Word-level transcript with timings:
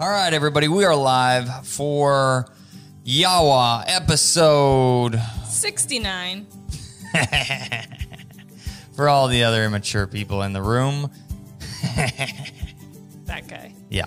All 0.00 0.08
right, 0.08 0.32
everybody, 0.32 0.68
we 0.68 0.84
are 0.84 0.94
live 0.94 1.66
for 1.66 2.46
Yawa 3.04 3.82
episode 3.88 5.20
69. 5.44 6.46
for 8.94 9.08
all 9.08 9.26
the 9.26 9.42
other 9.42 9.64
immature 9.64 10.06
people 10.06 10.42
in 10.42 10.52
the 10.52 10.62
room. 10.62 11.10
That 13.26 13.48
guy. 13.48 13.74
Yeah. 13.90 14.06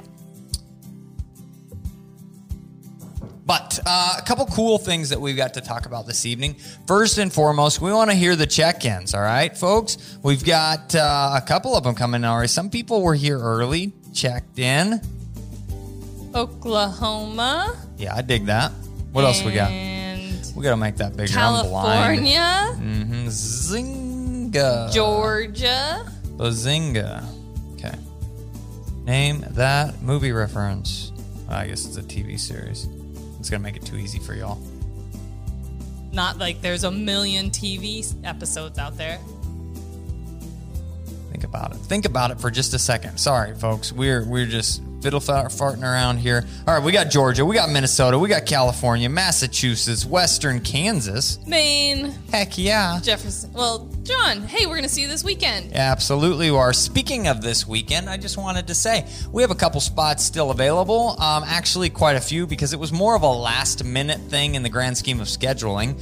But 3.46 3.78
uh, 3.86 4.15
a 4.18 4.21
couple 4.21 4.46
cool 4.46 4.78
things 4.78 5.10
that 5.10 5.19
we've 5.19 5.36
got 5.36 5.55
to 5.55 5.61
talk 5.61 5.86
about 5.87 6.07
this 6.07 6.25
evening. 6.25 6.54
First 6.87 7.18
and 7.18 7.33
foremost, 7.33 7.82
we 7.82 7.92
want 7.92 8.10
to 8.10 8.15
hear 8.15 8.37
the 8.37 8.47
check 8.47 8.86
ins, 8.86 9.14
all 9.14 9.21
right, 9.21 9.55
folks? 9.55 10.18
We've 10.23 10.43
got 10.43 10.96
uh, 10.96 11.33
a 11.36 11.46
couple 11.46 11.75
of 11.75 11.83
them 11.83 11.96
coming 11.96 12.23
already. 12.23 12.47
Some 12.47 12.69
people 12.69 13.01
were 13.01 13.14
here 13.14 13.37
early, 13.37 13.92
checked 14.14 14.57
in. 14.57 15.01
Oklahoma. 16.35 17.75
Yeah, 17.97 18.15
I 18.15 18.21
dig 18.21 18.45
that. 18.45 18.71
What 19.11 19.25
else 19.25 19.43
we 19.43 19.53
got? 19.53 19.71
We 20.55 20.63
got 20.63 20.71
to 20.71 20.77
make 20.77 20.97
that 20.97 21.15
bigger. 21.15 21.33
California. 21.33 22.75
Mm-hmm. 22.75 23.27
Zinga. 23.27 24.91
Georgia. 24.93 26.05
Bazinga. 26.37 27.23
Okay. 27.73 27.95
Name 29.04 29.45
that 29.51 30.01
movie 30.01 30.31
reference. 30.31 31.11
I 31.49 31.67
guess 31.67 31.85
it's 31.85 31.97
a 31.97 32.02
TV 32.03 32.39
series. 32.39 32.88
It's 33.39 33.49
gonna 33.49 33.63
make 33.63 33.75
it 33.75 33.85
too 33.85 33.97
easy 33.97 34.19
for 34.19 34.33
y'all. 34.33 34.59
Not 36.11 36.38
like 36.38 36.61
there's 36.61 36.83
a 36.83 36.91
million 36.91 37.49
TV 37.49 38.05
episodes 38.23 38.77
out 38.77 38.97
there. 38.97 39.17
Think 41.31 41.43
about 41.43 41.73
it. 41.73 41.77
Think 41.79 42.05
about 42.05 42.31
it 42.31 42.39
for 42.39 42.51
just 42.51 42.73
a 42.73 42.79
second. 42.79 43.17
Sorry, 43.17 43.55
folks. 43.55 43.91
We're 43.91 44.23
we're 44.25 44.45
just 44.45 44.81
fiddle 45.02 45.19
farting 45.19 45.83
around 45.83 46.17
here. 46.17 46.45
All 46.67 46.75
right, 46.75 46.83
we 46.83 46.91
got 46.91 47.09
Georgia, 47.09 47.44
we 47.44 47.55
got 47.55 47.69
Minnesota, 47.69 48.19
we 48.19 48.30
got 48.30 48.45
California, 48.45 49.09
Massachusetts, 49.09 50.05
Western 50.05 50.59
Kansas. 50.59 51.39
Maine. 51.47 52.13
Heck 52.31 52.57
yeah. 52.57 52.99
Jefferson. 53.02 53.52
Well, 53.53 53.89
John, 54.03 54.44
hey, 54.44 54.66
we're 54.66 54.75
going 54.75 54.83
to 54.83 54.89
see 54.89 55.02
you 55.02 55.07
this 55.07 55.23
weekend. 55.23 55.75
Absolutely 55.75 56.52
you 56.52 56.57
are. 56.57 56.73
Speaking 56.73 57.27
of 57.27 57.41
this 57.41 57.66
weekend, 57.66 58.09
I 58.09 58.17
just 58.17 58.38
wanted 58.38 58.67
to 58.67 58.75
say 58.75 59.07
we 59.31 59.41
have 59.41 59.52
a 59.52 59.55
couple 59.55 59.79
spots 59.79 60.23
still 60.23 60.52
available. 60.52 61.16
Um, 61.22 61.44
actually, 61.45 61.89
quite 61.89 62.17
a 62.17 62.22
few 62.22 62.45
because 62.45 62.73
it 62.73 62.79
was 62.79 62.91
more 62.91 63.16
of 63.16 63.22
a 63.22 63.29
last 63.29 63.85
minute 63.85 64.19
thing 64.19 64.55
in 64.55 64.63
the 64.63 64.69
grand 64.69 64.97
scheme 64.97 65.22
of 65.22 65.27
scheduling. 65.27 65.99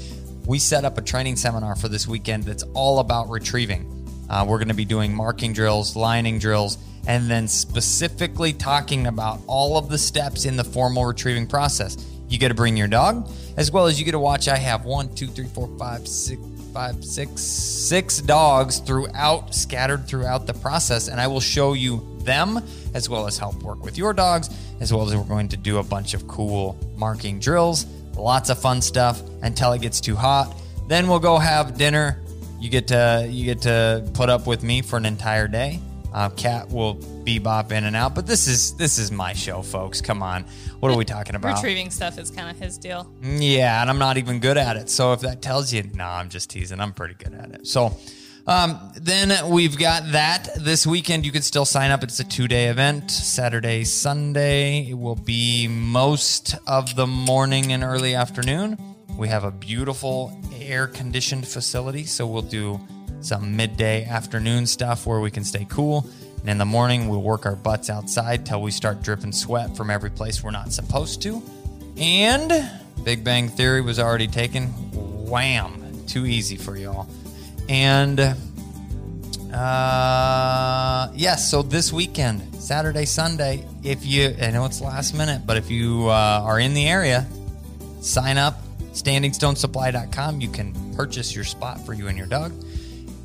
We 0.47 0.57
set 0.57 0.85
up 0.85 0.97
a 0.97 1.01
training 1.01 1.35
seminar 1.35 1.75
for 1.75 1.87
this 1.87 2.07
weekend 2.07 2.45
that's 2.45 2.63
all 2.73 2.99
about 2.99 3.29
retrieving. 3.29 3.95
Uh, 4.27 4.45
we're 4.47 4.57
going 4.57 4.69
to 4.69 4.73
be 4.73 4.85
doing 4.85 5.13
marking 5.13 5.53
drills, 5.53 5.95
lining 5.95 6.39
drills, 6.39 6.79
and 7.07 7.29
then 7.29 7.47
specifically 7.47 8.53
talking 8.53 9.07
about 9.07 9.39
all 9.47 9.77
of 9.77 9.89
the 9.89 9.97
steps 9.97 10.45
in 10.45 10.55
the 10.55 10.63
formal 10.63 11.05
retrieving 11.05 11.47
process. 11.47 11.97
You 12.27 12.37
get 12.37 12.49
to 12.49 12.53
bring 12.53 12.77
your 12.77 12.87
dog, 12.87 13.29
as 13.57 13.71
well 13.71 13.87
as 13.87 13.99
you 13.99 14.05
get 14.05 14.11
to 14.11 14.19
watch. 14.19 14.47
I 14.47 14.57
have 14.57 14.85
one, 14.85 15.13
two, 15.15 15.27
three, 15.27 15.47
four, 15.47 15.67
five, 15.79 16.07
six, 16.07 16.39
five, 16.73 17.03
six, 17.03 17.41
six 17.41 18.21
dogs 18.21 18.79
throughout, 18.79 19.55
scattered 19.55 20.07
throughout 20.07 20.45
the 20.45 20.53
process, 20.53 21.07
and 21.07 21.19
I 21.19 21.27
will 21.27 21.39
show 21.39 21.73
you 21.73 22.05
them 22.19 22.61
as 22.93 23.09
well 23.09 23.25
as 23.25 23.37
help 23.37 23.61
work 23.63 23.83
with 23.83 23.97
your 23.97 24.13
dogs, 24.13 24.49
as 24.79 24.93
well 24.93 25.07
as 25.07 25.15
we're 25.15 25.23
going 25.23 25.47
to 25.49 25.57
do 25.57 25.77
a 25.77 25.83
bunch 25.83 26.13
of 26.13 26.27
cool 26.27 26.77
marking 26.95 27.39
drills, 27.39 27.85
lots 28.15 28.49
of 28.49 28.59
fun 28.59 28.81
stuff 28.81 29.21
until 29.41 29.71
it 29.73 29.81
gets 29.81 29.99
too 29.99 30.15
hot. 30.15 30.55
Then 30.87 31.07
we'll 31.07 31.19
go 31.19 31.37
have 31.37 31.77
dinner. 31.77 32.21
You 32.59 32.69
get 32.69 32.87
to 32.89 33.27
you 33.29 33.45
get 33.45 33.61
to 33.61 34.07
put 34.13 34.29
up 34.29 34.45
with 34.45 34.63
me 34.63 34.81
for 34.81 34.97
an 34.97 35.05
entire 35.05 35.47
day. 35.47 35.79
Uh, 36.13 36.29
Cat 36.29 36.69
will 36.69 36.95
bebop 36.95 37.71
in 37.71 37.83
and 37.83 37.95
out, 37.95 38.15
but 38.15 38.25
this 38.25 38.47
is 38.47 38.73
this 38.77 38.97
is 38.97 39.11
my 39.11 39.33
show, 39.33 39.61
folks. 39.61 40.01
Come 40.01 40.23
on, 40.23 40.45
what 40.79 40.91
are 40.91 40.97
we 40.97 41.05
talking 41.05 41.35
about? 41.35 41.57
Retrieving 41.57 41.91
stuff 41.91 42.17
is 42.17 42.31
kind 42.31 42.49
of 42.49 42.57
his 42.57 42.77
deal. 42.77 43.11
Yeah, 43.21 43.81
and 43.81 43.89
I'm 43.89 43.99
not 43.99 44.17
even 44.17 44.39
good 44.39 44.57
at 44.57 44.75
it. 44.75 44.89
So 44.89 45.13
if 45.13 45.21
that 45.21 45.41
tells 45.41 45.71
you, 45.71 45.83
no, 45.93 46.05
I'm 46.05 46.29
just 46.29 46.49
teasing. 46.49 46.79
I'm 46.79 46.93
pretty 46.93 47.13
good 47.13 47.33
at 47.33 47.51
it. 47.51 47.67
So 47.67 47.95
um, 48.47 48.91
then 48.95 49.51
we've 49.51 49.77
got 49.77 50.11
that 50.11 50.49
this 50.57 50.87
weekend. 50.87 51.23
You 51.23 51.31
can 51.31 51.43
still 51.43 51.65
sign 51.65 51.91
up. 51.91 52.03
It's 52.03 52.19
a 52.19 52.23
two 52.23 52.47
day 52.47 52.65
event 52.69 53.11
Saturday, 53.11 53.83
Sunday. 53.83 54.89
It 54.89 54.97
will 54.97 55.15
be 55.15 55.67
most 55.67 56.55
of 56.65 56.95
the 56.95 57.05
morning 57.05 57.71
and 57.71 57.83
early 57.83 58.15
afternoon. 58.15 58.77
We 59.15 59.27
have 59.27 59.43
a 59.43 59.51
beautiful 59.51 60.35
air 60.59 60.87
conditioned 60.87 61.47
facility. 61.47 62.05
So 62.05 62.25
we'll 62.25 62.41
do 62.41 62.79
some 63.21 63.55
midday 63.55 64.05
afternoon 64.05 64.65
stuff 64.65 65.05
where 65.05 65.19
we 65.19 65.31
can 65.31 65.43
stay 65.43 65.65
cool. 65.69 66.07
And 66.41 66.49
in 66.49 66.57
the 66.57 66.65
morning, 66.65 67.09
we'll 67.09 67.21
work 67.21 67.45
our 67.45 67.55
butts 67.55 67.89
outside 67.89 68.45
till 68.45 68.61
we 68.61 68.71
start 68.71 69.01
dripping 69.01 69.33
sweat 69.33 69.75
from 69.75 69.89
every 69.89 70.09
place 70.09 70.43
we're 70.43 70.51
not 70.51 70.71
supposed 70.71 71.21
to. 71.23 71.41
And 71.97 72.69
Big 73.03 73.23
Bang 73.23 73.49
Theory 73.49 73.81
was 73.81 73.99
already 73.99 74.27
taken. 74.27 74.67
Wham! 75.27 76.05
Too 76.07 76.25
easy 76.25 76.55
for 76.55 76.77
y'all. 76.77 77.07
And 77.67 78.19
uh, 79.53 81.09
yes, 81.13 81.49
so 81.51 81.61
this 81.61 81.91
weekend, 81.91 82.55
Saturday, 82.55 83.05
Sunday, 83.05 83.65
if 83.83 84.05
you, 84.05 84.33
I 84.41 84.51
know 84.51 84.65
it's 84.65 84.81
last 84.81 85.13
minute, 85.13 85.41
but 85.45 85.57
if 85.57 85.69
you 85.69 86.07
uh, 86.07 86.41
are 86.43 86.59
in 86.59 86.73
the 86.73 86.87
area, 86.87 87.27
sign 88.01 88.37
up. 88.37 88.61
StandingStoneSupply.com. 88.93 90.41
You 90.41 90.49
can 90.49 90.73
purchase 90.95 91.33
your 91.35 91.43
spot 91.43 91.85
for 91.85 91.93
you 91.93 92.07
and 92.07 92.17
your 92.17 92.27
dog. 92.27 92.51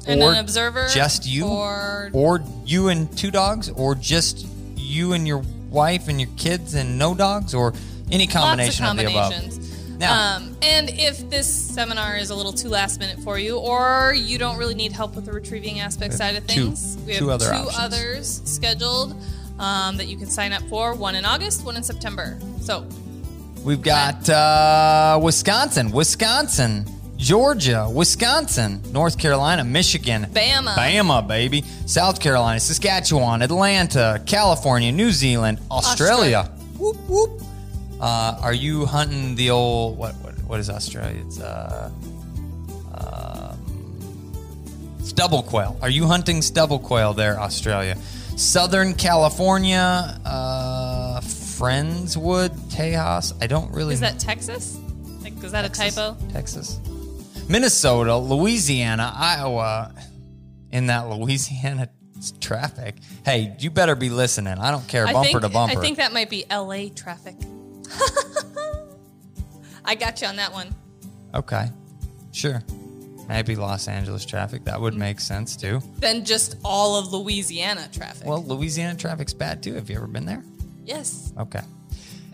And 0.07 0.23
Or 0.23 0.33
an 0.33 0.39
observer. 0.39 0.89
just 0.93 1.27
you, 1.27 1.47
Or 1.47 2.11
or 2.13 2.43
you 2.65 2.89
and 2.89 3.17
two 3.17 3.31
dogs, 3.31 3.71
or 3.71 3.95
just 3.95 4.47
you 4.77 5.13
and 5.15 5.27
your 5.27 5.43
wife 5.71 6.09
and 6.09 6.21
your 6.21 6.31
kids 6.37 6.75
and 6.75 6.99
no 6.99 7.15
dogs, 7.15 7.55
or 7.55 7.73
any 8.13 8.27
combination 8.27 8.85
lots 8.85 8.99
of, 9.01 9.07
of 9.07 9.13
the 9.13 9.19
above. 9.19 9.33
combinations. 9.33 9.71
Now- 9.99 10.37
um, 10.37 10.57
and 10.61 10.91
if 10.91 11.31
this 11.31 11.47
seminar 11.47 12.17
is 12.17 12.31
a 12.31 12.35
little 12.35 12.53
too 12.53 12.69
last 12.69 12.99
minute 13.01 13.19
for 13.21 13.39
you, 13.39 13.57
or 13.59 14.13
you 14.17 14.39
don't 14.39 14.57
really 14.59 14.75
need 14.75 14.93
help 14.93 15.15
with 15.15 15.25
the 15.25 15.33
retrieving 15.33 15.81
aspect 15.81 16.15
side 16.15 16.35
of 16.37 16.47
two- 16.47 16.67
things, 16.67 16.99
we 17.07 17.13
have 17.13 17.19
two 17.21 17.31
other 17.31 17.47
two 17.47 17.55
options. 17.55 17.79
others 17.79 18.43
scheduled 18.45 19.15
um, 19.59 19.97
that 19.97 20.07
you 20.09 20.17
can 20.17 20.29
sign 20.29 20.53
up 20.53 20.63
for. 20.69 20.95
One 20.95 21.15
in 21.15 21.25
August, 21.25 21.65
one 21.65 21.77
in 21.77 21.83
September. 21.83 22.39
So 22.61 22.87
We've 23.63 23.81
got 23.81 24.29
uh, 24.29 25.19
Wisconsin, 25.23 25.91
Wisconsin, 25.93 26.85
Georgia, 27.17 27.89
Wisconsin, 27.91 28.83
North 28.93 29.19
Carolina, 29.19 29.65
Michigan, 29.65 30.27
Bama. 30.33 30.75
Bama, 30.75 31.27
baby, 31.27 31.65
South 31.87 32.21
Carolina, 32.21 32.61
Saskatchewan, 32.61 33.43
Atlanta, 33.43 34.23
California, 34.27 34.93
New 34.93 35.11
Zealand, 35.11 35.59
Australia. 35.71 36.51
Whoop 36.79 36.97
whoop. 37.09 37.41
Uh, 38.01 38.37
are 38.43 38.53
you 38.53 38.85
hunting 38.85 39.35
the 39.37 39.51
old 39.51 39.97
what? 39.97 40.15
What, 40.17 40.35
what 40.45 40.61
is 40.61 40.69
Australia? 40.69 41.23
It's 41.25 41.41
uh, 41.41 41.91
um, 42.95 43.59
stubble 45.03 45.43
quail. 45.43 45.79
Are 45.81 45.89
you 45.91 46.07
hunting 46.07 46.43
stubble 46.43 46.79
quail 46.79 47.15
there, 47.15 47.39
Australia? 47.41 47.97
Southern 48.37 48.95
California, 48.95 50.21
uh, 50.25 51.21
Friendswood, 51.21 52.51
Tejas. 52.69 53.33
I 53.41 53.47
don't 53.47 53.73
really 53.73 53.95
is 53.95 54.01
that 54.01 54.19
Texas? 54.19 54.77
Like, 55.23 55.43
is 55.43 55.53
that 55.53 55.63
Texas, 55.63 55.97
a 55.97 56.01
typo? 56.01 56.33
Texas, 56.33 56.81
Minnesota, 57.49 58.17
Louisiana, 58.17 59.13
Iowa. 59.15 59.95
In 60.71 60.87
that 60.87 61.09
Louisiana 61.09 61.89
traffic, 62.41 62.97
hey, 63.25 63.55
you 63.61 63.71
better 63.71 63.95
be 63.95 64.11
listening. 64.11 64.55
I 64.59 64.73
don't 64.73 64.87
care, 64.89 65.07
I 65.07 65.13
bumper 65.13 65.29
think, 65.29 65.43
to 65.43 65.49
bumper. 65.49 65.79
I 65.79 65.81
think 65.81 65.99
that 65.99 66.13
might 66.13 66.29
be 66.29 66.45
LA 66.51 66.87
traffic. 66.95 67.37
I 69.85 69.95
got 69.95 70.21
you 70.21 70.27
on 70.27 70.35
that 70.37 70.53
one. 70.53 70.75
okay, 71.33 71.67
sure. 72.33 72.61
Maybe 73.29 73.55
Los 73.57 73.87
Angeles 73.89 74.25
traffic. 74.27 74.65
That 74.65 74.81
would 74.81 74.95
make 74.95 75.21
sense 75.21 75.55
too. 75.57 75.81
Then 75.99 76.25
just 76.25 76.57
all 76.65 76.97
of 76.99 77.13
Louisiana 77.13 77.89
traffic. 77.93 78.27
Well, 78.27 78.43
Louisiana 78.43 78.97
traffic's 78.99 79.33
bad 79.33 79.63
too. 79.63 79.75
Have 79.75 79.89
you 79.89 79.97
ever 79.97 80.07
been 80.09 80.27
there? 80.27 80.43
yes, 80.85 81.33
Okay. 81.39 81.63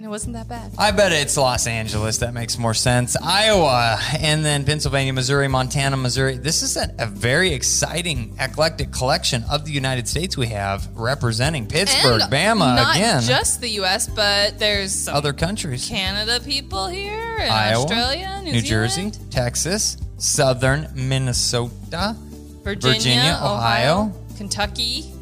And 0.00 0.06
it 0.06 0.08
wasn't 0.08 0.32
that 0.32 0.48
bad. 0.48 0.72
I 0.78 0.92
bet 0.92 1.12
it's 1.12 1.36
Los 1.36 1.66
Angeles. 1.66 2.16
That 2.18 2.32
makes 2.32 2.56
more 2.56 2.72
sense. 2.72 3.18
Iowa, 3.22 3.98
and 4.18 4.42
then 4.42 4.64
Pennsylvania, 4.64 5.12
Missouri, 5.12 5.46
Montana, 5.46 5.98
Missouri. 5.98 6.38
This 6.38 6.62
is 6.62 6.78
a, 6.78 6.90
a 6.98 7.04
very 7.04 7.52
exciting, 7.52 8.34
eclectic 8.40 8.92
collection 8.92 9.44
of 9.50 9.66
the 9.66 9.72
United 9.72 10.08
States 10.08 10.38
we 10.38 10.46
have 10.46 10.88
representing 10.96 11.66
Pittsburgh, 11.66 12.22
And 12.22 12.32
Bama 12.32 12.76
not 12.76 12.96
again. 12.96 13.20
just 13.20 13.60
the 13.60 13.68
U.S., 13.80 14.08
but 14.08 14.58
there's 14.58 14.90
some 14.94 15.14
other 15.14 15.34
countries. 15.34 15.86
Canada 15.86 16.40
people 16.42 16.86
here, 16.86 17.36
and 17.38 17.50
Iowa, 17.50 17.82
Australia, 17.84 18.40
New, 18.42 18.52
New 18.52 18.62
Jersey, 18.62 19.10
Texas, 19.28 19.98
Southern 20.16 20.88
Minnesota, 20.94 22.16
Virginia, 22.62 22.94
Virginia, 22.96 23.38
Ohio. 23.42 24.14
Kentucky. 24.38 25.12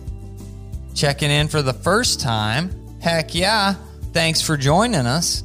checking 0.94 1.32
in 1.32 1.48
for 1.48 1.62
the 1.62 1.72
first 1.74 2.20
time. 2.20 2.70
Heck 3.00 3.34
yeah. 3.34 3.74
Thanks 4.18 4.42
for 4.42 4.56
joining 4.56 5.06
us. 5.06 5.44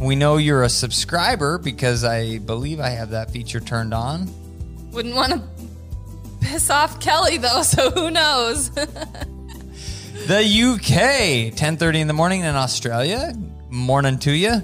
We 0.00 0.16
know 0.16 0.38
you're 0.38 0.62
a 0.62 0.70
subscriber 0.70 1.58
because 1.58 2.02
I 2.02 2.38
believe 2.38 2.80
I 2.80 2.88
have 2.88 3.10
that 3.10 3.30
feature 3.30 3.60
turned 3.60 3.92
on. 3.92 4.30
Wouldn't 4.90 5.14
want 5.14 5.32
to 5.32 5.42
piss 6.40 6.70
off 6.70 6.98
Kelly 6.98 7.36
though, 7.36 7.60
so 7.60 7.90
who 7.90 8.10
knows? 8.10 8.70
the 8.70 8.88
UK, 10.40 11.52
10:30 11.52 12.00
in 12.00 12.06
the 12.06 12.14
morning 12.14 12.40
in 12.40 12.54
Australia. 12.54 13.34
Morning 13.68 14.18
to 14.20 14.32
you. 14.32 14.62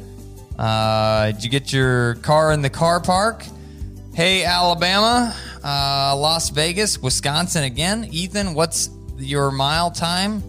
Uh, 0.58 1.32
did 1.32 1.44
you 1.44 1.50
get 1.50 1.74
your 1.74 2.14
car 2.14 2.52
in 2.52 2.62
the 2.62 2.70
car 2.70 3.00
park? 3.00 3.44
Hey, 4.14 4.44
Alabama, 4.46 5.36
uh, 5.62 6.16
Las 6.16 6.48
Vegas, 6.48 6.98
Wisconsin 6.98 7.64
again. 7.64 8.08
Ethan, 8.12 8.54
what's 8.54 8.88
your 9.18 9.50
mile 9.50 9.90
time? 9.90 10.42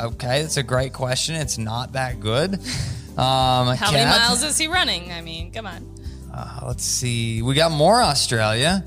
Okay, 0.00 0.42
that's 0.42 0.56
a 0.56 0.62
great 0.62 0.92
question. 0.92 1.34
It's 1.34 1.58
not 1.58 1.92
that 1.92 2.20
good. 2.20 2.54
Um, 2.54 3.74
How 3.76 3.90
many 3.90 4.04
Kat? 4.04 4.20
miles 4.28 4.44
is 4.44 4.56
he 4.56 4.68
running? 4.68 5.10
I 5.10 5.20
mean, 5.22 5.50
come 5.52 5.66
on. 5.66 5.84
Uh, 6.32 6.60
let's 6.68 6.84
see. 6.84 7.42
We 7.42 7.54
got 7.54 7.72
more 7.72 8.00
Australia. 8.00 8.84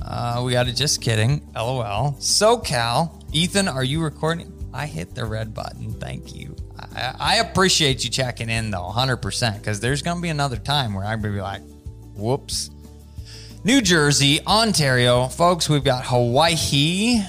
Uh, 0.00 0.42
we 0.44 0.52
got 0.52 0.68
it. 0.68 0.76
Just 0.76 1.00
kidding. 1.02 1.42
LOL. 1.56 2.12
SoCal. 2.20 3.20
Ethan, 3.32 3.66
are 3.66 3.82
you 3.82 4.00
recording? 4.02 4.52
I 4.72 4.86
hit 4.86 5.14
the 5.14 5.24
red 5.24 5.52
button. 5.52 5.92
Thank 5.94 6.34
you. 6.34 6.54
I, 6.78 7.14
I 7.18 7.36
appreciate 7.36 8.04
you 8.04 8.10
checking 8.10 8.48
in 8.48 8.70
though, 8.70 8.88
100%, 8.94 9.58
because 9.58 9.80
there's 9.80 10.02
going 10.02 10.18
to 10.18 10.22
be 10.22 10.28
another 10.28 10.56
time 10.56 10.94
where 10.94 11.04
I'm 11.04 11.20
going 11.20 11.34
to 11.34 11.38
be 11.38 11.42
like, 11.42 11.62
whoops. 12.14 12.70
New 13.64 13.80
Jersey, 13.80 14.40
Ontario. 14.46 15.26
Folks, 15.28 15.68
we've 15.68 15.84
got 15.84 16.04
Hawaii, 16.06 17.20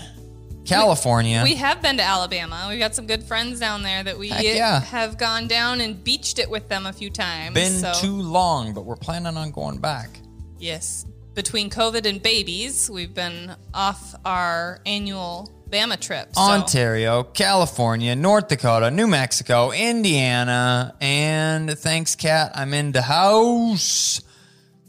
California. 0.66 1.42
We 1.44 1.56
have 1.56 1.82
been 1.82 1.98
to 1.98 2.04
Alabama. 2.04 2.68
We've 2.70 2.80
got 2.80 2.96
some 2.96 3.08
good 3.08 3.24
friends 3.24 3.60
down 3.60 3.84
there 3.84 4.04
that 4.04 4.18
we 4.18 4.30
yeah. 4.30 4.80
have 4.80 5.18
gone 5.18 5.48
down 5.48 5.82
and 5.82 6.02
beached 6.04 6.40
it 6.40 6.50
with 6.50 6.70
them 6.70 6.86
a 6.86 6.94
few 6.94 7.10
times. 7.10 7.54
Been 7.54 7.80
so, 7.80 7.94
too 7.96 8.22
long, 8.22 8.74
but 8.74 8.86
we're 8.86 8.96
planning 8.96 9.38
on 9.38 9.52
going 9.52 9.80
back. 9.80 10.10
yes. 10.60 11.06
Between 11.34 11.72
COVID 11.72 12.06
and 12.06 12.22
babies, 12.22 12.92
we've 12.92 13.16
been 13.16 13.56
off 13.74 14.14
our 14.24 14.80
annual 14.86 15.52
Bama 15.68 16.00
trip. 16.00 16.30
So. 16.36 16.42
Ontario, 16.42 17.24
California, 17.24 18.16
North 18.16 18.50
Dakota, 18.50 18.92
New 18.92 19.08
Mexico, 19.08 19.72
Indiana, 19.72 20.96
and 21.02 21.72
thanks, 21.72 22.16
Kat. 22.16 22.52
I'm 22.54 22.76
in 22.76 22.92
the 22.92 23.02
house. 23.02 24.22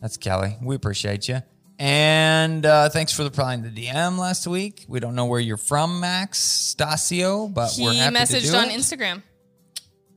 That's 0.02 0.18
Kelly. 0.18 0.58
We 0.62 0.76
appreciate 0.76 1.28
you. 1.28 1.40
And 1.78 2.64
uh, 2.64 2.88
thanks 2.88 3.12
for 3.12 3.24
replying 3.24 3.62
to 3.64 3.68
the 3.70 3.86
DM 3.86 4.16
last 4.18 4.46
week. 4.46 4.84
We 4.88 5.00
don't 5.00 5.14
know 5.14 5.26
where 5.26 5.40
you're 5.40 5.56
from, 5.56 6.00
Max 6.00 6.38
Stasio, 6.78 7.52
but 7.52 7.70
He 7.72 7.82
we're 7.84 7.94
happy 7.94 8.14
to 8.14 8.20
messaged 8.22 8.50
do 8.52 8.56
on 8.56 8.70
it. 8.70 8.78
Instagram. 8.78 9.22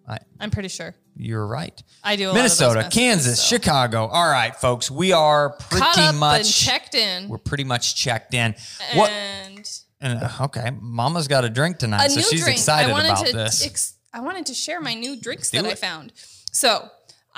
I- 0.08 0.20
I'm 0.40 0.52
pretty 0.52 0.70
sure. 0.70 0.96
You're 1.20 1.48
right. 1.48 1.82
I 2.04 2.16
do 2.16 2.26
a 2.26 2.28
lot 2.28 2.30
of 2.30 2.36
those 2.36 2.60
Minnesota, 2.60 2.76
messages, 2.82 2.94
Kansas, 3.00 3.42
so. 3.42 3.56
Chicago. 3.56 4.06
All 4.06 4.30
right, 4.30 4.56
folks, 4.56 4.92
we 4.92 5.14
are 5.14 5.50
pretty 5.50 6.16
much 6.16 6.42
and 6.42 6.46
checked 6.48 6.94
in. 6.94 7.28
we're 7.28 7.40
pretty 7.40 7.64
much 7.64 7.96
checked 7.96 8.36
in. 8.36 8.54
What? 8.94 9.10
And 9.10 9.68
And, 10.00 10.22
uh, 10.22 10.30
okay, 10.42 10.70
Mama's 10.80 11.28
got 11.28 11.44
a 11.44 11.50
drink 11.50 11.80
tonight, 11.80 12.10
so 12.10 12.22
she's 12.22 12.42
drink. 12.44 12.58
excited 12.58 12.94
I 12.94 13.00
about 13.04 13.26
to 13.26 13.34
this. 13.34 13.66
Ex- 13.66 13.96
I 14.14 14.20
wanted 14.20 14.46
to 14.46 14.54
share 14.54 14.80
my 14.80 14.94
new 14.94 15.20
drinks 15.20 15.50
Do 15.50 15.60
that 15.64 15.72
I 15.72 15.74
found. 15.74 16.14
So 16.52 16.88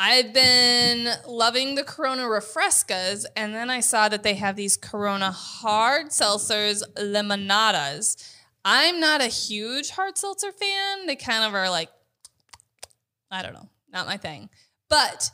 I've 0.01 0.33
been 0.33 1.09
loving 1.27 1.75
the 1.75 1.83
Corona 1.83 2.21
Refrescas, 2.21 3.25
and 3.35 3.53
then 3.53 3.69
I 3.69 3.81
saw 3.81 4.07
that 4.07 4.23
they 4.23 4.35
have 4.35 4.55
these 4.55 4.77
Corona 4.77 5.29
hard 5.29 6.07
seltzers, 6.07 6.81
limonadas. 6.95 8.15
I'm 8.63 9.01
not 9.01 9.19
a 9.19 9.27
huge 9.27 9.89
hard 9.89 10.17
seltzer 10.17 10.53
fan. 10.53 11.05
They 11.05 11.17
kind 11.17 11.43
of 11.43 11.53
are 11.53 11.69
like, 11.69 11.89
I 13.29 13.41
don't 13.41 13.51
know, 13.51 13.67
not 13.91 14.07
my 14.07 14.15
thing. 14.15 14.49
But 14.87 15.31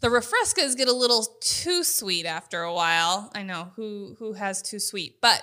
the 0.00 0.08
Refrescas 0.08 0.76
get 0.76 0.88
a 0.88 0.92
little 0.92 1.24
too 1.40 1.84
sweet 1.84 2.26
after 2.26 2.62
a 2.62 2.74
while. 2.74 3.30
I 3.32 3.44
know 3.44 3.70
who 3.76 4.16
who 4.18 4.32
has 4.32 4.60
too 4.60 4.80
sweet, 4.80 5.20
but 5.20 5.40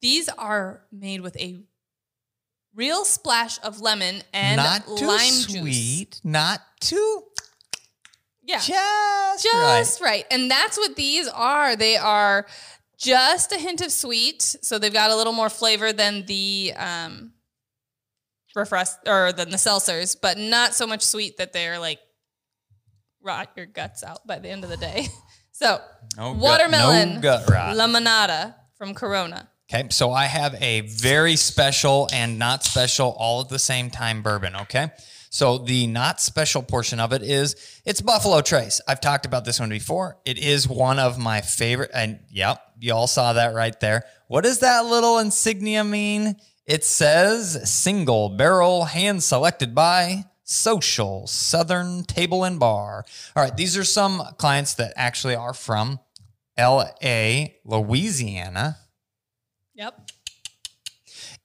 these 0.00 0.30
are 0.30 0.80
made 0.90 1.20
with 1.20 1.36
a 1.36 1.60
real 2.74 3.04
splash 3.04 3.58
of 3.62 3.80
lemon 3.80 4.22
and 4.32 4.56
not 4.56 4.86
too 4.86 5.06
lime 5.06 5.18
juice. 5.18 5.60
sweet, 5.60 6.20
not 6.24 6.60
too 6.80 7.22
Yeah. 8.48 8.58
just, 8.60 9.44
just 9.44 10.00
right. 10.00 10.08
right. 10.10 10.24
And 10.30 10.50
that's 10.50 10.76
what 10.78 10.96
these 10.96 11.28
are. 11.28 11.76
They 11.76 11.96
are 11.96 12.46
just 12.98 13.52
a 13.52 13.56
hint 13.58 13.80
of 13.80 13.92
sweet, 13.92 14.42
so 14.42 14.78
they've 14.78 14.92
got 14.92 15.10
a 15.10 15.16
little 15.16 15.32
more 15.34 15.48
flavor 15.50 15.92
than 15.92 16.24
the 16.26 16.72
um 16.76 17.32
refresh 18.56 18.88
or 19.06 19.32
than 19.32 19.50
the 19.50 19.56
seltzers, 19.56 20.16
but 20.20 20.36
not 20.38 20.74
so 20.74 20.86
much 20.86 21.02
sweet 21.04 21.36
that 21.36 21.52
they're 21.52 21.78
like 21.78 22.00
rot 23.22 23.50
your 23.56 23.66
guts 23.66 24.02
out 24.02 24.26
by 24.26 24.38
the 24.38 24.48
end 24.48 24.64
of 24.64 24.70
the 24.70 24.76
day. 24.76 25.06
So 25.50 25.80
No 26.16 26.34
gut- 26.34 26.40
watermelon 26.42 27.14
no 27.16 27.20
gut 27.20 27.50
rot. 27.50 27.74
limonada 27.76 28.54
from 28.76 28.94
Corona. 28.94 29.48
Okay, 29.68 29.88
so 29.90 30.12
I 30.12 30.26
have 30.26 30.54
a 30.62 30.82
very 30.82 31.34
special 31.34 32.08
and 32.12 32.38
not 32.38 32.62
special 32.62 33.10
all 33.18 33.40
at 33.40 33.48
the 33.48 33.58
same 33.58 33.90
time 33.90 34.22
bourbon. 34.22 34.54
Okay, 34.54 34.90
so 35.30 35.58
the 35.58 35.86
not 35.86 36.20
special 36.20 36.62
portion 36.62 37.00
of 37.00 37.12
it 37.12 37.22
is 37.22 37.80
it's 37.84 38.00
Buffalo 38.00 38.40
Trace. 38.40 38.80
I've 38.86 39.00
talked 39.00 39.26
about 39.26 39.44
this 39.44 39.60
one 39.60 39.68
before. 39.68 40.18
It 40.24 40.38
is 40.38 40.68
one 40.68 40.98
of 40.98 41.18
my 41.18 41.40
favorite, 41.40 41.90
and 41.94 42.20
yep, 42.30 42.60
you 42.80 42.94
all 42.94 43.06
saw 43.06 43.32
that 43.34 43.54
right 43.54 43.78
there. 43.80 44.04
What 44.26 44.44
does 44.44 44.60
that 44.60 44.84
little 44.84 45.18
insignia 45.18 45.84
mean? 45.84 46.36
It 46.66 46.84
says 46.84 47.70
single 47.70 48.28
barrel, 48.28 48.84
hand 48.84 49.22
selected 49.22 49.74
by 49.74 50.26
Social 50.44 51.26
Southern 51.26 52.04
Table 52.04 52.44
and 52.44 52.58
Bar. 52.58 53.04
All 53.36 53.42
right, 53.42 53.56
these 53.56 53.76
are 53.76 53.84
some 53.84 54.22
clients 54.38 54.74
that 54.74 54.92
actually 54.96 55.34
are 55.34 55.54
from 55.54 56.00
L.A., 56.56 57.56
Louisiana. 57.64 58.78
Yep. 59.74 60.10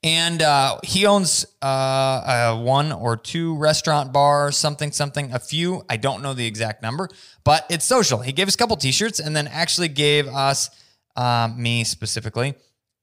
And 0.03 0.41
uh, 0.41 0.79
he 0.83 1.05
owns 1.05 1.45
uh, 1.61 1.65
uh, 1.65 2.57
one 2.57 2.91
or 2.91 3.15
two 3.15 3.55
restaurant 3.55 4.11
bars, 4.11 4.57
something, 4.57 4.91
something, 4.91 5.31
a 5.31 5.39
few. 5.39 5.83
I 5.89 5.95
don't 5.95 6.21
know 6.21 6.33
the 6.33 6.45
exact 6.45 6.83
number, 6.83 7.07
but 7.45 7.65
it's 7.69 7.85
social. 7.85 8.19
He 8.19 8.33
gave 8.33 8.49
us 8.49 8.55
a 8.55 8.57
couple 8.57 8.75
t 8.75 8.91
shirts 8.91 9.19
and 9.19 9.33
then 9.33 9.47
actually 9.47 9.87
gave 9.87 10.27
us, 10.27 10.69
um, 11.15 11.61
me 11.61 11.85
specifically, 11.85 12.55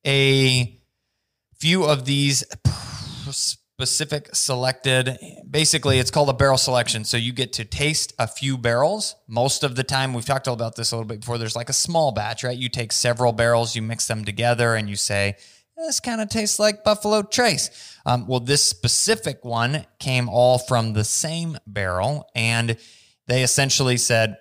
a 0.06 0.78
few 1.58 1.84
of 1.84 2.04
these 2.04 2.44
specific 3.30 4.34
selected. 4.34 5.16
Basically, 5.50 5.98
it's 6.00 6.10
called 6.10 6.28
a 6.28 6.34
barrel 6.34 6.58
selection. 6.58 7.04
So 7.04 7.16
you 7.16 7.32
get 7.32 7.54
to 7.54 7.64
taste 7.64 8.12
a 8.18 8.26
few 8.26 8.58
barrels. 8.58 9.16
Most 9.26 9.64
of 9.64 9.74
the 9.74 9.84
time, 9.84 10.12
we've 10.12 10.26
talked 10.26 10.48
about 10.48 10.76
this 10.76 10.92
a 10.92 10.96
little 10.96 11.08
bit 11.08 11.20
before. 11.20 11.38
There's 11.38 11.56
like 11.56 11.70
a 11.70 11.74
small 11.74 12.12
batch, 12.12 12.44
right? 12.44 12.58
You 12.58 12.68
take 12.68 12.92
several 12.92 13.32
barrels, 13.32 13.74
you 13.74 13.80
mix 13.80 14.06
them 14.06 14.26
together, 14.26 14.74
and 14.74 14.86
you 14.90 14.96
say, 14.96 15.36
this 15.80 16.00
kind 16.00 16.20
of 16.20 16.28
tastes 16.28 16.58
like 16.58 16.84
Buffalo 16.84 17.22
Trace. 17.22 17.98
Um, 18.06 18.26
well, 18.26 18.40
this 18.40 18.64
specific 18.64 19.44
one 19.44 19.86
came 19.98 20.28
all 20.28 20.58
from 20.58 20.92
the 20.92 21.04
same 21.04 21.58
barrel, 21.66 22.28
and 22.34 22.76
they 23.26 23.42
essentially 23.42 23.96
said, 23.96 24.36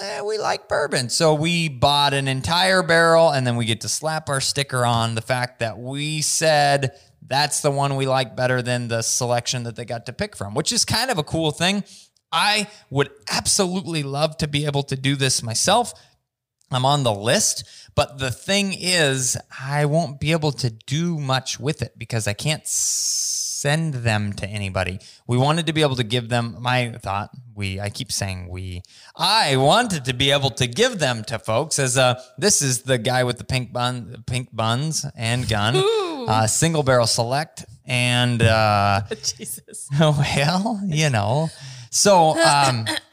eh, 0.00 0.22
we 0.22 0.38
like 0.38 0.68
bourbon. 0.68 1.08
So 1.08 1.34
we 1.34 1.68
bought 1.68 2.14
an 2.14 2.28
entire 2.28 2.82
barrel, 2.82 3.30
and 3.30 3.46
then 3.46 3.56
we 3.56 3.64
get 3.64 3.82
to 3.82 3.88
slap 3.88 4.28
our 4.28 4.40
sticker 4.40 4.84
on 4.84 5.14
the 5.14 5.22
fact 5.22 5.60
that 5.60 5.78
we 5.78 6.22
said 6.22 6.92
that's 7.26 7.60
the 7.60 7.70
one 7.70 7.96
we 7.96 8.06
like 8.06 8.34
better 8.34 8.62
than 8.62 8.88
the 8.88 9.02
selection 9.02 9.62
that 9.64 9.76
they 9.76 9.84
got 9.84 10.06
to 10.06 10.12
pick 10.12 10.34
from, 10.34 10.54
which 10.54 10.72
is 10.72 10.84
kind 10.84 11.10
of 11.10 11.18
a 11.18 11.22
cool 11.22 11.50
thing. 11.50 11.84
I 12.32 12.68
would 12.90 13.10
absolutely 13.30 14.02
love 14.02 14.36
to 14.38 14.48
be 14.48 14.66
able 14.66 14.84
to 14.84 14.96
do 14.96 15.16
this 15.16 15.42
myself. 15.42 15.92
I'm 16.70 16.84
on 16.84 17.02
the 17.02 17.12
list, 17.12 17.64
but 17.94 18.18
the 18.18 18.30
thing 18.30 18.74
is, 18.78 19.36
I 19.60 19.84
won't 19.86 20.20
be 20.20 20.32
able 20.32 20.52
to 20.52 20.70
do 20.70 21.18
much 21.18 21.58
with 21.58 21.82
it 21.82 21.98
because 21.98 22.28
I 22.28 22.32
can't 22.32 22.66
send 22.66 23.94
them 23.94 24.32
to 24.34 24.46
anybody. 24.46 25.00
We 25.26 25.36
wanted 25.36 25.66
to 25.66 25.72
be 25.72 25.82
able 25.82 25.96
to 25.96 26.04
give 26.04 26.28
them 26.28 26.56
my 26.60 26.92
thought. 26.92 27.30
We, 27.54 27.78
I 27.78 27.90
keep 27.90 28.10
saying 28.10 28.48
we. 28.48 28.82
I 29.16 29.56
wanted 29.56 30.06
to 30.06 30.14
be 30.14 30.30
able 30.30 30.50
to 30.50 30.66
give 30.66 30.98
them 30.98 31.24
to 31.24 31.38
folks 31.38 31.78
as 31.78 31.96
a. 31.96 32.22
This 32.38 32.62
is 32.62 32.82
the 32.82 32.96
guy 32.96 33.24
with 33.24 33.38
the 33.38 33.44
pink 33.44 33.72
bun, 33.72 34.24
pink 34.26 34.48
buns 34.52 35.04
and 35.14 35.46
gun, 35.46 35.76
uh, 35.76 36.46
single 36.46 36.82
barrel 36.82 37.06
select, 37.06 37.66
and 37.84 38.40
uh, 38.40 39.02
Jesus. 39.10 39.88
Oh 40.00 40.16
well, 40.36 40.80
you 40.86 41.10
know. 41.10 41.50
So, 41.90 42.38
um, 42.38 42.86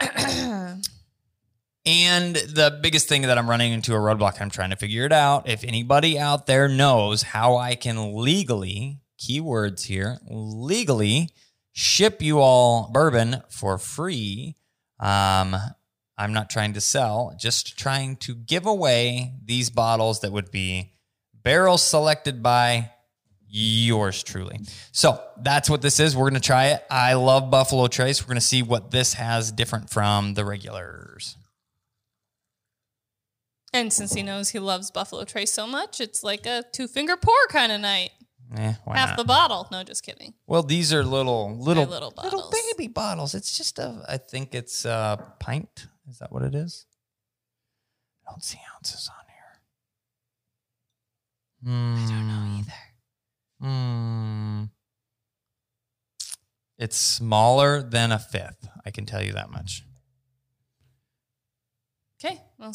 and 1.86 2.36
the 2.36 2.78
biggest 2.82 3.08
thing 3.08 3.22
that 3.22 3.38
I'm 3.38 3.48
running 3.48 3.72
into 3.72 3.94
a 3.94 3.98
roadblock, 3.98 4.40
I'm 4.40 4.50
trying 4.50 4.70
to 4.70 4.76
figure 4.76 5.04
it 5.04 5.12
out. 5.12 5.48
If 5.48 5.64
anybody 5.64 6.18
out 6.18 6.46
there 6.46 6.68
knows 6.68 7.22
how 7.22 7.56
I 7.56 7.74
can 7.74 8.14
legally, 8.14 9.00
keywords 9.18 9.86
here, 9.86 10.18
legally 10.28 11.30
ship 11.72 12.20
you 12.20 12.40
all 12.40 12.90
bourbon 12.92 13.42
for 13.48 13.78
free. 13.78 14.56
Um, 15.00 15.56
I'm 16.18 16.32
not 16.32 16.50
trying 16.50 16.74
to 16.74 16.80
sell, 16.80 17.34
just 17.38 17.78
trying 17.78 18.16
to 18.16 18.34
give 18.34 18.66
away 18.66 19.34
these 19.44 19.70
bottles 19.70 20.20
that 20.20 20.32
would 20.32 20.50
be 20.50 20.92
barrels 21.32 21.82
selected 21.82 22.42
by 22.42 22.90
yours 23.48 24.22
truly. 24.22 24.60
So 24.92 25.22
that's 25.40 25.70
what 25.70 25.80
this 25.80 26.00
is. 26.00 26.14
We're 26.14 26.28
going 26.28 26.34
to 26.34 26.46
try 26.46 26.66
it. 26.66 26.84
I 26.90 27.14
love 27.14 27.50
Buffalo 27.50 27.86
Trace. 27.86 28.22
We're 28.22 28.28
going 28.28 28.40
to 28.40 28.46
see 28.46 28.62
what 28.62 28.90
this 28.90 29.14
has 29.14 29.52
different 29.52 29.88
from 29.88 30.34
the 30.34 30.44
regulars. 30.44 31.37
And 33.78 33.92
since 33.92 34.12
he 34.12 34.22
knows 34.22 34.48
he 34.50 34.58
loves 34.58 34.90
Buffalo 34.90 35.24
Trace 35.24 35.52
so 35.52 35.66
much, 35.66 36.00
it's 36.00 36.22
like 36.24 36.46
a 36.46 36.64
two 36.72 36.88
finger 36.88 37.16
pour 37.16 37.34
kind 37.50 37.70
of 37.72 37.80
night. 37.80 38.10
Eh, 38.56 38.72
Half 38.86 39.10
not? 39.10 39.16
the 39.18 39.24
bottle. 39.24 39.68
No, 39.70 39.84
just 39.84 40.02
kidding. 40.02 40.32
well, 40.46 40.62
these 40.62 40.92
are 40.92 41.04
little 41.04 41.56
little 41.56 41.84
little 41.84 42.12
little 42.22 42.40
bottles. 42.40 42.54
baby 42.76 42.88
bottles. 42.88 43.34
It's 43.34 43.56
just 43.56 43.78
a 43.78 44.02
I 44.08 44.16
think 44.16 44.54
it's 44.54 44.84
a 44.84 45.34
pint. 45.38 45.86
Is 46.08 46.18
that 46.18 46.32
what 46.32 46.42
it 46.42 46.54
is? 46.54 46.86
I 48.26 48.30
don't 48.32 48.42
see 48.42 48.58
ounces 48.74 49.08
on 49.16 49.24
here. 49.28 49.60
I 51.66 52.06
don't 52.08 52.28
know 52.28 52.34
Hmm. 52.34 52.58
either. 52.60 52.82
Hmm. 53.60 54.64
It's 56.78 56.96
smaller 56.96 57.82
than 57.82 58.12
a 58.12 58.18
fifth. 58.18 58.68
I 58.86 58.90
can 58.90 59.04
tell 59.04 59.22
you 59.22 59.32
that 59.34 59.50
much. 59.50 59.84
Okay, 62.24 62.40
well, 62.58 62.72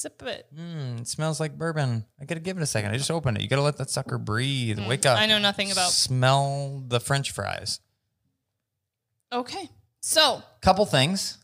sip 0.00 0.22
it. 0.22 0.46
Mm, 0.56 1.00
it 1.02 1.08
smells 1.08 1.40
like 1.40 1.58
bourbon. 1.58 2.04
I 2.20 2.24
gotta 2.24 2.40
give 2.40 2.56
it 2.56 2.62
a 2.62 2.66
second. 2.66 2.90
I 2.92 2.96
just 2.96 3.10
opened 3.10 3.36
it. 3.36 3.42
You 3.42 3.48
gotta 3.48 3.62
let 3.62 3.76
that 3.76 3.90
sucker 3.90 4.18
breathe. 4.18 4.78
Wake 4.88 5.04
up. 5.04 5.18
Mm, 5.18 5.22
I 5.22 5.26
know 5.26 5.38
nothing 5.38 5.70
about. 5.70 5.90
Smell 5.90 6.82
the 6.88 7.00
French 7.00 7.30
fries. 7.32 7.80
Okay, 9.32 9.68
so 10.00 10.42
Couple 10.60 10.84
things. 10.86 11.38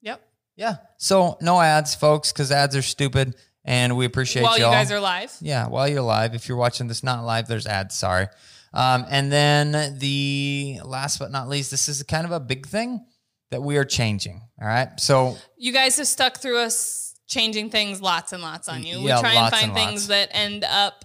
yep. 0.00 0.26
Yeah. 0.56 0.76
So 0.96 1.36
no 1.40 1.60
ads, 1.60 1.94
folks, 1.94 2.32
because 2.32 2.50
ads 2.50 2.74
are 2.76 2.82
stupid, 2.82 3.34
and 3.64 3.96
we 3.96 4.06
appreciate 4.06 4.42
it. 4.42 4.44
While 4.44 4.56
you 4.56 4.64
y'all. 4.64 4.72
guys 4.72 4.90
are 4.90 5.00
live, 5.00 5.36
Yeah, 5.40 5.68
while 5.68 5.86
you're 5.88 6.00
live. 6.00 6.34
If 6.34 6.48
you're 6.48 6.56
watching 6.56 6.86
this 6.86 7.02
not 7.02 7.24
live, 7.24 7.46
there's 7.46 7.66
ads. 7.66 7.94
Sorry. 7.94 8.28
Um, 8.72 9.04
and 9.08 9.30
then 9.30 9.98
the 9.98 10.80
last 10.84 11.18
but 11.18 11.30
not 11.30 11.48
least, 11.48 11.70
this 11.70 11.88
is 11.88 12.02
kind 12.04 12.24
of 12.24 12.32
a 12.32 12.40
big 12.40 12.66
thing 12.66 13.04
that 13.50 13.62
we 13.62 13.76
are 13.76 13.84
changing. 13.84 14.40
All 14.60 14.66
right. 14.66 14.88
So 14.98 15.36
you 15.56 15.72
guys 15.72 15.96
have 15.98 16.06
stuck 16.08 16.38
through 16.38 16.58
us 16.58 17.03
changing 17.34 17.70
things 17.70 18.00
lots 18.00 18.32
and 18.32 18.42
lots 18.42 18.68
on 18.68 18.84
you. 18.84 19.00
Yeah, 19.00 19.16
we 19.16 19.20
try 19.20 19.34
and 19.34 19.50
find 19.50 19.64
and 19.66 19.74
things 19.74 20.08
lots. 20.08 20.28
that 20.28 20.28
end 20.32 20.64
up 20.64 21.04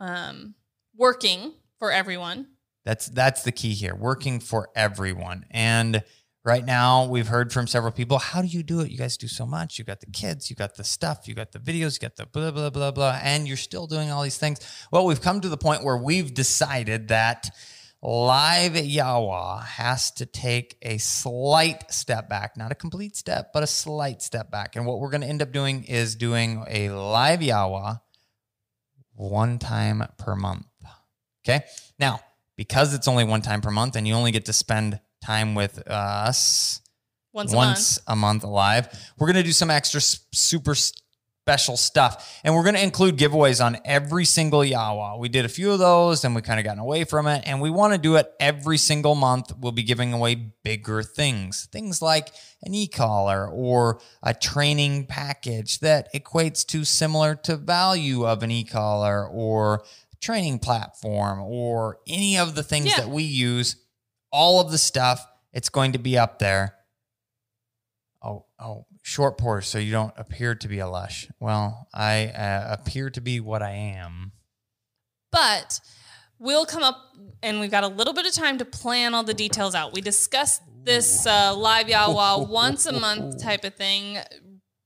um, 0.00 0.54
working 0.96 1.52
for 1.78 1.92
everyone. 1.92 2.48
That's 2.84 3.06
that's 3.06 3.44
the 3.44 3.52
key 3.52 3.74
here. 3.74 3.94
Working 3.94 4.40
for 4.40 4.70
everyone. 4.74 5.44
And 5.50 6.02
right 6.44 6.64
now 6.64 7.06
we've 7.06 7.28
heard 7.28 7.52
from 7.52 7.66
several 7.66 7.92
people, 7.92 8.18
how 8.18 8.42
do 8.42 8.48
you 8.48 8.62
do 8.62 8.80
it? 8.80 8.90
You 8.90 8.98
guys 8.98 9.16
do 9.16 9.28
so 9.28 9.46
much. 9.46 9.78
You 9.78 9.84
got 9.84 10.00
the 10.00 10.10
kids, 10.10 10.50
you 10.50 10.56
got 10.56 10.74
the 10.74 10.84
stuff, 10.84 11.28
you 11.28 11.34
got 11.34 11.52
the 11.52 11.60
videos, 11.60 11.94
you 11.94 12.08
got 12.08 12.16
the 12.16 12.26
blah 12.26 12.50
blah 12.50 12.70
blah 12.70 12.90
blah, 12.90 13.20
and 13.22 13.46
you're 13.46 13.56
still 13.56 13.86
doing 13.86 14.10
all 14.10 14.22
these 14.22 14.38
things. 14.38 14.58
Well, 14.90 15.04
we've 15.04 15.20
come 15.20 15.40
to 15.42 15.48
the 15.48 15.56
point 15.56 15.84
where 15.84 15.96
we've 15.96 16.34
decided 16.34 17.08
that 17.08 17.50
Live 18.04 18.72
Yawa 18.72 19.62
has 19.62 20.10
to 20.12 20.26
take 20.26 20.76
a 20.82 20.98
slight 20.98 21.92
step 21.92 22.28
back, 22.28 22.56
not 22.56 22.72
a 22.72 22.74
complete 22.74 23.14
step, 23.14 23.52
but 23.54 23.62
a 23.62 23.66
slight 23.66 24.22
step 24.22 24.50
back. 24.50 24.74
And 24.74 24.84
what 24.84 24.98
we're 24.98 25.10
going 25.10 25.20
to 25.20 25.28
end 25.28 25.40
up 25.40 25.52
doing 25.52 25.84
is 25.84 26.16
doing 26.16 26.64
a 26.68 26.90
live 26.90 27.38
Yawa 27.38 28.00
one 29.14 29.60
time 29.60 30.04
per 30.18 30.34
month. 30.34 30.66
Okay. 31.46 31.64
Now, 31.96 32.20
because 32.56 32.92
it's 32.92 33.06
only 33.06 33.22
one 33.22 33.40
time 33.40 33.60
per 33.60 33.70
month 33.70 33.94
and 33.94 34.06
you 34.06 34.14
only 34.14 34.32
get 34.32 34.46
to 34.46 34.52
spend 34.52 35.00
time 35.24 35.54
with 35.54 35.78
us 35.86 36.80
Once 37.32 37.52
a 37.52 37.56
once 37.56 37.98
a 38.08 38.16
month 38.16 38.42
live, 38.42 38.88
we're 39.16 39.28
going 39.28 39.36
to 39.36 39.44
do 39.44 39.52
some 39.52 39.70
extra 39.70 40.00
super 40.00 40.74
special 41.42 41.76
stuff. 41.76 42.40
And 42.44 42.54
we're 42.54 42.62
going 42.62 42.76
to 42.76 42.82
include 42.82 43.16
giveaways 43.16 43.64
on 43.64 43.76
every 43.84 44.24
single 44.24 44.60
Yawa. 44.60 45.18
We 45.18 45.28
did 45.28 45.44
a 45.44 45.48
few 45.48 45.72
of 45.72 45.80
those 45.80 46.24
and 46.24 46.36
we 46.36 46.40
kind 46.42 46.60
of 46.60 46.64
gotten 46.64 46.78
away 46.78 47.02
from 47.02 47.26
it. 47.26 47.42
And 47.46 47.60
we 47.60 47.68
want 47.68 47.92
to 47.94 47.98
do 47.98 48.14
it 48.14 48.32
every 48.38 48.78
single 48.78 49.16
month. 49.16 49.52
We'll 49.58 49.72
be 49.72 49.82
giving 49.82 50.12
away 50.12 50.36
bigger 50.62 51.02
things, 51.02 51.66
things 51.72 52.00
like 52.00 52.28
an 52.62 52.74
e-collar 52.74 53.48
or 53.48 54.00
a 54.22 54.34
training 54.34 55.06
package 55.06 55.80
that 55.80 56.12
equates 56.14 56.64
to 56.66 56.84
similar 56.84 57.34
to 57.34 57.56
value 57.56 58.24
of 58.24 58.44
an 58.44 58.52
e-collar 58.52 59.26
or 59.26 59.82
training 60.20 60.60
platform 60.60 61.40
or 61.40 61.98
any 62.06 62.38
of 62.38 62.54
the 62.54 62.62
things 62.62 62.86
Yeah. 62.86 62.98
that 62.98 63.08
we 63.08 63.24
use, 63.24 63.74
all 64.30 64.60
of 64.60 64.70
the 64.70 64.78
stuff, 64.78 65.26
it's 65.52 65.68
going 65.70 65.90
to 65.92 65.98
be 65.98 66.16
up 66.16 66.38
there. 66.38 66.76
Oh, 68.22 68.46
oh, 68.60 68.86
short 69.02 69.36
pour, 69.36 69.60
so 69.60 69.78
you 69.78 69.90
don't 69.92 70.14
appear 70.16 70.54
to 70.54 70.68
be 70.68 70.78
a 70.78 70.88
lush. 70.88 71.28
Well, 71.40 71.88
I 71.92 72.26
uh, 72.28 72.76
appear 72.78 73.10
to 73.10 73.20
be 73.20 73.40
what 73.40 73.62
I 73.62 73.72
am. 73.72 74.32
But 75.30 75.80
we'll 76.38 76.66
come 76.66 76.82
up 76.82 76.96
and 77.42 77.60
we've 77.60 77.70
got 77.70 77.84
a 77.84 77.88
little 77.88 78.14
bit 78.14 78.26
of 78.26 78.32
time 78.32 78.58
to 78.58 78.64
plan 78.64 79.14
all 79.14 79.24
the 79.24 79.34
details 79.34 79.74
out. 79.74 79.92
We 79.92 80.00
discussed 80.00 80.62
this 80.84 81.26
uh, 81.26 81.54
live 81.56 81.86
Yawa 81.86 82.48
once 82.48 82.86
a 82.86 82.92
month 82.92 83.42
type 83.42 83.64
of 83.64 83.74
thing 83.74 84.18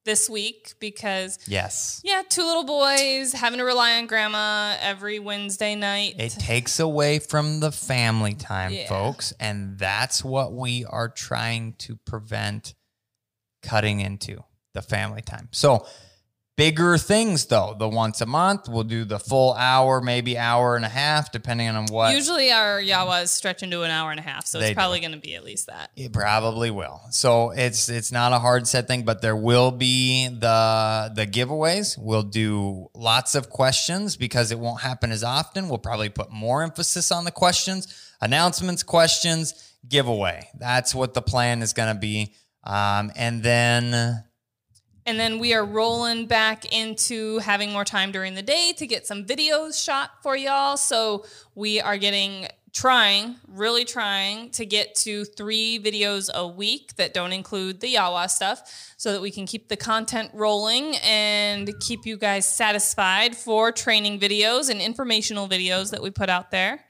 this 0.04 0.30
week 0.30 0.74
because, 0.78 1.38
Yes. 1.48 2.00
yeah, 2.04 2.22
two 2.28 2.44
little 2.44 2.64
boys 2.64 3.32
having 3.32 3.58
to 3.58 3.64
rely 3.64 3.98
on 3.98 4.06
grandma 4.06 4.76
every 4.80 5.18
Wednesday 5.18 5.74
night. 5.74 6.14
It 6.18 6.30
takes 6.30 6.78
away 6.78 7.18
from 7.18 7.58
the 7.60 7.72
family 7.72 8.34
time, 8.34 8.72
Yeah. 8.72 8.88
folks. 8.88 9.32
And 9.40 9.78
that's 9.78 10.22
what 10.24 10.52
we 10.52 10.84
are 10.84 11.08
trying 11.08 11.72
to 11.78 11.96
prevent 12.06 12.74
cutting 13.66 14.00
into 14.00 14.42
the 14.74 14.82
family 14.82 15.22
time. 15.22 15.48
So, 15.52 15.86
bigger 16.56 16.96
things 16.96 17.46
though, 17.46 17.76
the 17.78 17.88
once 17.88 18.20
a 18.20 18.26
month, 18.26 18.68
we'll 18.68 18.84
do 18.84 19.04
the 19.04 19.18
full 19.18 19.52
hour, 19.54 20.00
maybe 20.00 20.38
hour 20.38 20.76
and 20.76 20.84
a 20.84 20.88
half, 20.88 21.30
depending 21.30 21.68
on 21.68 21.86
what. 21.86 22.14
Usually 22.14 22.50
our 22.50 22.80
Yawas 22.80 23.28
stretch 23.28 23.62
into 23.62 23.82
an 23.82 23.90
hour 23.90 24.10
and 24.10 24.18
a 24.20 24.22
half, 24.22 24.46
so 24.46 24.58
it's 24.58 24.74
probably 24.74 25.00
going 25.00 25.12
to 25.12 25.18
be 25.18 25.34
at 25.34 25.44
least 25.44 25.66
that. 25.66 25.90
It 25.96 26.12
probably 26.12 26.70
will. 26.70 27.00
So 27.10 27.50
it's 27.50 27.88
it's 27.88 28.12
not 28.12 28.32
a 28.32 28.38
hard 28.38 28.66
set 28.66 28.88
thing, 28.88 29.04
but 29.04 29.20
there 29.20 29.36
will 29.36 29.70
be 29.70 30.28
the 30.28 31.12
the 31.14 31.26
giveaways. 31.26 31.96
We'll 31.98 32.22
do 32.22 32.88
lots 32.94 33.34
of 33.34 33.50
questions 33.50 34.16
because 34.16 34.50
it 34.50 34.58
won't 34.58 34.80
happen 34.80 35.12
as 35.12 35.22
often. 35.24 35.68
We'll 35.68 35.78
probably 35.78 36.08
put 36.08 36.30
more 36.30 36.62
emphasis 36.62 37.12
on 37.12 37.24
the 37.24 37.32
questions, 37.32 38.12
announcements, 38.20 38.82
questions, 38.82 39.74
giveaway. 39.88 40.48
That's 40.58 40.94
what 40.94 41.14
the 41.14 41.22
plan 41.22 41.62
is 41.62 41.72
going 41.72 41.94
to 41.94 42.00
be. 42.00 42.34
Um, 42.66 43.12
and 43.16 43.42
then 43.42 44.24
And 45.06 45.20
then 45.20 45.38
we 45.38 45.54
are 45.54 45.64
rolling 45.64 46.26
back 46.26 46.64
into 46.72 47.38
having 47.38 47.72
more 47.72 47.84
time 47.84 48.10
during 48.10 48.34
the 48.34 48.42
day 48.42 48.74
to 48.76 48.86
get 48.86 49.06
some 49.06 49.24
videos 49.24 49.82
shot 49.82 50.22
for 50.22 50.36
y'all. 50.36 50.76
So 50.76 51.24
we 51.54 51.80
are 51.80 51.96
getting 51.96 52.48
trying, 52.76 53.36
really 53.48 53.86
trying 53.86 54.50
to 54.50 54.66
get 54.66 54.94
to 54.94 55.24
three 55.24 55.78
videos 55.78 56.28
a 56.34 56.46
week 56.46 56.94
that 56.96 57.14
don't 57.14 57.32
include 57.32 57.80
the 57.80 57.94
Yawa 57.94 58.28
stuff 58.28 58.94
so 58.98 59.12
that 59.12 59.22
we 59.22 59.30
can 59.30 59.46
keep 59.46 59.68
the 59.68 59.76
content 59.76 60.30
rolling 60.34 60.94
and 60.96 61.72
keep 61.80 62.04
you 62.04 62.18
guys 62.18 62.46
satisfied 62.46 63.34
for 63.34 63.72
training 63.72 64.20
videos 64.20 64.68
and 64.68 64.82
informational 64.82 65.48
videos 65.48 65.90
that 65.92 66.02
we 66.02 66.10
put 66.10 66.28
out 66.28 66.50
there 66.50 66.84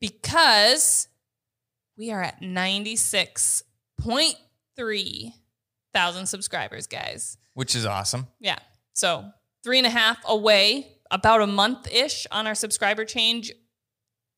because 0.00 1.06
we 1.96 2.10
are 2.10 2.22
at 2.22 2.42
96.3 4.78 5.32
thousand 5.94 6.26
subscribers, 6.26 6.86
guys. 6.86 7.38
which 7.54 7.74
is 7.74 7.84
awesome. 7.86 8.26
Yeah. 8.40 8.58
So 8.92 9.24
three 9.64 9.78
and 9.78 9.86
a 9.86 9.90
half 9.90 10.18
away, 10.26 10.98
about 11.10 11.40
a 11.40 11.46
month 11.46 11.90
ish 11.92 12.26
on 12.30 12.46
our 12.46 12.54
subscriber 12.54 13.04
change 13.04 13.50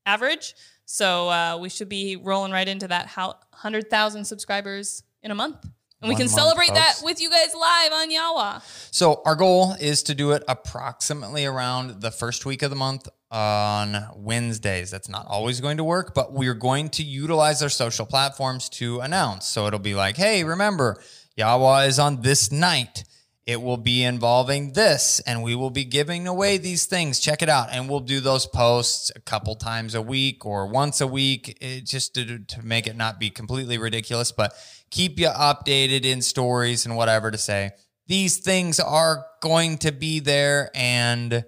average. 0.06 0.54
So 0.86 1.28
uh, 1.28 1.58
we 1.60 1.68
should 1.68 1.88
be 1.88 2.16
rolling 2.16 2.52
right 2.52 2.66
into 2.66 2.88
that 2.88 3.06
how- 3.06 3.38
100,000 3.50 4.24
subscribers 4.24 5.02
in 5.22 5.30
a 5.30 5.34
month. 5.34 5.56
And 6.00 6.08
we 6.08 6.14
can 6.14 6.26
month, 6.26 6.30
celebrate 6.30 6.72
that 6.72 7.00
with 7.02 7.20
you 7.20 7.28
guys 7.30 7.54
live 7.54 7.92
on 7.92 8.10
Yawa. 8.10 8.62
So 8.90 9.20
our 9.26 9.34
goal 9.34 9.74
is 9.78 10.02
to 10.04 10.14
do 10.14 10.30
it 10.32 10.42
approximately 10.48 11.44
around 11.44 12.00
the 12.00 12.10
first 12.10 12.46
week 12.46 12.62
of 12.62 12.70
the 12.70 12.76
month 12.76 13.06
on 13.30 14.08
Wednesdays. 14.16 14.90
That's 14.90 15.08
not 15.08 15.26
always 15.28 15.60
going 15.60 15.76
to 15.76 15.84
work, 15.84 16.14
but 16.14 16.32
we're 16.32 16.54
going 16.54 16.88
to 16.90 17.02
utilize 17.02 17.62
our 17.62 17.68
social 17.68 18.06
platforms 18.06 18.68
to 18.70 19.00
announce. 19.00 19.46
So 19.46 19.66
it'll 19.66 19.78
be 19.78 19.94
like, 19.94 20.16
hey, 20.16 20.42
remember, 20.44 21.00
Yawa 21.38 21.86
is 21.86 21.98
on 21.98 22.22
this 22.22 22.50
night. 22.50 23.04
It 23.46 23.62
will 23.62 23.78
be 23.78 24.04
involving 24.04 24.74
this, 24.74 25.18
and 25.26 25.42
we 25.42 25.56
will 25.56 25.70
be 25.70 25.84
giving 25.84 26.28
away 26.28 26.56
these 26.56 26.86
things. 26.86 27.18
Check 27.18 27.42
it 27.42 27.48
out. 27.48 27.68
And 27.72 27.88
we'll 27.88 28.00
do 28.00 28.20
those 28.20 28.46
posts 28.46 29.10
a 29.16 29.20
couple 29.20 29.56
times 29.56 29.94
a 29.94 30.02
week 30.02 30.44
or 30.46 30.66
once 30.66 31.00
a 31.00 31.06
week, 31.06 31.58
eh, 31.60 31.80
just 31.82 32.14
to, 32.14 32.38
to 32.38 32.62
make 32.62 32.86
it 32.86 32.96
not 32.96 33.18
be 33.18 33.30
completely 33.30 33.78
ridiculous, 33.78 34.30
but 34.30 34.54
keep 34.90 35.18
you 35.18 35.28
updated 35.28 36.04
in 36.04 36.22
stories 36.22 36.86
and 36.86 36.96
whatever 36.96 37.30
to 37.30 37.38
say. 37.38 37.70
These 38.06 38.38
things 38.38 38.78
are 38.78 39.24
going 39.40 39.78
to 39.78 39.90
be 39.90 40.20
there, 40.20 40.70
and 40.74 41.44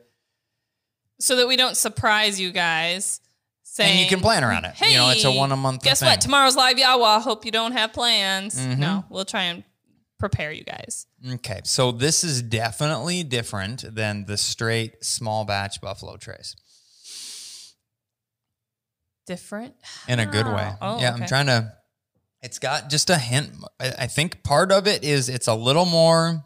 So 1.23 1.37
that 1.37 1.47
we 1.47 1.57
don't 1.57 1.77
surprise 1.77 2.41
you 2.41 2.51
guys. 2.51 3.21
Saying, 3.63 3.93
and 3.93 4.01
you 4.01 4.07
can 4.09 4.21
plan 4.21 4.43
around 4.43 4.65
it. 4.65 4.75
you 4.81 4.97
know, 4.97 5.11
it's 5.11 5.25
a 5.25 5.31
one 5.31 5.53
a 5.53 5.57
month. 5.57 5.83
Guess 5.85 6.01
thing. 6.01 6.09
what? 6.09 6.21
Tomorrow's 6.21 6.57
live 6.57 6.77
Yawa. 6.77 7.23
Hope 7.23 7.45
you 7.45 7.53
don't 7.53 7.73
have 7.73 7.93
plans. 7.93 8.57
Mhm. 8.59 8.79
No, 8.79 9.05
we'll 9.09 9.25
try 9.25 9.45
and 9.45 9.63
prepare 10.19 10.51
you 10.51 10.65
guys. 10.65 11.07
Okay, 11.35 11.61
so 11.65 11.93
this 11.93 12.25
is 12.25 12.43
definitely 12.43 13.23
different 13.23 13.85
than 13.95 14.25
the 14.27 14.37
straight 14.37 15.05
small 15.05 15.45
batch 15.45 15.81
Buffalo 15.81 16.17
Trace 16.17 16.57
Different. 19.27 19.75
in 20.09 20.19
a 20.19 20.27
good 20.27 20.47
way. 20.47 20.73
Oh, 20.81 21.01
yeah, 21.01 21.13
I'm 21.15 21.27
trying 21.27 21.47
to. 21.47 21.73
It's 22.43 22.59
got 22.59 22.91
just 22.91 23.09
a 23.11 23.17
hint. 23.17 23.53
I 23.79 24.09
think 24.09 24.43
part 24.43 24.73
of 24.73 24.89
it 24.89 25.05
is 25.05 25.29
it's 25.29 25.47
a 25.47 25.55
little 25.55 25.87
more 25.87 26.45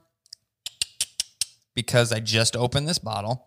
because 1.74 2.12
I 2.12 2.20
just 2.20 2.54
opened 2.54 2.86
this 2.86 2.98
bottle, 2.98 3.45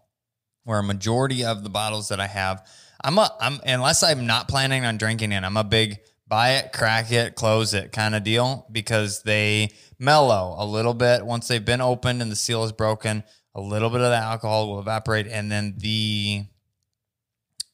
where 0.69 0.79
a 0.79 0.83
majority 0.83 1.43
of 1.43 1.63
the 1.63 1.69
bottles 1.69 2.09
that 2.09 2.19
I 2.19 2.27
have, 2.27 2.65
I'm 3.03 3.17
a 3.17 3.35
I'm 3.41 3.59
unless 3.65 4.03
I'm 4.03 4.27
not 4.27 4.47
planning 4.47 4.85
on 4.85 4.97
drinking 4.97 5.31
it, 5.31 5.43
I'm 5.43 5.57
a 5.57 5.63
big 5.63 5.99
buy 6.27 6.51
it, 6.51 6.71
crack 6.71 7.11
it, 7.11 7.33
close 7.33 7.73
it 7.73 7.91
kind 7.91 8.13
of 8.13 8.23
deal 8.23 8.67
because 8.71 9.23
they 9.23 9.71
mellow 9.97 10.55
a 10.59 10.65
little 10.65 10.93
bit 10.93 11.25
once 11.25 11.47
they've 11.47 11.65
been 11.65 11.81
opened 11.81 12.21
and 12.21 12.31
the 12.31 12.35
seal 12.35 12.63
is 12.63 12.71
broken. 12.71 13.23
A 13.55 13.61
little 13.61 13.89
bit 13.89 14.01
of 14.01 14.11
the 14.11 14.15
alcohol 14.15 14.69
will 14.69 14.79
evaporate, 14.79 15.25
and 15.25 15.51
then 15.51 15.73
the 15.77 16.45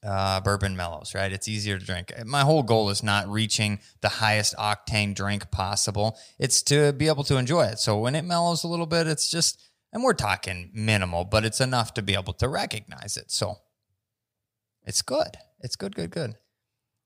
uh, 0.02 0.40
bourbon 0.40 0.78
mellows. 0.78 1.14
Right, 1.14 1.34
it's 1.34 1.50
easier 1.50 1.78
to 1.78 1.86
drink. 1.86 2.14
My 2.26 2.42
whole 2.42 2.64
goal 2.64 2.90
is 2.90 3.04
not 3.04 3.28
reaching 3.28 3.80
the 4.00 4.08
highest 4.08 4.56
octane 4.56 5.14
drink 5.14 5.52
possible. 5.52 6.18
It's 6.40 6.64
to 6.64 6.94
be 6.94 7.10
able 7.10 7.26
to 7.26 7.36
enjoy 7.36 7.66
it. 7.66 7.80
So 7.80 8.00
when 8.00 8.16
it 8.16 8.24
mellows 8.24 8.64
a 8.64 8.70
little 8.70 8.86
bit, 8.86 9.06
it's 9.06 9.30
just, 9.30 9.62
and 9.96 10.04
we're 10.04 10.14
talking 10.14 10.70
minimal, 10.74 11.24
but 11.24 11.46
it's 11.46 11.62
enough 11.62 11.94
to 11.94 12.02
be 12.02 12.16
able 12.16 12.34
to 12.34 12.50
recognize 12.50 13.16
it. 13.16 13.32
So 13.32 13.60
it's 14.84 15.02
good. 15.02 15.38
It's 15.62 15.78
good, 15.78 15.96
good, 15.96 16.12
good. 16.12 16.36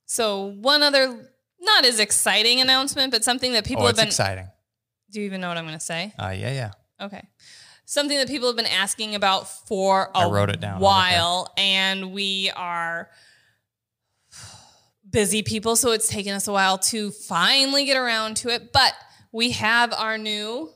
So 0.05 0.48
one 0.60 0.81
other 0.81 1.29
not 1.62 1.86
as 1.86 2.00
exciting 2.00 2.62
announcement, 2.62 3.12
but 3.12 3.24
something 3.24 3.53
that 3.53 3.63
people 3.63 3.84
oh, 3.84 3.86
have 3.86 3.93
it's 3.93 4.01
been 4.01 4.08
exciting. 4.08 4.48
Do 5.12 5.19
you 5.19 5.27
even 5.27 5.39
know 5.39 5.50
what 5.50 5.58
I'm 5.58 5.65
going 5.65 5.77
to 5.77 5.86
say? 5.86 6.13
Uh, 6.17 6.34
yeah, 6.36 6.51
yeah. 6.51 6.72
Okay. 7.00 7.22
Something 7.86 8.17
that 8.17 8.27
people 8.27 8.48
have 8.48 8.58
been 8.58 8.65
asking 8.65 9.13
about 9.13 9.48
for 9.48 10.10
a 10.15 10.19
I 10.19 10.29
wrote 10.29 10.50
it 10.50 10.60
down 10.60 10.79
while, 10.79 11.53
and 11.58 12.12
we 12.12 12.51
are 12.55 13.12
busy 15.08 15.43
people, 15.43 15.75
so 15.75 15.91
it's 15.91 16.10
taken 16.10 16.34
us 16.34 16.48
a 16.48 16.51
while 16.51 16.79
to 16.79 17.12
finally 17.12 17.86
get 17.86 17.98
around 17.98 18.38
to 18.38 18.50
it. 18.50 18.74
But 18.74 18.93
we 19.31 19.51
have 19.51 19.93
our 19.93 20.17
new, 20.17 20.72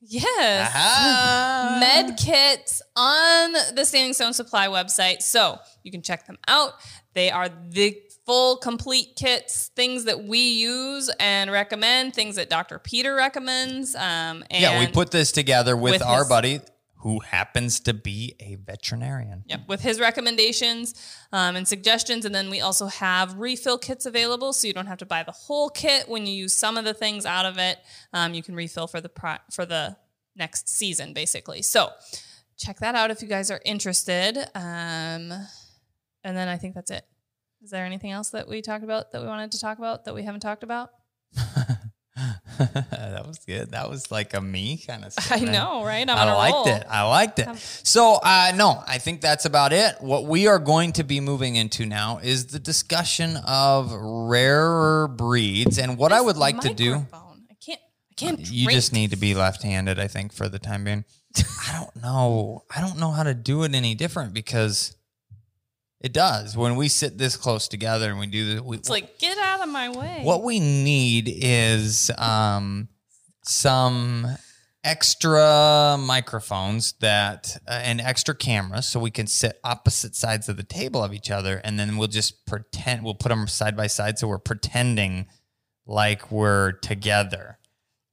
yes, 0.00 0.70
Aha. 0.74 1.76
med 1.80 2.16
kits 2.18 2.82
on 2.96 3.52
the 3.74 3.84
Standing 3.84 4.14
Stone 4.14 4.32
Supply 4.34 4.66
website. 4.68 5.22
So 5.22 5.58
you 5.82 5.90
can 5.90 6.02
check 6.02 6.26
them 6.26 6.38
out. 6.48 6.72
They 7.14 7.30
are 7.30 7.48
the 7.70 7.96
full 8.26 8.56
complete 8.56 9.14
kits, 9.16 9.70
things 9.76 10.04
that 10.04 10.24
we 10.24 10.38
use 10.40 11.08
and 11.20 11.50
recommend, 11.50 12.12
things 12.14 12.34
that 12.36 12.50
Dr. 12.50 12.78
Peter 12.80 13.14
recommends. 13.14 13.94
Um, 13.94 14.44
and 14.50 14.62
Yeah, 14.62 14.78
we 14.80 14.88
put 14.88 15.10
this 15.12 15.30
together 15.32 15.76
with, 15.76 15.92
with 15.92 16.02
our 16.02 16.18
his- 16.20 16.28
buddy 16.28 16.60
who 17.06 17.20
happens 17.20 17.78
to 17.78 17.94
be 17.94 18.34
a 18.40 18.56
veterinarian. 18.56 19.44
Yep, 19.46 19.68
with 19.68 19.80
his 19.80 20.00
recommendations 20.00 20.92
um, 21.32 21.54
and 21.54 21.66
suggestions. 21.66 22.24
And 22.24 22.34
then 22.34 22.50
we 22.50 22.60
also 22.60 22.86
have 22.86 23.38
refill 23.38 23.78
kits 23.78 24.06
available, 24.06 24.52
so 24.52 24.66
you 24.66 24.72
don't 24.72 24.88
have 24.88 24.98
to 24.98 25.06
buy 25.06 25.22
the 25.22 25.30
whole 25.30 25.70
kit. 25.70 26.08
When 26.08 26.26
you 26.26 26.32
use 26.32 26.52
some 26.52 26.76
of 26.76 26.84
the 26.84 26.92
things 26.92 27.24
out 27.24 27.46
of 27.46 27.58
it, 27.58 27.78
um, 28.12 28.34
you 28.34 28.42
can 28.42 28.56
refill 28.56 28.88
for 28.88 29.00
the 29.00 29.08
pro- 29.08 29.36
for 29.52 29.64
the 29.64 29.96
next 30.34 30.68
season, 30.68 31.12
basically. 31.12 31.62
So 31.62 31.90
check 32.58 32.80
that 32.80 32.96
out 32.96 33.12
if 33.12 33.22
you 33.22 33.28
guys 33.28 33.52
are 33.52 33.60
interested. 33.64 34.38
Um, 34.56 35.30
and 36.24 36.36
then 36.36 36.48
I 36.48 36.56
think 36.56 36.74
that's 36.74 36.90
it. 36.90 37.04
Is 37.62 37.70
there 37.70 37.84
anything 37.84 38.10
else 38.10 38.30
that 38.30 38.48
we 38.48 38.62
talked 38.62 38.82
about 38.82 39.12
that 39.12 39.22
we 39.22 39.28
wanted 39.28 39.52
to 39.52 39.60
talk 39.60 39.78
about 39.78 40.06
that 40.06 40.14
we 40.16 40.24
haven't 40.24 40.40
talked 40.40 40.64
about? 40.64 40.90
that 42.16 43.24
was 43.26 43.38
good. 43.46 43.72
That 43.72 43.90
was 43.90 44.10
like 44.10 44.32
a 44.34 44.40
me 44.40 44.78
kind 44.78 45.04
of 45.04 45.12
stuff. 45.12 45.30
I 45.32 45.40
know, 45.40 45.84
right? 45.84 46.08
I'm 46.08 46.16
I 46.16 46.32
liked 46.32 46.54
roll. 46.54 46.68
it. 46.68 46.84
I 46.88 47.02
liked 47.02 47.38
it. 47.38 47.56
So, 47.56 48.18
uh, 48.22 48.52
no, 48.54 48.82
I 48.86 48.98
think 48.98 49.20
that's 49.20 49.44
about 49.44 49.72
it. 49.72 49.96
What 50.00 50.24
we 50.24 50.46
are 50.46 50.58
going 50.58 50.92
to 50.94 51.04
be 51.04 51.20
moving 51.20 51.56
into 51.56 51.84
now 51.84 52.18
is 52.18 52.46
the 52.46 52.58
discussion 52.58 53.36
of 53.46 53.92
rarer 53.92 55.08
breeds. 55.08 55.78
And 55.78 55.98
what 55.98 56.12
I 56.12 56.20
would 56.20 56.36
like 56.36 56.60
to 56.60 56.72
do, 56.72 56.96
Microphone. 56.96 57.46
I 57.50 57.54
can't. 57.54 57.80
I 58.10 58.14
can't. 58.16 58.50
you 58.50 58.70
just 58.70 58.92
need 58.92 59.10
to 59.10 59.16
be 59.16 59.34
left-handed. 59.34 59.98
I 59.98 60.08
think 60.08 60.32
for 60.32 60.48
the 60.48 60.58
time 60.58 60.84
being. 60.84 61.04
I 61.68 61.78
don't 61.78 62.02
know. 62.02 62.64
I 62.74 62.80
don't 62.80 62.98
know 62.98 63.10
how 63.10 63.24
to 63.24 63.34
do 63.34 63.62
it 63.64 63.74
any 63.74 63.94
different 63.94 64.32
because 64.32 64.96
it 66.06 66.12
does 66.12 66.56
when 66.56 66.76
we 66.76 66.86
sit 66.86 67.18
this 67.18 67.36
close 67.36 67.66
together 67.66 68.10
and 68.10 68.20
we 68.20 68.26
do 68.28 68.54
this. 68.54 68.60
We, 68.60 68.76
It's 68.76 68.88
like 68.88 69.18
get 69.18 69.36
out 69.38 69.60
of 69.60 69.68
my 69.68 69.90
way. 69.90 70.20
what 70.22 70.44
we 70.44 70.60
need 70.60 71.28
is 71.28 72.12
um, 72.16 72.88
some 73.42 74.26
extra 74.84 75.96
microphones 75.98 76.94
that 77.00 77.56
uh, 77.66 77.80
and 77.82 78.00
extra 78.00 78.36
cameras 78.36 78.86
so 78.86 79.00
we 79.00 79.10
can 79.10 79.26
sit 79.26 79.58
opposite 79.64 80.14
sides 80.14 80.48
of 80.48 80.56
the 80.56 80.62
table 80.62 81.02
of 81.02 81.12
each 81.12 81.28
other 81.28 81.60
and 81.64 81.76
then 81.76 81.96
we'll 81.96 82.06
just 82.06 82.46
pretend 82.46 83.02
we'll 83.02 83.12
put 83.14 83.30
them 83.30 83.48
side 83.48 83.76
by 83.76 83.88
side 83.88 84.16
so 84.16 84.28
we're 84.28 84.38
pretending 84.38 85.26
like 85.86 86.30
we're 86.30 86.72
together. 86.72 87.58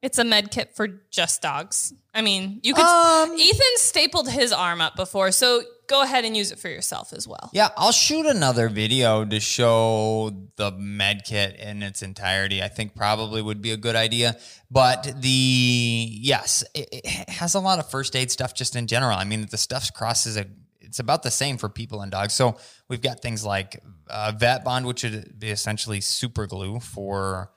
It's 0.04 0.20
a 0.20 0.26
med 0.26 0.52
kit 0.52 0.76
for 0.76 0.89
just 1.12 1.42
dogs. 1.42 1.94
I 2.13 2.22
mean, 2.22 2.60
you 2.62 2.74
could. 2.74 2.84
Um, 2.84 3.34
Ethan 3.39 3.78
stapled 3.78 4.30
his 4.30 4.52
arm 4.52 4.82
up 4.82 4.98
before, 4.98 5.32
so 5.32 5.63
go 5.88 6.02
ahead 6.02 6.26
and 6.26 6.36
use 6.36 6.52
it 6.52 6.60
for 6.60 6.68
yourself 6.68 7.13
as 7.13 7.26
well. 7.26 7.50
Yeah, 7.54 7.70
I'll 7.78 7.94
shoot 7.94 8.26
another 8.26 8.68
video 8.68 9.24
to 9.24 9.39
show 9.39 10.50
the 10.58 10.72
med 10.72 11.24
kit 11.24 11.58
in 11.58 11.82
its 11.82 12.02
entirety. 12.02 12.62
I 12.62 12.68
think 12.68 12.96
probably 12.96 13.42
would 13.42 13.62
be 13.62 13.72
a 13.72 13.78
good 13.78 13.96
idea. 13.96 14.36
But 14.70 15.22
the 15.22 15.30
yes, 15.30 16.66
it, 16.76 16.89
it 16.92 17.30
has 17.30 17.56
a 17.56 17.62
lot 17.62 17.80
of 17.80 17.89
first 17.89 18.13
aid 18.13 18.30
stuff 18.30 18.54
just 18.54 18.76
in 18.76 18.88
general. 18.88 19.18
I 19.18 19.24
mean, 19.24 19.48
the 19.50 19.58
stuff 19.58 19.94
crosses 19.94 20.36
a. 20.36 20.48
It's 20.82 21.00
about 21.00 21.24
the 21.24 21.32
same 21.32 21.58
for 21.58 21.70
people 21.70 22.02
and 22.02 22.12
dogs. 22.12 22.34
So 22.34 22.58
we've 22.89 23.02
got 23.02 23.22
things 23.22 23.46
like 23.46 23.82
uh, 24.10 24.34
vet 24.38 24.66
bond, 24.66 24.86
which 24.86 25.04
would 25.04 25.39
be 25.39 25.50
essentially 25.50 26.02
super 26.02 26.46
glue 26.46 26.82
for 26.82 27.53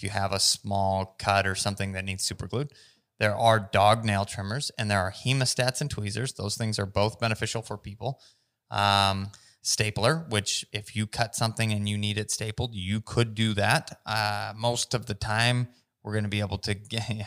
if 0.00 0.04
you 0.04 0.08
have 0.10 0.32
a 0.32 0.40
small 0.40 1.14
cut 1.18 1.46
or 1.46 1.54
something 1.54 1.92
that 1.92 2.06
needs 2.06 2.24
super 2.24 2.48
glued. 2.48 2.72
There 3.18 3.34
are 3.34 3.60
dog 3.60 4.02
nail 4.02 4.24
trimmers 4.24 4.70
and 4.78 4.90
there 4.90 5.00
are 5.00 5.12
hemostats 5.12 5.82
and 5.82 5.90
tweezers. 5.90 6.32
Those 6.32 6.56
things 6.56 6.78
are 6.78 6.86
both 6.86 7.20
beneficial 7.20 7.60
for 7.60 7.76
people. 7.76 8.18
Um, 8.70 9.30
stapler, 9.60 10.24
which 10.30 10.64
if 10.72 10.96
you 10.96 11.06
cut 11.06 11.34
something 11.34 11.70
and 11.70 11.86
you 11.86 11.98
need 11.98 12.16
it 12.16 12.30
stapled, 12.30 12.74
you 12.74 13.02
could 13.02 13.34
do 13.34 13.52
that. 13.54 14.00
Uh, 14.06 14.54
most 14.56 14.94
of 14.94 15.04
the 15.04 15.12
time, 15.12 15.68
we're 16.02 16.12
going 16.12 16.24
to 16.24 16.30
be 16.30 16.40
able 16.40 16.58
to 16.58 16.74
get. 16.74 17.04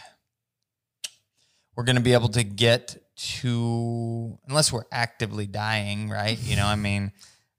We're 1.76 1.86
going 1.86 1.96
to 1.96 2.04
be 2.04 2.14
able 2.14 2.30
to 2.30 2.44
get 2.44 2.98
to 3.16 4.38
unless 4.48 4.72
we're 4.72 4.84
actively 4.92 5.48
dying, 5.48 6.08
right? 6.08 6.38
You 6.40 6.56
know, 6.56 6.68
I 6.68 6.76
mean, 6.76 7.12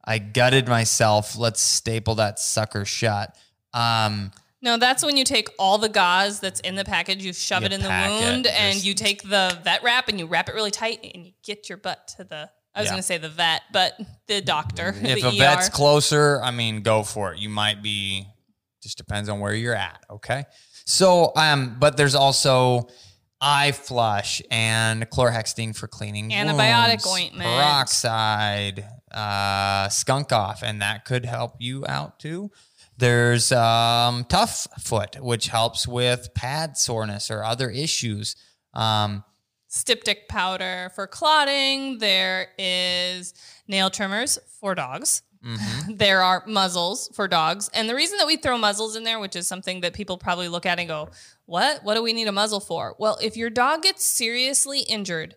I 0.05 0.19
gutted 0.19 0.69
myself. 0.69 1.37
Let's 1.37 1.61
staple 1.61 2.15
that 2.15 2.39
sucker 2.39 2.85
shut. 2.85 3.37
Um, 3.73 4.31
No, 4.65 4.79
that's 4.79 5.05
when 5.05 5.17
you 5.19 5.25
take 5.25 5.49
all 5.59 5.77
the 5.79 5.89
gauze 5.91 6.41
that's 6.41 6.59
in 6.61 6.75
the 6.75 6.85
package, 6.87 7.23
you 7.23 7.33
shove 7.35 7.63
You 7.63 7.67
it 7.67 7.73
in 7.75 7.83
the 7.83 7.89
pack 7.89 8.11
it, 8.11 8.25
wound, 8.25 8.47
and 8.47 8.73
just- 8.75 8.85
you 8.87 8.95
take 8.95 9.23
the 9.23 9.57
vet 9.63 9.83
wrap 9.85 10.09
and 10.09 10.19
you 10.19 10.25
wrap 10.27 10.49
it 10.49 10.55
really 10.55 10.71
tight, 10.71 11.01
and 11.15 11.27
you 11.27 11.33
get 11.45 11.69
your 11.69 11.77
butt 11.79 12.09
to 12.17 12.25
the. 12.25 12.51
I 12.75 12.81
was 12.81 12.87
Yeah. 12.87 12.93
going 12.93 12.99
to 13.03 13.07
say 13.07 13.19
the 13.19 13.29
vet, 13.29 13.63
but 13.73 13.97
the 14.27 14.41
doctor. 14.41 14.89
if 15.03 15.21
the 15.21 15.29
a 15.29 15.33
ER. 15.33 15.39
vet's 15.39 15.69
closer, 15.69 16.41
I 16.43 16.51
mean, 16.51 16.81
go 16.83 17.03
for 17.05 17.33
it. 17.33 17.39
You 17.39 17.49
might 17.51 17.83
be, 17.83 18.27
just 18.83 18.97
depends 18.97 19.29
on 19.29 19.39
where 19.39 19.53
you're 19.55 19.77
at. 19.77 20.03
Okay. 20.11 20.45
So, 20.87 21.33
um, 21.37 21.77
but 21.79 21.97
there's 21.97 22.15
also 22.17 22.89
eye 23.41 23.73
flush 23.73 24.41
and 24.51 25.09
chlorhexidine 25.11 25.77
for 25.77 25.87
cleaning 25.89 26.31
Antibiotic 26.31 27.05
wounds, 27.05 27.07
ointment. 27.07 27.49
peroxide, 27.51 28.89
uh, 29.13 29.89
skunk 29.91 30.33
off, 30.33 30.63
and 30.63 30.81
that 30.83 31.05
could 31.05 31.27
help 31.27 31.57
you 31.61 31.85
out 31.87 32.19
too. 32.19 32.51
There's 32.97 33.51
um, 33.53 34.25
tough 34.29 34.67
foot, 34.81 35.17
which 35.21 35.49
helps 35.49 35.87
with 35.89 36.33
pad 36.35 36.77
soreness 36.77 37.31
or 37.31 37.43
other 37.43 37.69
issues. 37.71 38.37
Um, 38.73 39.25
styptic 39.69 40.29
powder 40.29 40.91
for 40.95 41.07
clotting. 41.07 41.99
There 41.99 42.49
is 42.59 43.35
nail 43.67 43.91
trimmers 43.91 44.39
for 44.61 44.75
dogs. 44.75 45.23
mhm. 45.45 45.99
There 45.99 46.23
are 46.23 46.45
muzzles 46.47 47.11
for 47.15 47.27
dogs. 47.27 47.69
And 47.75 47.89
the 47.89 47.95
reason 47.95 48.19
that 48.19 48.27
we 48.27 48.37
throw 48.37 48.57
muzzles 48.57 48.95
in 48.97 49.03
there, 49.03 49.19
which 49.19 49.35
is 49.37 49.49
something 49.49 49.81
that 49.81 49.93
people 49.93 50.17
probably 50.17 50.49
look 50.49 50.65
at 50.65 50.79
and 50.79 50.89
go, 50.89 51.09
What? 51.47 51.83
What 51.83 51.95
do 51.97 52.03
we 52.03 52.13
need 52.13 52.29
a 52.29 52.33
muzzle 52.33 52.61
for? 52.61 52.95
Well, 52.99 53.19
if 53.21 53.37
your 53.37 53.51
dog 53.51 53.83
gets 53.83 54.05
seriously 54.05 54.81
injured 54.81 55.35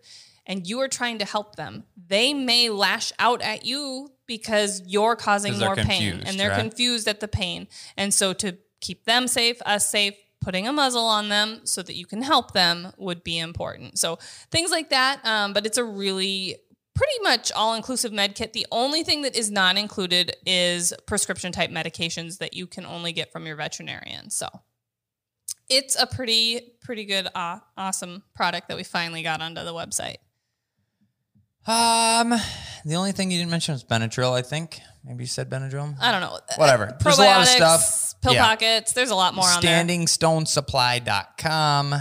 and 0.47 0.65
you 0.65 0.79
are 0.79 0.87
trying 0.87 1.19
to 1.19 1.25
help 1.25 1.55
them, 1.57 1.83
they 2.07 2.33
may 2.33 2.69
lash 2.69 3.11
out 3.19 3.41
at 3.41 3.65
you 3.65 4.09
because 4.25 4.81
you're 4.87 5.15
causing 5.15 5.59
more 5.59 5.75
pain 5.75 6.23
and 6.25 6.39
they're 6.39 6.49
right? 6.49 6.59
confused 6.59 7.07
at 7.07 7.19
the 7.19 7.27
pain. 7.27 7.67
And 7.97 8.13
so 8.13 8.33
to 8.33 8.57
keep 8.79 9.05
them 9.05 9.27
safe, 9.27 9.61
us 9.65 9.87
safe, 9.89 10.15
putting 10.41 10.67
a 10.67 10.73
muzzle 10.73 11.05
on 11.05 11.29
them 11.29 11.61
so 11.65 11.81
that 11.81 11.95
you 11.95 12.05
can 12.05 12.21
help 12.21 12.53
them 12.53 12.93
would 12.97 13.23
be 13.23 13.37
important. 13.37 13.99
So 13.99 14.17
things 14.49 14.71
like 14.71 14.89
that. 14.89 15.19
Um, 15.25 15.53
but 15.53 15.65
it's 15.65 15.77
a 15.77 15.83
really 15.83 16.55
pretty 16.95 17.19
much 17.21 17.51
all 17.51 17.75
inclusive 17.75 18.11
med 18.11 18.35
kit. 18.35 18.53
The 18.53 18.65
only 18.71 19.03
thing 19.03 19.23
that 19.23 19.35
is 19.35 19.51
not 19.51 19.77
included 19.77 20.35
is 20.45 20.93
prescription 21.05 21.51
type 21.51 21.69
medications 21.69 22.37
that 22.37 22.53
you 22.53 22.65
can 22.65 22.85
only 22.85 23.11
get 23.11 23.31
from 23.31 23.45
your 23.45 23.55
veterinarian. 23.55 24.29
So 24.29 24.47
it's 25.69 25.95
a 25.99 26.07
pretty 26.07 26.75
pretty 26.81 27.05
good 27.05 27.27
uh, 27.35 27.59
awesome 27.75 28.23
product 28.33 28.69
that 28.69 28.77
we 28.77 28.83
finally 28.83 29.23
got 29.23 29.41
onto 29.41 29.63
the 29.63 29.73
website. 29.73 30.17
Um, 31.67 32.29
the 32.85 32.95
only 32.95 33.11
thing 33.11 33.29
you 33.31 33.37
didn't 33.39 33.51
mention 33.51 33.73
was 33.73 33.83
Benadryl. 33.83 34.33
I 34.33 34.41
think 34.41 34.79
maybe 35.03 35.23
you 35.23 35.27
said 35.27 35.49
Benadryl. 35.49 35.95
I 35.99 36.11
don't 36.11 36.21
know. 36.21 36.39
Whatever. 36.55 36.95
There's 37.03 37.17
a 37.19 37.23
lot 37.23 37.41
of 37.41 37.47
stuff. 37.47 38.13
pill 38.21 38.33
Yeah. 38.33 38.45
pockets. 38.45 38.93
There's 38.93 39.09
a 39.09 39.15
lot 39.15 39.33
more 39.35 39.47
on 39.47 39.61
there. 39.61 39.83
StandingStoneSupply.com. 39.83 41.95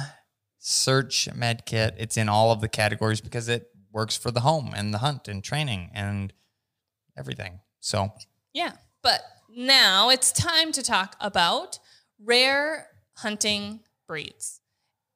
Search 0.58 1.28
MedKit. 1.32 1.94
It's 1.98 2.16
in 2.16 2.28
all 2.28 2.52
of 2.52 2.60
the 2.60 2.68
categories 2.68 3.20
because 3.20 3.48
it 3.48 3.68
works 3.92 4.16
for 4.16 4.30
the 4.30 4.40
home 4.40 4.72
and 4.74 4.94
the 4.94 4.98
hunt 4.98 5.26
and 5.28 5.42
training 5.42 5.90
and 5.94 6.32
everything. 7.18 7.60
So 7.80 8.12
Yeah. 8.52 8.72
But 9.02 9.22
now 9.50 10.08
it's 10.10 10.30
time 10.32 10.72
to 10.72 10.82
talk 10.82 11.16
about 11.20 11.78
rare 12.22 12.88
hunting 13.18 13.80
breeds. 14.06 14.60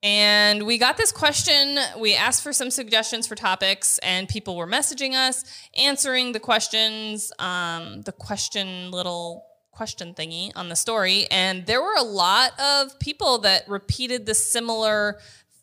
And 0.02 0.64
we 0.64 0.78
got 0.78 0.96
this 0.96 1.12
question. 1.12 1.78
We 1.98 2.14
asked 2.14 2.42
for 2.42 2.52
some 2.52 2.70
suggestions 2.70 3.26
for 3.26 3.34
topics, 3.34 3.98
and 3.98 4.28
people 4.28 4.56
were 4.56 4.66
messaging 4.66 5.14
us, 5.14 5.44
answering 5.76 6.32
the 6.32 6.40
questions, 6.40 7.32
um, 7.38 8.02
the 8.02 8.12
question 8.12 8.90
little 8.90 9.44
question 9.72 10.14
thingy 10.14 10.52
on 10.56 10.68
the 10.68 10.76
story. 10.76 11.26
And 11.30 11.66
there 11.66 11.82
were 11.82 11.96
a 11.96 12.02
lot 12.02 12.52
of 12.58 12.98
people 12.98 13.38
that 13.38 13.68
repeated 13.68 14.26
the 14.26 14.34
similar 14.34 15.18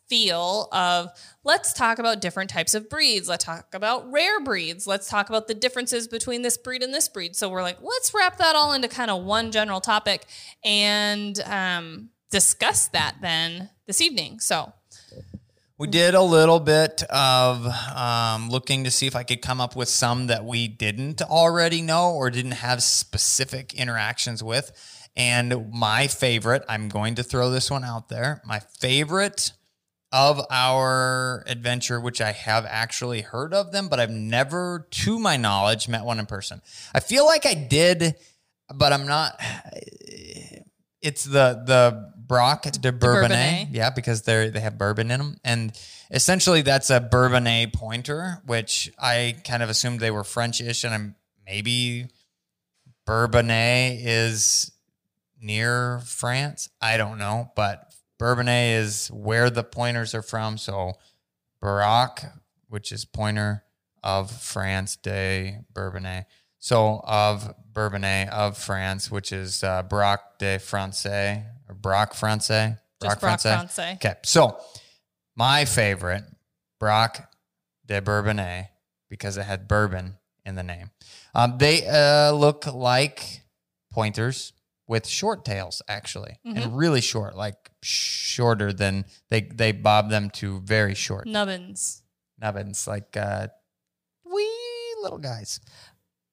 feel 0.07 0.69
of 0.71 1.09
let's 1.43 1.73
talk 1.73 1.99
about 1.99 2.21
different 2.21 2.49
types 2.49 2.73
of 2.73 2.89
breeds. 2.89 3.27
Let's 3.27 3.43
talk 3.43 3.73
about 3.73 4.11
rare 4.11 4.39
breeds. 4.39 4.87
Let's 4.87 5.09
talk 5.09 5.29
about 5.29 5.47
the 5.47 5.53
differences 5.53 6.07
between 6.07 6.41
this 6.41 6.57
breed 6.57 6.81
and 6.81 6.93
this 6.93 7.09
breed. 7.09 7.35
So 7.35 7.49
we're 7.49 7.61
like, 7.61 7.77
let's 7.81 8.13
wrap 8.13 8.37
that 8.37 8.55
all 8.55 8.73
into 8.73 8.87
kind 8.87 9.11
of 9.11 9.23
one 9.23 9.51
general 9.51 9.81
topic 9.81 10.25
and 10.63 11.39
um, 11.41 12.09
discuss 12.29 12.87
that 12.89 13.15
then 13.21 13.69
this 13.85 14.01
evening. 14.01 14.39
So 14.39 14.73
We 15.79 15.87
did 15.87 16.15
a 16.15 16.21
little 16.23 16.59
bit 16.59 17.03
of 17.03 17.67
um, 17.95 18.49
looking 18.49 18.83
to 18.85 18.89
see 18.89 19.05
if 19.05 19.15
I 19.15 19.21
could 19.21 19.43
come 19.43 19.61
up 19.61 19.75
with 19.75 19.89
some 19.89 20.25
that 20.25 20.43
we 20.43 20.67
didn't 20.67 21.21
already 21.21 21.83
know 21.83 22.13
or 22.13 22.31
didn't 22.31 22.53
have 22.53 22.81
specific 22.81 23.75
interactions 23.75 24.41
with. 24.41 24.71
And 25.15 25.71
my 25.71 26.07
favorite, 26.07 26.63
I'm 26.67 26.89
going 26.89 27.13
to 27.15 27.23
throw 27.23 27.51
this 27.51 27.69
one 27.69 27.83
out 27.83 28.09
there. 28.09 28.41
My 28.43 28.59
favorite 28.59 29.51
of 30.11 30.41
our 30.49 31.43
adventure, 31.45 31.99
which 31.99 32.21
I 32.21 32.31
have 32.31 32.65
actually 32.67 33.21
heard 33.21 33.53
of 33.53 33.71
them, 33.71 33.87
but 33.87 33.99
I've 33.99 34.09
never, 34.09 34.87
to 34.89 35.19
my 35.19 35.37
knowledge, 35.37 35.87
met 35.87 36.05
one 36.05 36.17
in 36.17 36.25
person. 36.25 36.61
I 36.95 37.01
feel 37.01 37.25
like 37.25 37.45
I 37.45 37.53
did, 37.53 38.15
but 38.73 38.93
I'm 38.93 39.05
not. 39.05 39.39
It's 41.01 41.23
the 41.23 41.61
the 41.65 42.13
Braque 42.17 42.71
de 42.71 42.91
Bourbonnais, 42.91 43.67
yeah, 43.71 43.89
because 43.89 44.23
they 44.23 44.49
they 44.49 44.59
have 44.59 44.77
bourbon 44.77 45.11
in 45.11 45.19
them, 45.19 45.37
and 45.43 45.71
essentially 46.11 46.61
that's 46.61 46.89
a 46.89 46.99
Bourbonnais 46.99 47.67
pointer, 47.73 48.41
which 48.45 48.91
I 48.99 49.37
kind 49.45 49.63
of 49.63 49.69
assumed 49.69 49.99
they 49.99 50.11
were 50.11 50.23
French-ish, 50.23 50.83
and 50.83 50.93
I'm 50.93 51.15
maybe 51.45 52.07
Bourbonnais 53.05 54.01
is 54.03 54.71
near 55.39 55.99
France. 55.99 56.69
I 56.81 56.97
don't 56.97 57.17
know, 57.17 57.51
but 57.55 57.93
Bourbonnais 58.19 58.73
is 58.73 59.07
where 59.07 59.49
the 59.49 59.63
pointers 59.63 60.13
are 60.15 60.21
from. 60.21 60.57
So 60.57 60.93
Braque, 61.61 62.25
which 62.67 62.91
is 62.91 63.05
pointer 63.05 63.63
of 64.03 64.31
France 64.31 64.95
de 64.97 65.59
Bourbonnais. 65.73 66.25
So 66.67 66.99
of 67.05 67.55
Bourbonnais 67.71 68.27
of 68.27 68.57
France, 68.57 69.09
which 69.09 69.31
is 69.31 69.63
uh, 69.63 69.83
Braque 69.83 70.37
de 70.37 70.59
Francais 70.59 71.45
or 71.69 71.73
Braque 71.73 72.13
Francais. 72.13 72.75
Just 73.01 73.21
Braque 73.21 73.39
Francais. 73.39 73.93
Okay, 73.93 74.15
so 74.25 74.59
my 75.37 75.63
favorite, 75.63 76.25
Braque 76.77 77.25
de 77.85 78.01
Bourbonnais, 78.01 78.67
because 79.09 79.37
it 79.37 79.43
had 79.43 79.69
bourbon 79.69 80.17
in 80.45 80.55
the 80.55 80.63
name. 80.63 80.91
Um, 81.33 81.57
they 81.57 81.87
uh, 81.87 82.33
look 82.33 82.67
like 82.67 83.43
pointers 83.93 84.51
with 84.89 85.07
short 85.07 85.45
tails, 85.45 85.81
actually, 85.87 86.35
and 86.43 86.77
really 86.77 86.99
short, 86.99 87.37
like 87.37 87.71
shorter 87.81 88.73
than 88.73 89.05
they 89.29 89.39
they 89.39 89.71
bob 89.71 90.09
them 90.09 90.31
to 90.31 90.59
very 90.59 90.95
short 90.95 91.27
nubbins. 91.27 92.03
nubbins, 92.37 92.85
like 92.85 93.15
uh, 93.15 93.47
wee 94.25 94.67
little 95.01 95.17
guys. 95.17 95.59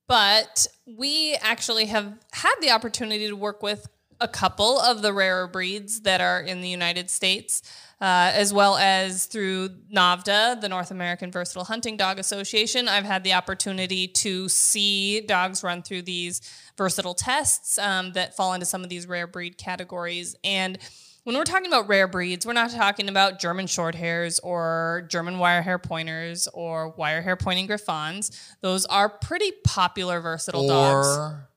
But 0.07 0.67
we 0.87 1.35
actually 1.40 1.87
have 1.87 2.12
had 2.33 2.55
the 2.61 2.71
opportunity 2.71 3.27
to 3.29 3.37
work 3.37 3.62
with 3.62 3.88
a 4.21 4.29
couple 4.29 4.79
of 4.79 5.03
the 5.03 5.12
rarer 5.12 5.47
breeds 5.47 6.01
that 6.03 6.21
are 6.21 6.40
in 6.40 6.61
the 6.61 6.69
United 6.69 7.11
States, 7.11 7.62
uh, 8.01 8.31
as 8.35 8.53
well 8.53 8.77
as 8.77 9.27
through 9.27 9.69
NAVHDA, 9.93 10.61
the 10.61 10.69
North 10.69 10.90
American 10.90 11.33
Versatile 11.33 11.64
Hunting 11.64 11.97
Dog 11.97 12.19
Association. 12.19 12.88
I've 12.88 13.05
had 13.05 13.25
the 13.25 13.33
opportunity 13.33 14.07
to 14.09 14.49
see 14.49 15.21
dogs 15.23 15.62
run 15.62 15.83
through 15.83 16.03
these 16.03 16.40
versatile 16.77 17.14
tests 17.14 17.79
um, 17.79 18.12
that 18.12 18.37
fall 18.37 18.53
into 18.53 18.67
some 18.67 18.83
of 18.83 18.88
these 18.88 19.07
rare 19.07 19.27
breed 19.27 19.59
categories. 19.59 20.37
And 20.45 20.79
when 21.24 21.37
we're 21.37 21.44
talking 21.44 21.66
about 21.66 21.88
rare 21.88 22.06
breeds, 22.06 22.46
we're 22.46 22.52
not 22.52 22.70
talking 22.70 23.08
about 23.08 23.40
German 23.40 23.66
short 23.66 23.94
hairs 23.94 24.38
or 24.40 25.06
German 25.08 25.38
wire 25.38 25.62
hair 25.62 25.78
pointers 25.78 26.46
or 26.52 26.90
wire 26.90 27.22
hair 27.22 27.37
pointing 27.37 27.66
griffons. 27.66 28.56
Those 28.60 28.84
are 28.87 29.08
pretty 29.08 29.52
popular 29.64 30.20
versatile 30.20 30.68
dogs. 30.68 31.08
Or 31.08 31.48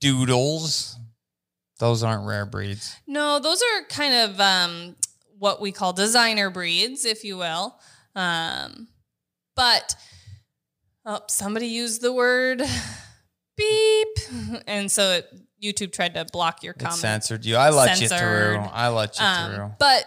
doodles. 0.00 0.96
Those 1.78 2.02
aren't 2.02 2.26
rare 2.26 2.46
breeds. 2.46 2.96
No, 3.06 3.38
those 3.38 3.62
are 3.62 3.84
kind 3.88 4.30
of 4.30 4.40
um, 4.40 4.96
what 5.38 5.60
we 5.60 5.70
call 5.72 5.92
designer 5.92 6.50
breeds, 6.50 7.04
if 7.04 7.22
you 7.22 7.36
will. 7.36 7.78
Um, 8.14 8.88
but 9.54 9.94
oh, 11.04 11.20
somebody 11.28 11.66
used 11.68 12.00
the 12.00 12.12
word 12.12 12.62
beep, 13.56 14.18
and 14.66 14.90
so 14.90 15.12
it, 15.12 15.45
YouTube 15.62 15.92
tried 15.92 16.14
to 16.14 16.24
block 16.32 16.62
your 16.62 16.72
It 16.74 16.78
comment. 16.80 16.98
censored 16.98 17.44
you. 17.44 17.56
I 17.56 17.70
let 17.70 18.00
you 18.00 18.08
through. 18.08 18.58
I 18.72 18.88
let 18.88 19.18
you 19.18 19.24
Um, 19.24 19.54
through. 19.54 19.72
but 19.78 20.04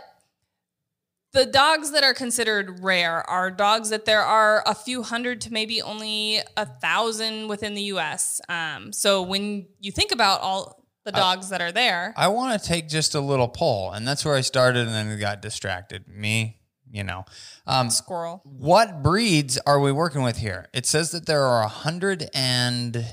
the 1.32 1.46
dogs 1.46 1.92
that 1.92 2.04
are 2.04 2.14
considered 2.14 2.80
rare 2.84 3.28
are 3.30 3.52
dogs 3.52 3.90
that 3.92 4.06
there 4.06 4.24
are 4.24 4.64
a 4.66 4.74
few 4.74 5.04
hundred 5.04 5.42
to 5.42 5.54
maybe 5.54 5.82
only 5.82 6.40
a 6.58 6.66
thousand 6.66 7.48
within 7.48 7.76
the 7.76 7.84
U.S. 7.84 8.42
Um, 8.50 8.92
so 8.92 9.22
when 9.22 9.68
you 9.80 9.92
think 9.92 10.12
about 10.12 10.42
all 10.42 10.84
the 11.06 11.12
dogs 11.12 11.50
that 11.50 11.62
are 11.62 11.72
there, 11.72 12.14
I 12.18 12.28
want 12.30 12.60
to 12.60 12.68
take 12.68 12.90
just 12.90 13.14
a 13.16 13.20
little 13.20 13.48
poll, 13.48 13.92
and 13.92 14.08
that's 14.08 14.26
where 14.26 14.36
I 14.36 14.42
started, 14.42 14.86
and 14.88 14.96
then 14.96 15.08
it 15.10 15.18
got 15.20 15.42
distracted. 15.42 16.08
Me, 16.08 16.58
you 16.92 17.04
know. 17.04 17.26
Um, 17.68 17.92
squirrel. 17.92 18.42
what 18.44 19.04
breeds 19.04 19.60
are 19.68 19.80
we 19.80 19.92
working 19.92 20.24
with 20.24 20.38
here? 20.38 20.68
It 20.74 20.88
says 20.88 21.12
that 21.12 21.28
there 21.28 21.44
are 21.44 21.62
a 21.64 21.68
hundred 21.68 22.28
and 22.34 23.06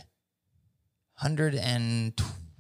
hundred 1.16 1.54
and 1.54 2.16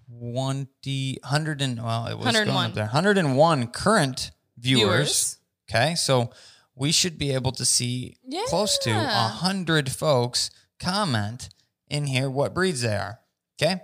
twenty, 0.08 1.18
hundred 1.24 1.60
and 1.62 1.82
well, 1.82 2.06
it 2.06 2.14
was 2.16 2.24
going 2.24 2.34
101. 2.48 2.64
up 2.70 2.74
there, 2.74 2.86
hundred 2.86 3.18
and 3.18 3.36
one 3.36 3.66
current 3.68 4.30
viewers. 4.58 4.80
Viewers. 4.88 5.38
Okay, 5.70 5.94
so 5.94 6.30
we 6.74 6.92
should 6.92 7.18
be 7.18 7.32
able 7.32 7.52
to 7.52 7.64
see 7.64 8.16
close 8.48 8.78
to 8.78 8.90
a 8.90 9.28
hundred 9.28 9.90
folks 9.90 10.50
comment 10.78 11.48
in 11.88 12.06
here 12.06 12.28
what 12.30 12.54
breeds 12.54 12.82
they 12.82 12.96
are. 12.96 13.20
Okay. 13.60 13.80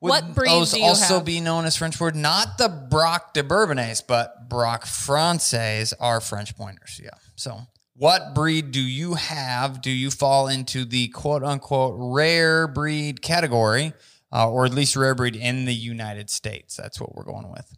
Would 0.00 0.10
What 0.10 0.34
breed 0.34 0.48
those 0.50 0.74
also 0.78 1.14
have? 1.16 1.24
be 1.24 1.40
known 1.40 1.64
as 1.64 1.74
French 1.74 1.98
word? 1.98 2.14
Not 2.14 2.56
the 2.56 2.68
Braque 2.68 3.32
de 3.34 3.42
Bourbonnais, 3.42 4.00
but 4.06 4.48
Braque 4.48 4.86
Francais 4.86 5.86
are 5.98 6.20
French 6.20 6.56
pointers. 6.56 7.00
Yeah. 7.02 7.10
So, 7.34 7.62
what 7.98 8.32
breed 8.32 8.70
do 8.70 8.80
you 8.80 9.14
have? 9.14 9.82
Do 9.82 9.90
you 9.90 10.10
fall 10.10 10.46
into 10.46 10.84
the 10.84 11.08
quote 11.08 11.42
unquote 11.42 11.94
rare 11.98 12.68
breed 12.68 13.20
category, 13.22 13.92
uh, 14.32 14.48
or 14.48 14.64
at 14.64 14.72
least 14.72 14.94
rare 14.94 15.16
breed 15.16 15.34
in 15.34 15.64
the 15.64 15.74
United 15.74 16.30
States? 16.30 16.76
That's 16.76 17.00
what 17.00 17.14
we're 17.16 17.24
going 17.24 17.50
with. 17.50 17.76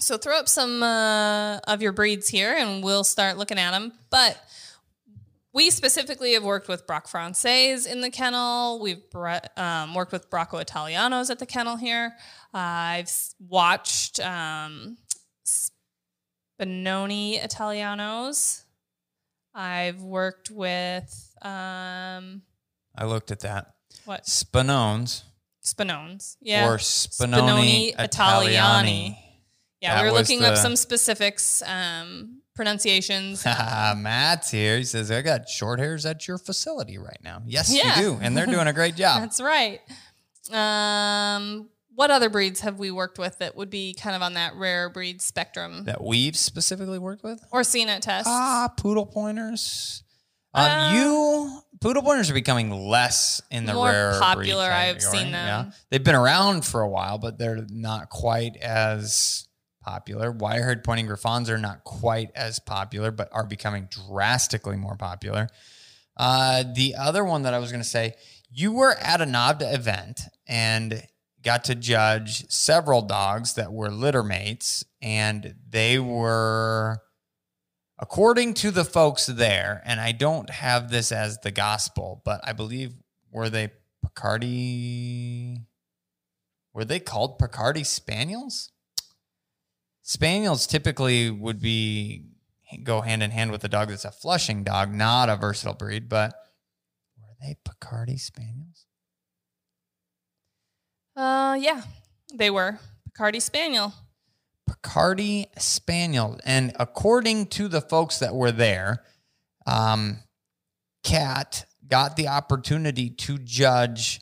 So 0.00 0.18
throw 0.18 0.38
up 0.38 0.48
some 0.48 0.82
uh, 0.82 1.58
of 1.68 1.80
your 1.80 1.92
breeds 1.92 2.28
here, 2.28 2.54
and 2.54 2.82
we'll 2.82 3.04
start 3.04 3.38
looking 3.38 3.58
at 3.58 3.70
them. 3.70 3.92
But 4.10 4.38
we 5.52 5.70
specifically 5.70 6.34
have 6.34 6.44
worked 6.44 6.68
with 6.68 6.86
Braque 6.86 7.08
Francais 7.08 7.86
in 7.88 8.00
the 8.02 8.10
kennel. 8.10 8.80
We've 8.80 9.02
um, 9.56 9.94
worked 9.94 10.12
with 10.12 10.28
Bracco 10.28 10.62
Italianos 10.62 11.30
at 11.30 11.38
the 11.38 11.46
kennel 11.46 11.76
here. 11.76 12.14
Uh, 12.52 12.58
I've 12.58 13.10
watched 13.38 14.20
um, 14.20 14.98
Spinoni 16.60 17.42
Italianos. 17.42 18.62
I've 19.54 20.02
worked 20.02 20.50
with 20.50 21.34
um, 21.42 22.42
I 22.96 23.04
looked 23.04 23.30
at 23.30 23.40
that. 23.40 23.74
what 24.04 24.24
Spinones 24.24 25.22
Spinones, 25.64 26.36
yeah, 26.40 26.68
or 26.68 26.76
Spinoni, 26.78 27.94
Spinoni 27.94 27.96
Italiani. 27.96 29.16
yeah. 29.80 29.94
that 29.96 30.02
we 30.04 30.10
were 30.10 30.16
looking 30.16 30.44
up 30.44 30.56
some 30.56 30.76
specifics, 30.76 31.60
um, 31.66 32.40
pronunciations. 32.54 33.44
Matt's 33.96 34.50
here. 34.50 34.76
He 34.78 34.84
says, 34.84 35.10
I 35.10 35.22
got 35.22 35.48
short 35.48 35.78
hairs 35.80 36.06
at 36.06 36.28
your 36.28 36.38
facility 36.38 36.98
right 36.98 37.18
now. 37.24 37.42
Yes, 37.46 37.74
Yeah. 37.74 37.98
you 37.98 38.02
do. 38.14 38.18
And 38.22 38.36
they're 38.36 38.46
doing 38.46 38.68
a 38.68 38.72
great 38.72 38.94
job. 38.96 39.22
That's 39.22 39.40
right. 39.40 39.80
Um, 40.52 41.68
what 41.96 42.10
other 42.12 42.28
breeds 42.30 42.60
have 42.60 42.78
we 42.78 42.90
worked 42.92 43.18
with 43.18 43.38
that 43.38 43.56
would 43.56 43.70
be 43.70 43.92
kind 43.94 44.14
of 44.14 44.22
on 44.22 44.34
that 44.34 44.54
rare 44.54 44.88
breed 44.88 45.20
spectrum 45.20 45.84
that 45.86 46.02
we've 46.04 46.36
specifically 46.36 46.98
worked 46.98 47.24
with. 47.24 47.42
or 47.50 47.64
seen 47.64 47.88
at 47.88 48.02
tests? 48.02 48.28
Ah, 48.30 48.72
poodle 48.76 49.06
pointers. 49.06 50.04
Um, 50.54 50.70
Uh, 50.70 50.92
you 50.94 51.62
poodle 51.80 52.02
pointers 52.02 52.30
are 52.30 52.34
becoming 52.34 52.70
less 52.70 53.42
in 53.50 53.66
the 53.66 53.74
More 53.74 53.88
rare 53.90 54.10
breed 54.12 54.20
popular, 54.20 54.64
I've 54.70 55.02
seen 55.02 55.32
them. 55.32 55.46
Yeah. 55.46 55.70
they've 55.90 56.04
been 56.04 56.14
around 56.14 56.64
for 56.64 56.80
a 56.82 56.88
while, 56.88 57.18
but 57.18 57.38
they're 57.38 57.66
not 57.68 58.08
quite 58.10 58.56
as 58.58 59.48
popular. 59.82 60.32
Wire-haired 60.32 60.82
pointing 60.84 61.06
griffons 61.06 61.48
are 61.50 61.58
not 61.58 61.84
quite 61.84 62.30
as 62.34 62.58
popular, 62.58 63.10
but 63.10 63.28
are 63.32 63.46
becoming 63.46 63.88
drastically 64.08 64.76
more 64.76 64.96
popular. 64.96 65.48
Uh, 66.16 66.64
the 66.74 66.94
other 66.94 67.24
one 67.24 67.42
that 67.42 67.52
I 67.54 67.58
was 67.58 67.70
going 67.70 67.82
to 67.82 67.88
say, 67.88 68.14
You 68.50 68.72
were 68.72 68.94
at 68.98 69.20
a 69.20 69.24
Nobda 69.26 69.74
event 69.74 70.20
and 70.48 71.02
got 71.46 71.62
to 71.62 71.76
judge 71.76 72.50
several 72.50 73.00
dogs 73.02 73.54
that 73.54 73.72
were 73.72 73.88
litter 73.88 74.24
mates, 74.24 74.84
and 75.00 75.54
they 75.68 75.96
were, 75.96 77.00
according 78.00 78.52
to 78.52 78.72
the 78.72 78.84
folks 78.84 79.26
there, 79.26 79.80
and 79.86 80.00
I 80.00 80.10
don't 80.10 80.50
have 80.50 80.90
this 80.90 81.12
as 81.12 81.38
the 81.38 81.52
gospel, 81.52 82.20
but 82.24 82.40
I 82.42 82.52
believe 82.52 82.94
were 83.30 83.48
they 83.48 83.70
Picardy? 84.02 85.62
Were 86.74 86.84
they 86.84 86.98
called 86.98 87.38
Picardy 87.38 87.84
Spaniels? 87.84 88.72
Spaniels 90.02 90.66
typically 90.66 91.30
would 91.30 91.60
be 91.60 92.24
go 92.82 93.02
hand 93.02 93.22
in 93.22 93.30
hand 93.30 93.52
with 93.52 93.62
a 93.62 93.68
dog 93.68 93.90
that's 93.90 94.04
a 94.04 94.10
flushing 94.10 94.64
dog, 94.64 94.92
not 94.92 95.28
a 95.28 95.36
versatile 95.36 95.74
breed, 95.74 96.08
but 96.08 96.34
were 97.16 97.36
they 97.40 97.56
Picardy 97.64 98.18
Spaniels? 98.18 98.85
Uh, 101.16 101.56
yeah, 101.58 101.82
they 102.34 102.50
were 102.50 102.78
Picardy 103.04 103.40
Spaniel. 103.40 103.94
Picardy 104.66 105.46
Spaniel. 105.58 106.38
And 106.44 106.72
according 106.78 107.46
to 107.46 107.68
the 107.68 107.80
folks 107.80 108.18
that 108.18 108.34
were 108.34 108.52
there, 108.52 109.02
um, 109.66 110.18
Cat 111.02 111.64
got 111.88 112.16
the 112.16 112.28
opportunity 112.28 113.08
to 113.08 113.38
judge 113.38 114.20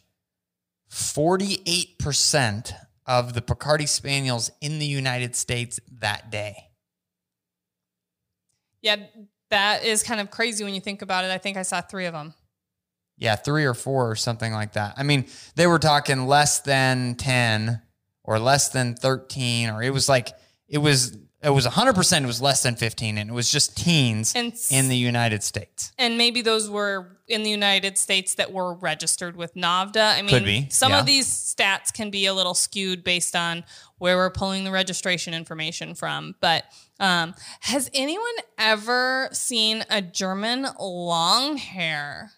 48% 0.91 2.73
of 3.07 3.35
the 3.35 3.43
Picardy 3.43 3.87
Spaniels 3.87 4.51
in 4.61 4.79
the 4.79 4.87
United 4.87 5.35
States 5.35 5.81
that 6.01 6.31
day. 6.31 6.69
Yeah, 8.83 8.97
that 9.51 9.85
is 9.85 10.03
kind 10.03 10.21
of 10.21 10.31
crazy 10.31 10.63
when 10.63 10.75
you 10.75 10.81
think 10.81 11.03
about 11.03 11.25
it. 11.25 11.31
I 11.31 11.39
think 11.39 11.57
I 11.57 11.63
saw 11.63 11.81
three 11.81 12.07
of 12.07 12.13
them. 12.13 12.35
Yeah, 13.17 13.37
three 13.37 13.65
or 13.65 13.75
four 13.75 14.11
or 14.11 14.17
something 14.17 14.53
like 14.53 14.73
that. 14.73 14.95
I 14.97 15.03
mean, 15.05 15.27
they 15.55 15.67
were 15.67 15.79
talking 15.79 16.27
less 16.27 16.61
than 16.61 17.15
10 17.15 17.81
or 18.25 18.39
less 18.39 18.71
than 18.71 18.95
13, 18.97 19.71
or 19.71 19.83
it 19.83 19.91
was 19.91 20.09
like, 20.09 20.31
it 20.69 20.79
was. 20.79 21.17
It 21.43 21.51
was 21.53 21.67
100%, 21.67 22.23
it 22.23 22.27
was 22.27 22.41
less 22.41 22.63
than 22.63 22.75
15, 22.75 23.19
and 23.19 23.29
it 23.29 23.33
was 23.35 23.53
just 23.53 23.77
teens 23.77 24.35
s- 24.35 24.73
in 24.73 24.89
the 24.89 24.97
United 24.97 25.43
States. 25.43 25.93
And 25.99 26.17
maybe 26.17 26.41
those 26.41 26.71
were 26.71 27.19
in 27.29 27.43
the 27.43 27.51
United 27.51 27.99
States 27.99 28.37
that 28.37 28.51
were 28.51 28.73
registered 28.73 29.37
with 29.37 29.53
NAVHDA. 29.55 30.15
I 30.17 30.23
mean, 30.23 30.31
Could 30.31 30.47
be, 30.47 30.69
some 30.71 30.93
yeah. 30.93 31.01
of 31.01 31.05
these 31.05 31.27
stats 31.29 31.93
can 31.93 32.09
be 32.09 32.25
a 32.25 32.33
little 32.33 32.55
skewed 32.55 33.05
based 33.05 33.37
on 33.37 33.63
where 33.99 34.17
we're 34.17 34.31
pulling 34.31 34.65
the 34.65 34.71
registration 34.71 35.35
information 35.35 35.95
from. 35.95 36.35
But 36.41 36.65
um, 36.99 37.35
has 37.61 37.91
anyone 37.93 38.25
ever 38.57 39.29
seen 39.33 39.85
a 39.91 40.01
German 40.01 40.67
long 40.81 41.59
hair? 41.59 42.31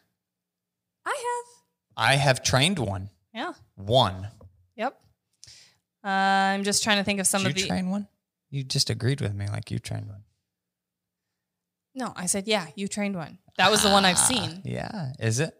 I 1.06 1.10
have. 1.10 1.54
I 1.96 2.16
have 2.16 2.42
trained 2.42 2.78
one. 2.78 3.08
Yeah. 3.32 3.52
One. 3.76 4.28
Yep. 4.76 4.98
Uh, 6.04 6.08
I'm 6.08 6.64
just 6.64 6.82
trying 6.82 6.98
to 6.98 7.04
think 7.04 7.20
of 7.20 7.26
some 7.26 7.42
Did 7.42 7.52
of 7.52 7.56
you 7.56 7.62
the. 7.64 7.68
train 7.68 7.90
one? 7.90 8.08
You 8.50 8.64
just 8.64 8.90
agreed 8.90 9.20
with 9.20 9.34
me 9.34 9.46
like 9.48 9.70
you 9.70 9.78
trained 9.78 10.08
one. 10.08 10.22
No, 11.94 12.12
I 12.14 12.26
said, 12.26 12.46
yeah, 12.46 12.66
you 12.74 12.88
trained 12.88 13.16
one. 13.16 13.38
That 13.56 13.70
was 13.70 13.82
the 13.82 13.88
one 13.90 14.04
I've 14.04 14.16
Ah, 14.18 14.20
seen. 14.20 14.62
Yeah. 14.64 15.12
Is 15.18 15.40
it? 15.40 15.54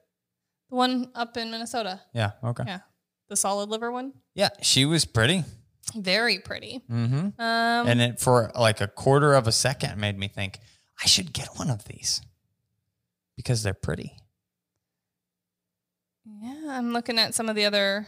The 0.69 0.77
one 0.77 1.11
up 1.15 1.37
in 1.37 1.51
Minnesota. 1.51 2.01
Yeah. 2.13 2.33
Okay. 2.45 2.65
Yeah. 2.67 2.81
The 3.29 3.37
solid 3.37 3.71
liver 3.71 3.91
one. 3.91 4.13
Yeah. 4.35 4.51
She 4.63 4.85
was 4.85 5.05
pretty. 5.07 5.45
Very 5.95 6.39
pretty. 6.41 6.83
Mm-hmm. 6.91 7.41
Um, 7.41 7.87
and 7.89 8.01
it 8.01 8.21
for 8.21 8.51
like 8.55 8.81
a 8.81 8.89
quarter 8.89 9.35
of 9.35 9.47
a 9.47 9.53
second 9.53 9.99
made 9.99 10.19
me 10.19 10.29
think 10.29 10.59
I 11.03 11.07
should 11.07 11.33
get 11.33 11.49
one 11.57 11.71
of 11.71 11.85
these 11.85 12.21
because 13.37 13.63
they're 13.63 13.73
pretty. 13.75 14.17
Yeah, 16.27 16.71
I'm 16.71 16.93
looking 16.93 17.19
at 17.19 17.35
some 17.35 17.49
of 17.49 17.55
the 17.55 17.65
other 17.65 18.07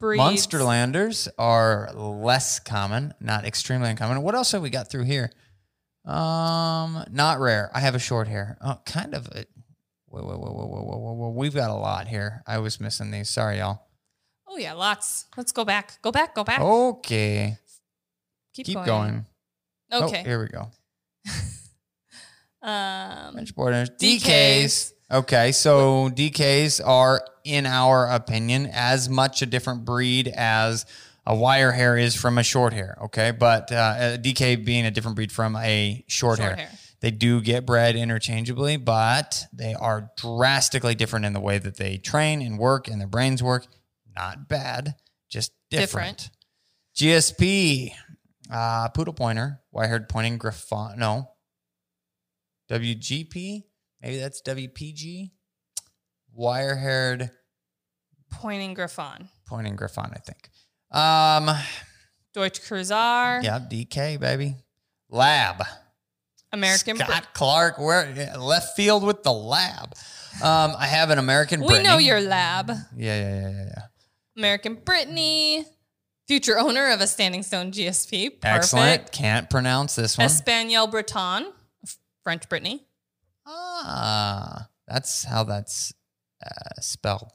breeds. 0.00 0.22
Munsterlanders 0.22 1.28
are 1.38 1.90
less 1.94 2.58
common, 2.58 3.14
not 3.20 3.44
extremely 3.44 3.90
uncommon. 3.90 4.22
What 4.22 4.34
else 4.34 4.52
have 4.52 4.62
we 4.62 4.70
got 4.70 4.90
through 4.90 5.04
here? 5.04 5.30
Um, 6.04 7.04
not 7.10 7.38
rare. 7.38 7.70
I 7.72 7.80
have 7.80 7.94
a 7.94 8.00
short 8.00 8.28
hair. 8.28 8.58
Oh, 8.60 8.80
kind 8.84 9.14
of. 9.14 9.28
A, 9.28 9.44
whoa, 10.06 10.22
whoa, 10.22 10.36
whoa, 10.36 10.52
whoa, 10.52 10.66
whoa, 10.66 10.98
whoa, 10.98 11.12
whoa. 11.12 11.30
We've 11.30 11.54
got 11.54 11.70
a 11.70 11.74
lot 11.74 12.08
here. 12.08 12.42
I 12.46 12.58
was 12.58 12.80
missing 12.80 13.10
these. 13.10 13.30
Sorry, 13.30 13.58
y'all. 13.58 13.86
Oh 14.48 14.56
yeah, 14.56 14.72
lots. 14.72 15.26
Let's 15.36 15.52
go 15.52 15.64
back. 15.64 16.00
Go 16.02 16.12
back. 16.12 16.34
Go 16.34 16.44
back. 16.44 16.60
Okay. 16.60 17.56
Keep, 18.52 18.66
Keep 18.66 18.74
going. 18.74 18.86
going. 18.86 19.26
Oh, 19.92 20.06
okay. 20.06 20.20
Oh, 20.20 20.24
here 20.24 20.40
we 20.40 20.48
go. 20.48 20.70
um, 22.68 23.32
French 23.34 23.54
borders. 23.54 23.90
DKs. 23.90 24.22
DKs. 24.24 24.92
Okay, 25.10 25.52
so 25.52 26.10
DKs 26.10 26.80
are 26.84 27.22
in 27.44 27.66
our 27.66 28.08
opinion, 28.10 28.66
as 28.72 29.08
much 29.08 29.42
a 29.42 29.46
different 29.46 29.84
breed 29.84 30.28
as 30.28 30.86
a 31.26 31.34
wire 31.34 31.72
hair 31.72 31.96
is 31.96 32.14
from 32.14 32.38
a 32.38 32.42
short 32.42 32.72
hair. 32.72 32.98
Okay, 33.04 33.30
but 33.30 33.70
uh, 33.72 34.16
DK 34.18 34.64
being 34.64 34.84
a 34.86 34.90
different 34.90 35.14
breed 35.16 35.30
from 35.32 35.56
a 35.56 36.04
short, 36.08 36.38
Short 36.38 36.48
hair. 36.48 36.56
hair. 36.56 36.78
They 37.00 37.10
do 37.10 37.42
get 37.42 37.66
bred 37.66 37.96
interchangeably, 37.96 38.78
but 38.78 39.44
they 39.52 39.74
are 39.74 40.10
drastically 40.16 40.94
different 40.94 41.26
in 41.26 41.34
the 41.34 41.40
way 41.40 41.58
that 41.58 41.76
they 41.76 41.98
train 41.98 42.40
and 42.40 42.58
work 42.58 42.88
and 42.88 42.98
their 43.00 43.08
brains 43.08 43.42
work. 43.42 43.66
Not 44.16 44.48
bad, 44.48 44.94
just 45.28 45.52
different. 45.70 46.30
GSP, 46.96 47.92
uh, 48.50 48.88
poodle 48.90 49.12
pointer, 49.12 49.60
wire 49.70 49.88
haired 49.88 50.08
pointing 50.08 50.38
griffon. 50.38 50.98
No, 50.98 51.30
WGP, 52.70 53.64
maybe 54.00 54.16
that's 54.18 54.40
WPG. 54.42 55.30
Wire 56.34 56.76
haired 56.76 57.30
pointing 58.30 58.74
Griffon. 58.74 59.28
pointing 59.46 59.76
griffon, 59.76 60.10
I 60.12 60.18
think. 60.18 60.48
Um, 60.90 61.50
Deutsch 62.32 62.60
Kurzhaar. 62.62 63.42
yeah, 63.42 63.58
DK 63.60 64.18
baby. 64.18 64.56
Lab. 65.08 65.62
American. 66.52 66.96
Scott 66.96 67.08
Brit- 67.08 67.34
Clark, 67.34 67.78
where 67.78 68.34
left 68.38 68.76
field 68.76 69.02
with 69.04 69.22
the 69.22 69.32
lab. 69.32 69.94
Um, 70.42 70.74
I 70.76 70.86
have 70.86 71.10
an 71.10 71.18
American. 71.18 71.60
we 71.60 71.66
Brittany. 71.68 71.88
know 71.88 71.98
your 71.98 72.20
lab. 72.20 72.68
Yeah, 72.68 72.76
yeah, 72.96 73.40
yeah, 73.40 73.50
yeah, 73.50 73.64
yeah. 73.76 73.82
American 74.36 74.74
Brittany. 74.76 75.64
Future 76.26 76.58
owner 76.58 76.90
of 76.90 77.00
a 77.00 77.06
Standing 77.06 77.42
Stone 77.42 77.70
GSP. 77.72 78.40
Perfect. 78.40 78.44
Excellent. 78.44 79.12
Can't 79.12 79.50
pronounce 79.50 79.94
this 79.94 80.16
one. 80.16 80.26
Epagneul 80.28 80.90
Breton. 80.90 81.52
French 82.24 82.48
Brittany. 82.48 82.86
ah, 83.46 84.68
that's 84.88 85.24
how 85.24 85.44
that's 85.44 85.92
uh, 86.44 86.80
spelled. 86.80 87.30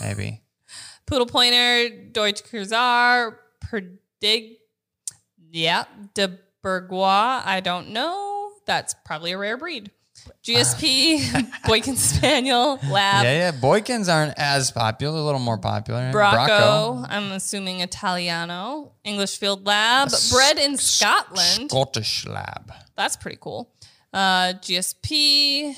Maybe. 0.00 0.42
Poodle 1.06 1.26
Pointer, 1.26 2.12
Deutsch 2.12 2.42
Kurzhaar, 2.44 3.36
Perdig, 3.64 4.56
yeah, 5.50 5.84
de 6.14 6.38
Bourgois. 6.64 7.42
I 7.44 7.60
don't 7.60 7.90
know. 7.90 8.52
That's 8.66 8.94
probably 9.04 9.32
a 9.32 9.38
rare 9.38 9.56
breed. 9.56 9.90
GSP, 10.44 11.50
Boykin 11.66 11.96
Spaniel, 11.96 12.78
Lab, 12.88 13.24
yeah, 13.24 13.50
yeah. 13.50 13.52
Boykins 13.52 14.12
aren't 14.12 14.34
as 14.38 14.70
popular. 14.70 15.18
A 15.18 15.22
little 15.22 15.40
more 15.40 15.58
popular. 15.58 16.12
Bracco. 16.12 17.04
I'm 17.08 17.32
assuming 17.32 17.80
Italiano, 17.80 18.92
English 19.04 19.38
Field 19.38 19.66
Lab, 19.66 20.10
bred 20.30 20.58
in 20.58 20.76
Scotland. 20.76 21.70
Scottish 21.70 22.26
lab. 22.26 22.72
That's 22.96 23.16
pretty 23.16 23.38
cool. 23.40 23.74
Uh, 24.12 24.54
GSP, 24.60 25.74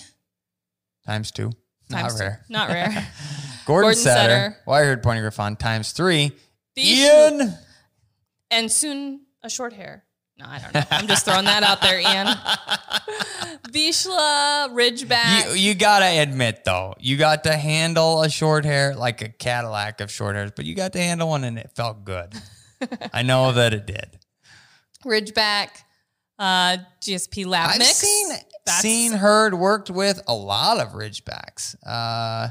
Times 1.06 1.30
two. 1.30 1.52
Times 1.90 2.14
Not 2.14 2.18
two. 2.18 2.24
rare. 2.24 2.44
Not 2.48 2.68
rare. 2.68 2.88
Gordon, 3.66 3.84
Gordon 3.86 3.94
Setter. 3.94 4.28
Setter. 4.28 4.56
Wired 4.66 5.02
pointing 5.02 5.22
griffon. 5.22 5.56
Times 5.56 5.92
three. 5.92 6.32
These- 6.76 6.98
Ian. 7.00 7.54
and 8.50 8.70
soon 8.70 9.20
a 9.42 9.48
short 9.50 9.72
hair. 9.72 10.04
No, 10.38 10.46
I 10.48 10.58
don't 10.58 10.74
know. 10.74 10.82
I'm 10.90 11.06
just 11.06 11.24
throwing 11.24 11.44
that 11.44 11.62
out 11.62 11.80
there, 11.80 12.00
Ian. 12.00 12.26
Vizsla, 13.70 14.68
Ridgeback. 14.74 15.48
You, 15.50 15.54
you 15.54 15.74
gotta 15.74 16.06
admit 16.20 16.64
though, 16.64 16.94
you 16.98 17.16
got 17.16 17.44
to 17.44 17.56
handle 17.56 18.22
a 18.22 18.28
short 18.28 18.64
hair 18.64 18.94
like 18.96 19.22
a 19.22 19.28
Cadillac 19.28 20.00
of 20.00 20.10
short 20.10 20.34
hairs, 20.34 20.50
but 20.54 20.64
you 20.64 20.74
got 20.74 20.92
to 20.94 20.98
handle 20.98 21.28
one 21.28 21.44
and 21.44 21.58
it 21.58 21.70
felt 21.76 22.04
good. 22.04 22.34
I 23.12 23.22
know 23.22 23.52
that 23.52 23.72
it 23.74 23.86
did. 23.86 24.18
Ridgeback, 25.04 25.68
uh, 26.38 26.76
GSP 27.00 27.46
Lab 27.46 27.70
I've 27.70 27.78
Mix. 27.78 27.96
seen 27.96 28.28
That's 28.66 28.80
seen 28.80 29.12
heard 29.12 29.54
worked 29.54 29.90
with 29.90 30.22
a 30.26 30.34
lot 30.34 30.80
of 30.80 30.92
Ridgebacks. 30.92 31.76
Uh, 31.86 32.48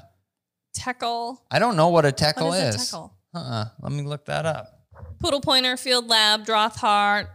Teckel. 0.78 1.38
I 1.52 1.60
don't 1.60 1.76
know 1.76 1.90
what 1.90 2.06
a 2.06 2.08
What 2.08 2.18
teckel 2.18 2.54
is 2.70 2.76
is. 2.76 2.92
Teckel? 2.92 3.12
Uh-uh. 3.36 3.66
Let 3.82 3.92
me 3.92 4.04
look 4.04 4.26
that 4.26 4.46
up. 4.46 4.68
Poodle 5.20 5.42
Pointer, 5.42 5.78
Field 5.78 6.08
Lab, 6.08 6.46
Drahthaar, 6.46 7.28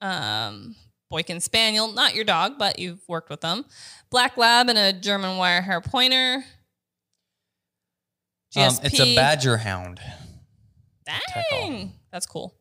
um, 0.00 0.74
Boykin 1.10 1.40
Spaniel. 1.40 1.92
Not 1.92 2.14
your 2.14 2.24
dog, 2.24 2.58
but 2.58 2.78
you've 2.78 3.06
worked 3.08 3.30
with 3.30 3.40
them. 3.40 3.64
Black 4.10 4.36
Lab 4.36 4.68
and 4.68 4.78
a 4.78 4.92
German 4.92 5.36
Wire 5.36 5.60
Hair 5.62 5.82
Pointer. 5.82 6.44
GSP. 8.54 8.78
Um, 8.78 8.84
it's 8.84 9.00
a 9.00 9.16
badger 9.16 9.56
hound. 9.58 10.00
Dang, 11.04 11.92
that's 12.10 12.26
cool. 12.26 12.54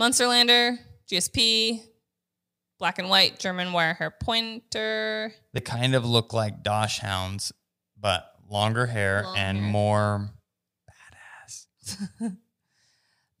Munsterlander, 0.00 0.78
GSP, 1.10 1.82
black 2.78 2.98
and 2.98 3.08
white 3.08 3.38
German 3.38 3.72
wire 3.72 3.94
hair 3.94 4.10
pointer. 4.10 5.32
They 5.52 5.60
kind 5.60 5.94
of 5.94 6.04
look 6.04 6.32
like 6.32 6.62
Dachshunds, 6.62 7.52
but 7.98 8.32
longer 8.48 8.86
hair 8.86 9.22
Long 9.24 9.36
and 9.36 9.58
hair. 9.58 9.66
more 9.68 10.30
badass. 12.20 12.36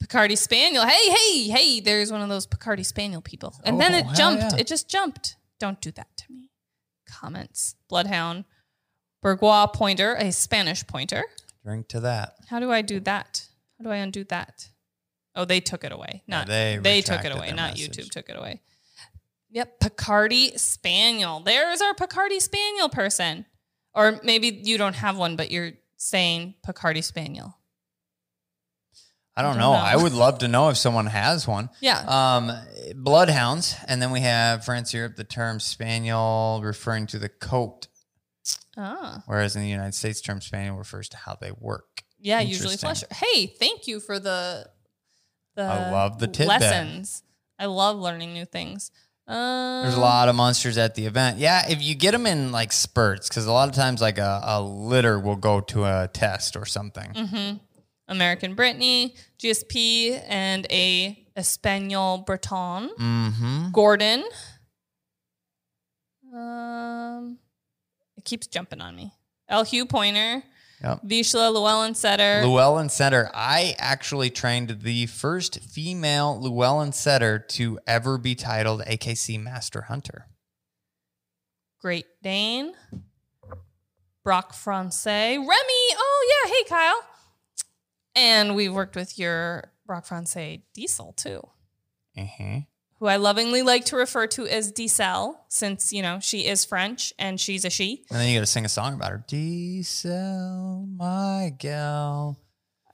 Picardy 0.00 0.36
Spaniel. 0.36 0.84
Hey, 0.86 1.10
hey, 1.10 1.42
hey, 1.48 1.80
there's 1.80 2.12
one 2.12 2.20
of 2.22 2.28
those 2.28 2.46
Picardy 2.46 2.84
Spaniel 2.84 3.20
people. 3.20 3.54
And 3.64 3.76
oh, 3.76 3.78
then 3.78 3.94
Oh, 3.94 3.98
it 4.10 4.16
jumped. 4.16 4.42
yeah. 4.42 4.58
It 4.60 4.66
just 4.66 4.88
jumped. 4.88 5.36
Don't 5.58 5.80
do 5.80 5.90
that 5.92 6.08
to 6.16 6.24
me. 6.32 6.50
Comments. 7.08 7.74
Bloodhound. 7.88 8.44
Burgos 9.22 9.70
pointer, 9.74 10.14
a 10.14 10.30
Spanish 10.30 10.86
pointer. 10.86 11.24
Drink 11.64 11.88
to 11.88 12.00
that. 12.00 12.34
How 12.48 12.60
do 12.60 12.70
I 12.70 12.82
do 12.82 13.00
that? 13.00 13.48
How 13.78 13.84
do 13.84 13.90
I 13.90 13.96
undo 13.96 14.24
that? 14.24 14.68
Oh, 15.34 15.44
they 15.44 15.60
took 15.60 15.84
it 15.84 15.92
away. 15.92 16.22
Not 16.26 16.46
they 16.46 16.78
they, 16.80 17.00
took 17.00 17.24
it 17.24 17.32
away. 17.34 17.52
Not 17.52 17.72
message. 17.72 17.96
YouTube 17.96 18.10
took 18.10 18.28
it 18.28 18.36
away. 18.36 18.60
Yep, 19.50 19.80
Picardy 19.80 20.56
Spaniel. 20.56 21.40
There's 21.40 21.80
our 21.80 21.94
Picardy 21.94 22.40
Spaniel 22.40 22.88
person. 22.88 23.46
Or 23.94 24.20
maybe 24.22 24.48
you 24.48 24.78
don't 24.78 24.94
have 24.94 25.16
one, 25.16 25.36
but 25.36 25.50
you're 25.50 25.72
saying 25.96 26.54
Picardy 26.64 27.02
Spaniel. 27.02 27.56
I 29.38 29.42
don't, 29.42 29.52
don't 29.52 29.60
know. 29.60 29.72
know. 29.72 29.78
I 29.78 29.96
would 29.96 30.12
love 30.12 30.38
to 30.38 30.48
know 30.48 30.68
if 30.68 30.76
someone 30.76 31.06
has 31.06 31.46
one. 31.46 31.70
Yeah. 31.80 31.98
Um, 32.00 32.52
bloodhounds, 32.96 33.76
and 33.86 34.02
then 34.02 34.10
we 34.10 34.20
have 34.20 34.64
France 34.64 34.92
Europe. 34.92 35.14
The 35.14 35.22
term 35.22 35.60
spaniel 35.60 36.60
referring 36.62 37.06
to 37.08 37.20
the 37.20 37.28
coat, 37.28 37.86
ah. 38.76 39.22
whereas 39.26 39.54
in 39.54 39.62
the 39.62 39.68
United 39.68 39.94
States, 39.94 40.20
term 40.20 40.40
spaniel 40.40 40.76
refers 40.76 41.08
to 41.10 41.16
how 41.16 41.36
they 41.40 41.52
work. 41.52 42.02
Yeah, 42.18 42.40
usually 42.40 42.76
flush. 42.76 43.04
Interesting. 43.04 43.28
Hey, 43.32 43.46
thank 43.46 43.86
you 43.86 44.00
for 44.00 44.18
the 44.18 44.68
the 45.54 45.62
I 45.62 45.92
love 45.92 46.18
the 46.18 46.26
tidbit. 46.26 46.48
lessons. 46.48 47.22
I 47.60 47.66
love 47.66 47.96
learning 47.96 48.32
new 48.32 48.44
things. 48.44 48.90
Um, 49.28 49.82
There's 49.82 49.94
a 49.94 50.00
lot 50.00 50.30
of 50.30 50.34
monsters 50.34 50.78
at 50.78 50.94
the 50.94 51.04
event. 51.04 51.38
Yeah, 51.38 51.68
if 51.68 51.82
you 51.82 51.94
get 51.94 52.12
them 52.12 52.26
in 52.26 52.50
like 52.50 52.72
spurts, 52.72 53.28
because 53.28 53.44
a 53.44 53.52
lot 53.52 53.68
of 53.68 53.74
times 53.74 54.00
like 54.00 54.16
a, 54.16 54.40
a 54.42 54.62
litter 54.62 55.18
will 55.20 55.36
go 55.36 55.60
to 55.60 55.84
a 55.84 56.08
test 56.10 56.56
or 56.56 56.64
something. 56.64 57.10
Mm-hmm. 57.12 57.56
American 58.08 58.54
Brittany, 58.54 59.14
GSP, 59.38 60.22
and 60.26 60.66
a 60.70 61.26
Epagneul 61.36 62.24
Breton. 62.24 62.90
Mm-hmm. 62.98 63.70
Gordon. 63.72 64.24
Um, 66.34 67.38
it 68.16 68.24
keeps 68.24 68.46
jumping 68.46 68.80
on 68.80 68.96
me. 68.96 69.12
El 69.48 69.64
Hugh 69.64 69.86
Pointer, 69.86 70.42
Yep. 70.82 71.02
Vizsla 71.04 71.52
Llewellyn 71.52 71.94
Setter. 71.94 72.42
Llewellyn 72.46 72.88
Setter. 72.88 73.30
I 73.34 73.74
actually 73.78 74.30
trained 74.30 74.80
the 74.82 75.06
first 75.06 75.60
female 75.60 76.40
Llewellyn 76.40 76.92
Setter 76.92 77.38
to 77.40 77.80
ever 77.86 78.16
be 78.16 78.34
titled 78.36 78.82
AKC 78.82 79.42
Master 79.42 79.82
Hunter. 79.82 80.26
Great 81.80 82.06
Dane, 82.22 82.74
Braque 84.24 84.52
Français, 84.52 85.36
Remy. 85.36 85.48
Oh 85.50 86.44
yeah, 86.44 86.52
hey 86.52 86.64
Kyle. 86.68 87.00
And 88.14 88.54
we 88.56 88.68
worked 88.68 88.96
with 88.96 89.18
your 89.18 89.72
Braque 89.86 90.06
Français 90.06 90.62
Diesel 90.74 91.12
too, 91.16 91.40
Uh-huh. 92.16 92.60
Who 93.00 93.06
I 93.06 93.16
lovingly 93.16 93.62
like 93.62 93.84
to 93.86 93.96
refer 93.96 94.26
to 94.28 94.46
as 94.48 94.72
Diesel, 94.72 95.38
since 95.48 95.92
you 95.92 96.02
know 96.02 96.18
she 96.20 96.46
is 96.46 96.64
French 96.64 97.12
and 97.18 97.38
she's 97.40 97.64
a 97.64 97.70
she. 97.70 98.04
And 98.10 98.18
then 98.18 98.28
you 98.28 98.36
got 98.36 98.40
to 98.40 98.46
sing 98.46 98.64
a 98.64 98.68
song 98.68 98.94
about 98.94 99.12
her. 99.12 99.24
Diesel, 99.28 100.86
my 100.96 101.52
gal, 101.58 102.38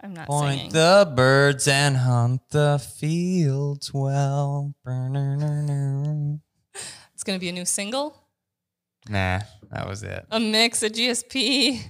I'm 0.02 0.12
not 0.12 0.26
saying. 0.28 0.40
point 0.40 0.56
singing. 0.58 0.72
the 0.72 1.12
birds 1.16 1.66
and 1.68 1.96
hunt 1.96 2.42
the 2.50 2.78
fields 2.98 3.92
well. 3.94 4.74
It's 7.14 7.22
gonna 7.24 7.38
be 7.38 7.48
a 7.48 7.52
new 7.52 7.64
single, 7.64 8.28
Nah, 9.08 9.40
that 9.70 9.88
was 9.88 10.02
it. 10.02 10.26
a 10.30 10.38
mix, 10.40 10.82
a 10.82 10.90
GSP, 10.90 11.80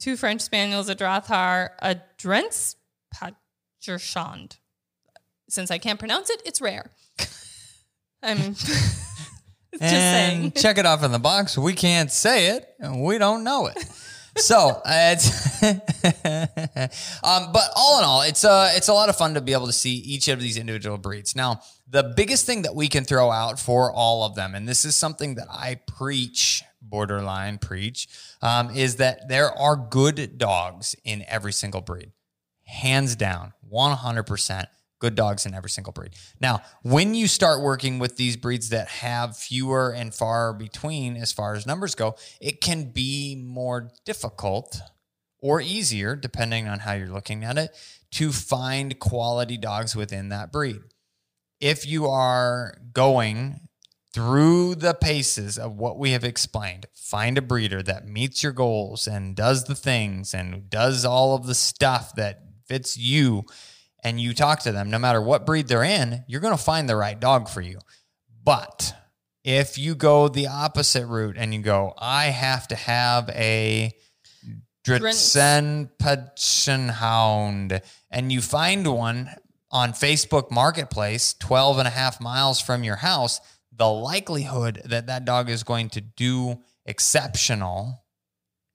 two 0.00 0.16
French 0.16 0.40
Spaniels, 0.40 0.88
a 0.88 0.96
Drahthaar, 0.96 1.70
a 1.80 1.96
Drents 2.18 2.74
Patrijshond. 3.14 4.58
Since 5.48 5.70
I 5.70 5.78
can't 5.78 5.98
pronounce 6.00 6.30
it, 6.30 6.42
it's 6.44 6.60
rare. 6.60 6.90
I'm 8.24 8.54
just 8.54 9.00
saying. 9.78 10.52
check 10.56 10.78
it 10.78 10.86
off 10.86 11.02
in 11.04 11.12
the 11.12 11.18
box. 11.18 11.58
We 11.58 11.74
can't 11.74 12.10
say 12.10 12.56
it, 12.56 12.66
and 12.78 13.02
we 13.02 13.18
don't 13.18 13.44
know 13.44 13.66
it. 13.66 13.76
So 14.36 14.80
it's, 14.86 15.62
um, 15.62 17.52
but 17.52 17.70
all 17.76 17.98
in 17.98 18.04
all, 18.04 18.22
it's 18.22 18.44
uh, 18.44 18.70
it's 18.72 18.88
a 18.88 18.94
lot 18.94 19.08
of 19.08 19.16
fun 19.16 19.34
to 19.34 19.40
be 19.40 19.52
able 19.52 19.66
to 19.66 19.72
see 19.72 19.94
each 19.94 20.28
of 20.28 20.40
these 20.40 20.56
individual 20.56 20.98
breeds. 20.98 21.36
Now, 21.36 21.60
the 21.88 22.14
biggest 22.16 22.46
thing 22.46 22.62
that 22.62 22.74
we 22.74 22.88
can 22.88 23.04
throw 23.04 23.30
out 23.30 23.60
for 23.60 23.92
all 23.92 24.24
of 24.24 24.34
them, 24.34 24.54
and 24.54 24.66
this 24.66 24.84
is 24.84 24.96
something 24.96 25.36
that 25.36 25.46
I 25.50 25.80
preach, 25.86 26.64
borderline 26.82 27.58
preach, 27.58 28.08
um, 28.42 28.74
is 28.74 28.96
that 28.96 29.28
there 29.28 29.52
are 29.52 29.76
good 29.76 30.38
dogs 30.38 30.96
in 31.04 31.24
every 31.28 31.52
single 31.52 31.80
breed, 31.82 32.10
hands 32.64 33.14
down, 33.14 33.52
one 33.60 33.96
hundred 33.96 34.24
percent 34.24 34.68
good 34.98 35.14
dogs 35.14 35.44
in 35.46 35.54
every 35.54 35.70
single 35.70 35.92
breed. 35.92 36.14
Now, 36.40 36.62
when 36.82 37.14
you 37.14 37.28
start 37.28 37.60
working 37.60 37.98
with 37.98 38.16
these 38.16 38.36
breeds 38.36 38.70
that 38.70 38.88
have 38.88 39.36
fewer 39.36 39.90
and 39.90 40.14
far 40.14 40.52
between 40.52 41.16
as 41.16 41.32
far 41.32 41.54
as 41.54 41.66
numbers 41.66 41.94
go, 41.94 42.16
it 42.40 42.60
can 42.60 42.90
be 42.90 43.36
more 43.36 43.90
difficult 44.04 44.80
or 45.40 45.60
easier, 45.60 46.16
depending 46.16 46.66
on 46.66 46.80
how 46.80 46.94
you're 46.94 47.08
looking 47.08 47.44
at 47.44 47.58
it, 47.58 47.76
to 48.12 48.32
find 48.32 48.98
quality 48.98 49.58
dogs 49.58 49.94
within 49.94 50.30
that 50.30 50.50
breed. 50.50 50.80
If 51.60 51.86
you 51.86 52.06
are 52.06 52.78
going 52.92 53.68
through 54.14 54.76
the 54.76 54.94
paces 54.94 55.58
of 55.58 55.76
what 55.76 55.98
we 55.98 56.12
have 56.12 56.24
explained, 56.24 56.86
find 56.94 57.36
a 57.36 57.42
breeder 57.42 57.82
that 57.82 58.06
meets 58.06 58.42
your 58.42 58.52
goals 58.52 59.06
and 59.06 59.34
does 59.34 59.64
the 59.64 59.74
things 59.74 60.32
and 60.32 60.70
does 60.70 61.04
all 61.04 61.34
of 61.34 61.46
the 61.46 61.54
stuff 61.54 62.14
that 62.14 62.40
fits 62.66 62.96
you 62.96 63.44
and 64.04 64.20
you 64.20 64.34
talk 64.34 64.60
to 64.60 64.70
them, 64.70 64.90
no 64.90 64.98
matter 64.98 65.20
what 65.20 65.46
breed 65.46 65.66
they're 65.66 65.82
in, 65.82 66.22
you're 66.28 66.40
going 66.40 66.56
to 66.56 66.62
find 66.62 66.88
the 66.88 66.94
right 66.94 67.18
dog 67.18 67.48
for 67.48 67.62
you. 67.62 67.78
But 68.44 68.94
if 69.42 69.78
you 69.78 69.94
go 69.94 70.28
the 70.28 70.46
opposite 70.46 71.06
route 71.06 71.36
and 71.38 71.52
you 71.54 71.62
go, 71.62 71.94
I 71.98 72.26
have 72.26 72.68
to 72.68 72.76
have 72.76 73.30
a 73.30 73.92
Dritzen 74.86 75.88
Hound, 76.90 77.80
and 78.10 78.30
you 78.30 78.42
find 78.42 78.86
one 78.86 79.30
on 79.70 79.92
Facebook 79.92 80.50
Marketplace 80.50 81.34
12 81.40 81.78
and 81.78 81.88
a 81.88 81.90
half 81.90 82.20
miles 82.20 82.60
from 82.60 82.84
your 82.84 82.96
house, 82.96 83.40
the 83.74 83.88
likelihood 83.88 84.82
that 84.84 85.06
that 85.06 85.24
dog 85.24 85.48
is 85.48 85.62
going 85.62 85.88
to 85.88 86.02
do 86.02 86.58
exceptional 86.84 88.04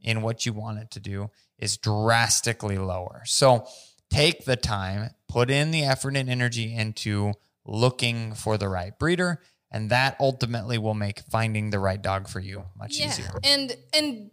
in 0.02 0.24
what 0.24 0.46
you 0.48 0.54
want 0.54 0.80
it 0.80 0.90
to 0.92 1.00
do 1.00 1.30
is 1.60 1.78
drastically 1.78 2.78
lower. 2.78 3.22
So 3.26 3.68
take 4.12 4.46
the 4.46 4.56
time, 4.56 5.12
put 5.28 5.50
in 5.50 5.72
the 5.72 5.84
effort 5.84 6.16
and 6.16 6.30
energy 6.30 6.74
into 6.76 7.34
looking 7.66 8.34
for 8.34 8.58
the 8.58 8.68
right 8.68 8.98
breeder, 8.98 9.42
and 9.72 9.90
that 9.92 10.16
ultimately 10.20 10.78
will 10.78 10.94
make 10.96 11.20
finding 11.30 11.70
the 11.70 11.80
right 11.80 12.02
dog 12.02 12.28
for 12.28 12.40
you 12.40 12.66
much 12.78 13.00
easier. 13.00 13.32
And 13.44 13.76
and 13.94 14.32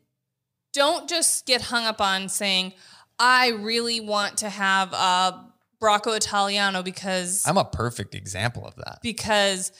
don't 0.73 1.09
just 1.09 1.47
get 1.47 1.63
hung 1.63 1.85
up 1.85 2.01
on 2.01 2.29
saying, 2.29 2.73
I 3.19 3.49
really 3.49 4.01
want 4.01 4.39
to 4.39 4.49
have 4.49 4.93
a 4.93 5.45
Bracco 5.81 6.17
Italiano 6.17 6.83
because 6.83 7.43
I'm 7.47 7.59
a 7.59 7.65
perfect 7.65 8.15
example 8.15 8.67
of 8.67 8.77
that. 8.77 8.99
because 9.03 9.73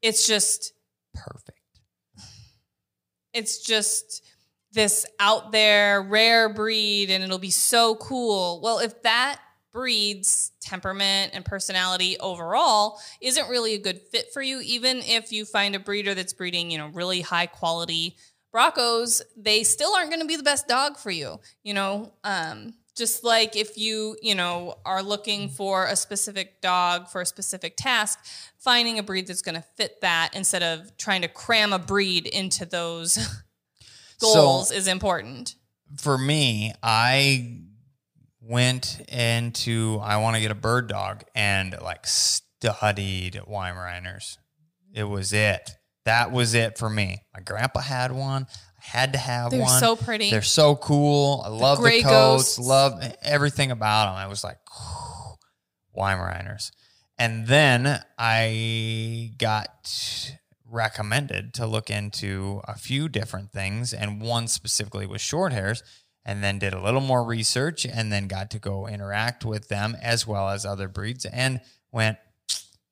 it's 0.00 0.26
just 0.26 0.72
Perfect. 1.14 1.58
it's 3.32 3.58
just 3.62 4.24
this 4.72 5.06
out 5.20 5.52
there 5.52 6.02
rare 6.02 6.48
breed 6.48 7.10
and 7.10 7.22
it'll 7.22 7.38
be 7.38 7.50
so 7.50 7.94
cool. 7.96 8.60
Well, 8.62 8.78
if 8.78 9.02
that 9.02 9.38
breed's 9.72 10.52
temperament 10.60 11.32
and 11.34 11.44
personality 11.44 12.18
overall 12.18 13.00
isn't 13.20 13.48
really 13.48 13.74
a 13.74 13.78
good 13.78 14.00
fit 14.00 14.32
for 14.32 14.42
you, 14.42 14.60
even 14.60 14.98
if 14.98 15.32
you 15.32 15.44
find 15.44 15.74
a 15.74 15.80
breeder 15.80 16.14
that's 16.14 16.32
breeding, 16.32 16.70
you 16.70 16.78
know, 16.78 16.88
really 16.88 17.22
high 17.22 17.46
quality 17.46 18.16
Braccos, 18.54 19.22
they 19.36 19.64
still 19.64 19.94
aren't 19.94 20.10
going 20.10 20.20
to 20.20 20.26
be 20.26 20.36
the 20.36 20.42
best 20.42 20.68
dog 20.68 20.98
for 20.98 21.10
you. 21.10 21.40
You 21.64 21.72
know, 21.72 22.12
um, 22.22 22.74
just 22.94 23.24
like 23.24 23.56
if 23.56 23.78
you, 23.78 24.16
you 24.20 24.34
know, 24.34 24.76
are 24.84 25.02
looking 25.02 25.48
for 25.48 25.86
a 25.86 25.96
specific 25.96 26.60
dog 26.60 27.08
for 27.08 27.22
a 27.22 27.26
specific 27.26 27.76
task, 27.76 28.18
finding 28.58 28.98
a 28.98 29.02
breed 29.02 29.26
that's 29.26 29.40
going 29.40 29.54
to 29.54 29.64
fit 29.76 30.02
that 30.02 30.30
instead 30.34 30.62
of 30.62 30.94
trying 30.98 31.22
to 31.22 31.28
cram 31.28 31.72
a 31.72 31.78
breed 31.78 32.26
into 32.26 32.66
those 32.66 33.42
goals 34.22 34.72
is 34.72 34.88
important. 34.88 35.54
For 35.98 36.16
me, 36.16 36.72
I 36.82 37.60
went 38.40 39.00
into 39.08 39.98
I 40.02 40.16
want 40.16 40.36
to 40.36 40.42
get 40.42 40.50
a 40.50 40.56
bird 40.56 40.88
dog 40.88 41.24
and 41.34 41.76
like 41.80 42.06
studied 42.06 43.40
Weimaraners. 43.48 44.38
It 44.94 45.04
was 45.04 45.32
it. 45.32 45.70
That 46.04 46.32
was 46.32 46.54
it 46.54 46.78
for 46.78 46.90
me. 46.90 47.22
My 47.34 47.40
grandpa 47.40 47.80
had 47.80 48.12
one. 48.12 48.46
I 48.50 48.98
had 48.98 49.12
to 49.12 49.18
have 49.18 49.52
one. 49.52 49.60
They're 49.60 49.80
so 49.80 49.96
pretty. 49.96 50.30
They're 50.30 50.42
so 50.42 50.74
cool. 50.76 51.42
I 51.44 51.48
love 51.48 51.80
the, 51.80 51.90
coats. 51.90 52.02
ghosts. 52.02 52.58
Love 52.58 53.00
everything 53.22 53.70
about 53.70 54.06
them. 54.06 54.16
I 54.16 54.26
was 54.26 54.42
like, 54.42 54.58
Weimaraners. 55.96 56.72
And 57.18 57.46
then 57.46 58.02
I 58.18 59.32
got 59.38 60.38
recommended 60.72 61.54
to 61.54 61.66
look 61.66 61.90
into 61.90 62.60
a 62.64 62.76
few 62.76 63.08
different 63.08 63.52
things, 63.52 63.92
and 63.92 64.20
one 64.20 64.48
specifically 64.48 65.06
was 65.06 65.20
short 65.20 65.52
hairs. 65.52 65.82
and 66.24 66.42
then 66.42 66.58
did 66.58 66.72
a 66.72 66.80
little 66.82 67.00
more 67.00 67.24
research 67.24 67.84
and 67.84 68.12
then 68.12 68.28
got 68.28 68.50
to 68.50 68.58
go 68.58 68.86
interact 68.86 69.44
with 69.44 69.68
them 69.68 69.96
as 70.00 70.26
well 70.26 70.50
as 70.50 70.64
other 70.64 70.88
breeds 70.88 71.24
and 71.24 71.60
went, 71.90 72.16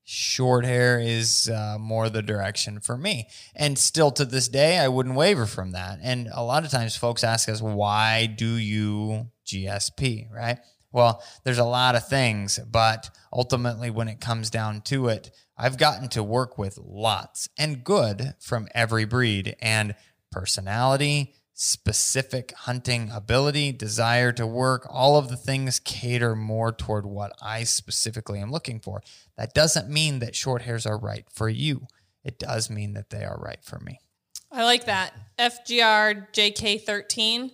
short 0.05 0.64
hair 0.64 0.99
is 0.99 1.49
uh, 1.49 1.76
more 1.78 2.09
the 2.09 2.22
direction 2.22 2.81
for 2.81 2.97
me. 2.97 3.28
And 3.55 3.78
still 3.78 4.11
to 4.12 4.24
this 4.24 4.49
day, 4.49 4.78
I 4.78 4.89
wouldn't 4.89 5.14
waver 5.14 5.47
from 5.47 5.70
that. 5.70 6.01
And 6.03 6.28
a 6.33 6.43
lot 6.43 6.64
of 6.64 6.70
times 6.72 6.97
folks 6.97 7.22
ask 7.22 7.49
us, 7.49 7.62
why 7.62 8.26
do 8.26 8.55
you 8.55 9.28
GSP, 9.47 10.28
right? 10.33 10.59
Well, 10.91 11.22
there's 11.45 11.59
a 11.59 11.64
lot 11.64 11.95
of 11.95 12.09
things, 12.09 12.59
but 12.68 13.11
ultimately, 13.33 13.91
when 13.91 14.09
it 14.09 14.20
comes 14.20 14.51
down 14.51 14.81
to 14.87 15.07
it, 15.07 15.31
I've 15.61 15.77
gotten 15.77 16.09
to 16.11 16.23
work 16.23 16.57
with 16.57 16.79
lots 16.79 17.51
and 17.59 17.85
good 17.85 18.33
from 18.41 18.67
every 18.75 19.05
breed 19.05 19.57
and 19.61 19.95
personality, 20.33 21.35
specific 21.53 22.53
hunting 22.53 23.11
ability, 23.13 23.73
desire 23.73 24.33
to 24.33 24.47
work, 24.47 24.87
all 24.89 25.19
of 25.19 25.29
the 25.29 25.37
things 25.37 25.79
cater 25.79 26.35
more 26.35 26.73
toward 26.73 27.05
what 27.05 27.33
I 27.43 27.65
specifically 27.65 28.41
am 28.41 28.51
looking 28.51 28.81
for. 28.81 29.03
That 29.37 29.53
doesn't 29.53 29.91
mean 29.91 30.21
that 30.21 30.35
short 30.35 30.63
hairs 30.63 30.87
are 30.87 30.97
right 30.99 31.27
for 31.31 31.51
you. 31.51 31.83
It 32.25 32.39
does 32.39 32.71
mean 32.71 32.95
that 32.95 33.11
they 33.11 33.25
are 33.25 33.39
right 33.39 33.63
for 33.63 33.79
me. 33.81 34.01
I 34.51 34.65
like 34.65 34.87
that. 34.87 35.13
FGR 35.39 36.33
JK13 36.33 37.51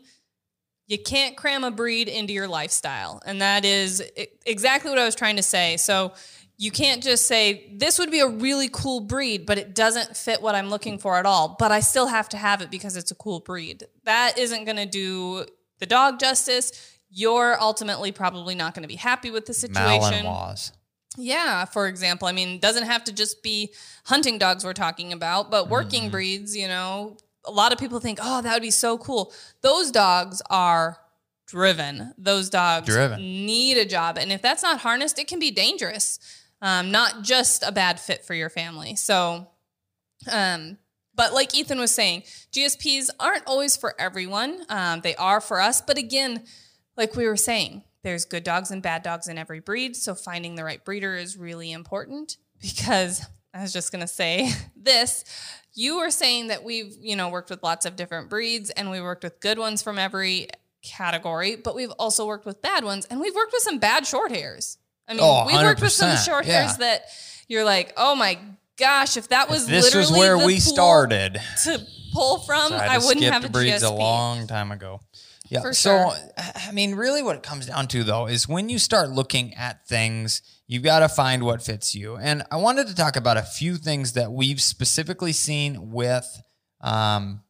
you 0.88 0.98
can't 0.98 1.36
cram 1.36 1.64
a 1.64 1.70
breed 1.72 2.06
into 2.06 2.32
your 2.32 2.46
lifestyle. 2.46 3.20
And 3.26 3.40
that 3.40 3.64
is 3.64 4.02
exactly 4.44 4.88
what 4.90 4.98
I 5.00 5.04
was 5.04 5.16
trying 5.16 5.34
to 5.34 5.42
say. 5.42 5.76
So 5.78 6.12
you 6.58 6.70
can't 6.70 7.02
just 7.02 7.26
say, 7.26 7.70
this 7.74 7.98
would 7.98 8.10
be 8.10 8.20
a 8.20 8.28
really 8.28 8.68
cool 8.72 9.00
breed, 9.00 9.44
but 9.44 9.58
it 9.58 9.74
doesn't 9.74 10.16
fit 10.16 10.40
what 10.40 10.54
I'm 10.54 10.70
looking 10.70 10.98
for 10.98 11.16
at 11.16 11.26
all. 11.26 11.56
But 11.58 11.70
I 11.70 11.80
still 11.80 12.06
have 12.06 12.28
to 12.30 12.36
have 12.36 12.62
it 12.62 12.70
because 12.70 12.96
it's 12.96 13.10
a 13.10 13.14
cool 13.14 13.40
breed. 13.40 13.84
That 14.04 14.38
isn't 14.38 14.64
going 14.64 14.78
to 14.78 14.86
do 14.86 15.44
the 15.78 15.86
dog 15.86 16.18
justice. 16.18 16.98
You're 17.10 17.60
ultimately 17.60 18.10
probably 18.10 18.54
not 18.54 18.74
going 18.74 18.82
to 18.82 18.88
be 18.88 18.96
happy 18.96 19.30
with 19.30 19.46
the 19.46 19.54
situation. 19.54 20.24
Malinois. 20.24 20.72
Yeah, 21.18 21.64
for 21.64 21.88
example, 21.88 22.28
I 22.28 22.32
mean, 22.32 22.58
doesn't 22.58 22.84
have 22.84 23.04
to 23.04 23.12
just 23.12 23.42
be 23.42 23.72
hunting 24.04 24.38
dogs 24.38 24.64
we're 24.64 24.74
talking 24.74 25.12
about, 25.12 25.50
but 25.50 25.68
working 25.68 26.02
mm-hmm. 26.02 26.10
breeds, 26.10 26.56
you 26.56 26.68
know, 26.68 27.16
a 27.44 27.50
lot 27.50 27.72
of 27.72 27.78
people 27.78 28.00
think, 28.00 28.18
oh, 28.22 28.42
that 28.42 28.52
would 28.52 28.62
be 28.62 28.70
so 28.70 28.98
cool. 28.98 29.32
Those 29.62 29.90
dogs 29.90 30.42
are 30.50 30.98
driven. 31.46 32.12
Those 32.18 32.50
dogs 32.50 32.86
driven. 32.86 33.20
need 33.20 33.78
a 33.78 33.84
job. 33.84 34.18
And 34.18 34.32
if 34.32 34.42
that's 34.42 34.62
not 34.62 34.80
harnessed, 34.80 35.18
it 35.18 35.28
can 35.28 35.38
be 35.38 35.50
dangerous, 35.50 36.18
um, 36.66 36.90
not 36.90 37.22
just 37.22 37.62
a 37.62 37.70
bad 37.70 38.00
fit 38.00 38.24
for 38.24 38.34
your 38.34 38.50
family. 38.50 38.96
So, 38.96 39.46
um, 40.30 40.78
but 41.14 41.32
like 41.32 41.56
Ethan 41.56 41.78
was 41.78 41.92
saying, 41.92 42.24
GSPs 42.50 43.08
aren't 43.20 43.46
always 43.46 43.76
for 43.76 43.94
everyone. 44.00 44.62
Um, 44.68 45.00
they 45.00 45.14
are 45.14 45.40
for 45.40 45.60
us. 45.60 45.80
But 45.80 45.96
again, 45.96 46.42
like 46.96 47.14
we 47.14 47.28
were 47.28 47.36
saying, 47.36 47.84
there's 48.02 48.24
good 48.24 48.42
dogs 48.42 48.72
and 48.72 48.82
bad 48.82 49.04
dogs 49.04 49.28
in 49.28 49.38
every 49.38 49.60
breed. 49.60 49.94
So 49.94 50.16
finding 50.16 50.56
the 50.56 50.64
right 50.64 50.84
breeder 50.84 51.16
is 51.16 51.36
really 51.36 51.70
important 51.70 52.36
because 52.60 53.24
I 53.54 53.62
was 53.62 53.72
just 53.72 53.92
going 53.92 54.02
to 54.02 54.08
say 54.08 54.50
this 54.76 55.24
you 55.78 55.98
were 55.98 56.10
saying 56.10 56.48
that 56.48 56.64
we've 56.64 56.96
you 57.00 57.14
know 57.14 57.28
worked 57.28 57.50
with 57.50 57.62
lots 57.62 57.86
of 57.86 57.94
different 57.94 58.28
breeds 58.28 58.70
and 58.70 58.90
we 58.90 59.00
worked 59.00 59.22
with 59.22 59.38
good 59.40 59.58
ones 59.58 59.82
from 59.82 59.98
every 59.98 60.48
category 60.82 61.54
but 61.56 61.74
we've 61.74 61.90
also 61.92 62.26
worked 62.26 62.46
with 62.46 62.62
bad 62.62 62.82
ones 62.82 63.04
and 63.06 63.20
we've 63.20 63.34
worked 63.34 63.52
with 63.52 63.62
some 63.62 63.78
bad 63.78 64.06
short 64.06 64.30
hairs 64.30 64.78
i 65.08 65.12
mean 65.12 65.20
oh, 65.22 65.46
we 65.46 65.54
worked 65.54 65.80
with 65.80 65.92
some 65.92 66.16
short 66.16 66.46
yeah. 66.46 66.62
hairs 66.62 66.76
that 66.78 67.06
you're 67.48 67.64
like 67.64 67.92
oh 67.96 68.14
my 68.14 68.38
gosh 68.76 69.16
if 69.16 69.28
that 69.28 69.48
was 69.48 69.64
if 69.64 69.70
this 69.70 69.94
was 69.94 70.10
where 70.10 70.38
we 70.38 70.58
started 70.58 71.40
to 71.64 71.80
pull 72.12 72.38
from 72.40 72.68
so 72.68 72.76
I, 72.76 72.94
I 72.94 72.98
wouldn't 72.98 73.26
have 73.26 73.44
a 73.44 73.48
breeds 73.48 73.82
GSP. 73.82 73.90
a 73.90 73.94
long 73.94 74.46
time 74.46 74.72
ago 74.72 75.00
yeah 75.48 75.60
For 75.60 75.72
so 75.72 76.10
sure. 76.10 76.32
i 76.54 76.72
mean 76.72 76.94
really 76.94 77.22
what 77.22 77.36
it 77.36 77.42
comes 77.42 77.66
down 77.66 77.88
to 77.88 78.04
though 78.04 78.26
is 78.26 78.48
when 78.48 78.68
you 78.68 78.78
start 78.78 79.10
looking 79.10 79.54
at 79.54 79.86
things 79.86 80.42
You've 80.68 80.82
got 80.82 81.00
to 81.00 81.08
find 81.08 81.44
what 81.44 81.62
fits 81.62 81.94
you. 81.94 82.16
And 82.16 82.42
I 82.50 82.56
wanted 82.56 82.88
to 82.88 82.94
talk 82.94 83.14
about 83.16 83.36
a 83.36 83.42
few 83.42 83.76
things 83.76 84.14
that 84.14 84.32
we've 84.32 84.60
specifically 84.60 85.32
seen 85.32 85.92
with 85.92 86.42
um, 86.80 87.42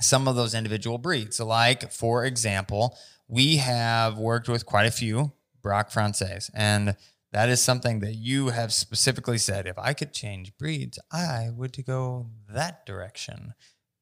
some 0.00 0.28
of 0.28 0.36
those 0.36 0.54
individual 0.54 0.98
breeds. 0.98 1.40
Like, 1.40 1.90
for 1.90 2.24
example, 2.24 2.96
we 3.26 3.56
have 3.56 4.18
worked 4.18 4.48
with 4.48 4.66
quite 4.66 4.86
a 4.86 4.92
few 4.92 5.32
Braque 5.62 5.90
Français, 5.90 6.50
and 6.54 6.96
that 7.32 7.48
is 7.48 7.60
something 7.60 8.00
that 8.00 8.14
you 8.14 8.48
have 8.48 8.72
specifically 8.72 9.38
said 9.38 9.66
if 9.66 9.78
I 9.78 9.92
could 9.92 10.12
change 10.12 10.56
breeds, 10.56 10.98
I 11.12 11.50
would 11.54 11.76
go 11.86 12.30
that 12.48 12.86
direction. 12.86 13.54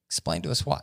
Explain 0.08 0.42
to 0.42 0.50
us 0.50 0.64
why. 0.64 0.80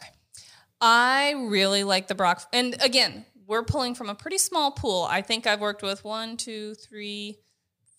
I 0.82 1.32
really 1.48 1.86
like 1.86 2.08
the 2.08 2.16
Braque. 2.16 2.46
And 2.52 2.76
again, 2.84 3.26
we're 3.48 3.64
pulling 3.64 3.96
from 3.96 4.10
a 4.10 4.16
pretty 4.16 4.38
small 4.38 4.72
pool. 4.72 5.08
I 5.10 5.22
think 5.22 5.48
I've 5.48 5.62
worked 5.62 5.82
with 5.82 6.04
one, 6.04 6.36
two, 6.36 6.76
three, 6.76 7.40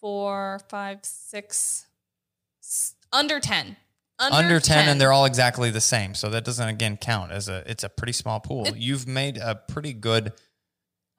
four, 0.00 0.60
five, 0.68 0.98
six, 1.02 1.86
under 3.12 3.40
10. 3.40 3.76
Under, 4.18 4.36
under 4.36 4.60
10, 4.60 4.84
10, 4.84 4.88
and 4.88 5.00
they're 5.00 5.12
all 5.12 5.24
exactly 5.24 5.70
the 5.70 5.80
same. 5.80 6.14
So 6.14 6.28
that 6.30 6.44
doesn't 6.44 6.68
again 6.68 6.96
count 6.96 7.32
as 7.32 7.48
a 7.48 7.64
it's 7.66 7.82
a 7.82 7.88
pretty 7.88 8.12
small 8.12 8.38
pool. 8.38 8.66
It, 8.66 8.76
You've 8.76 9.08
made 9.08 9.38
a 9.38 9.56
pretty 9.56 9.92
good 9.92 10.32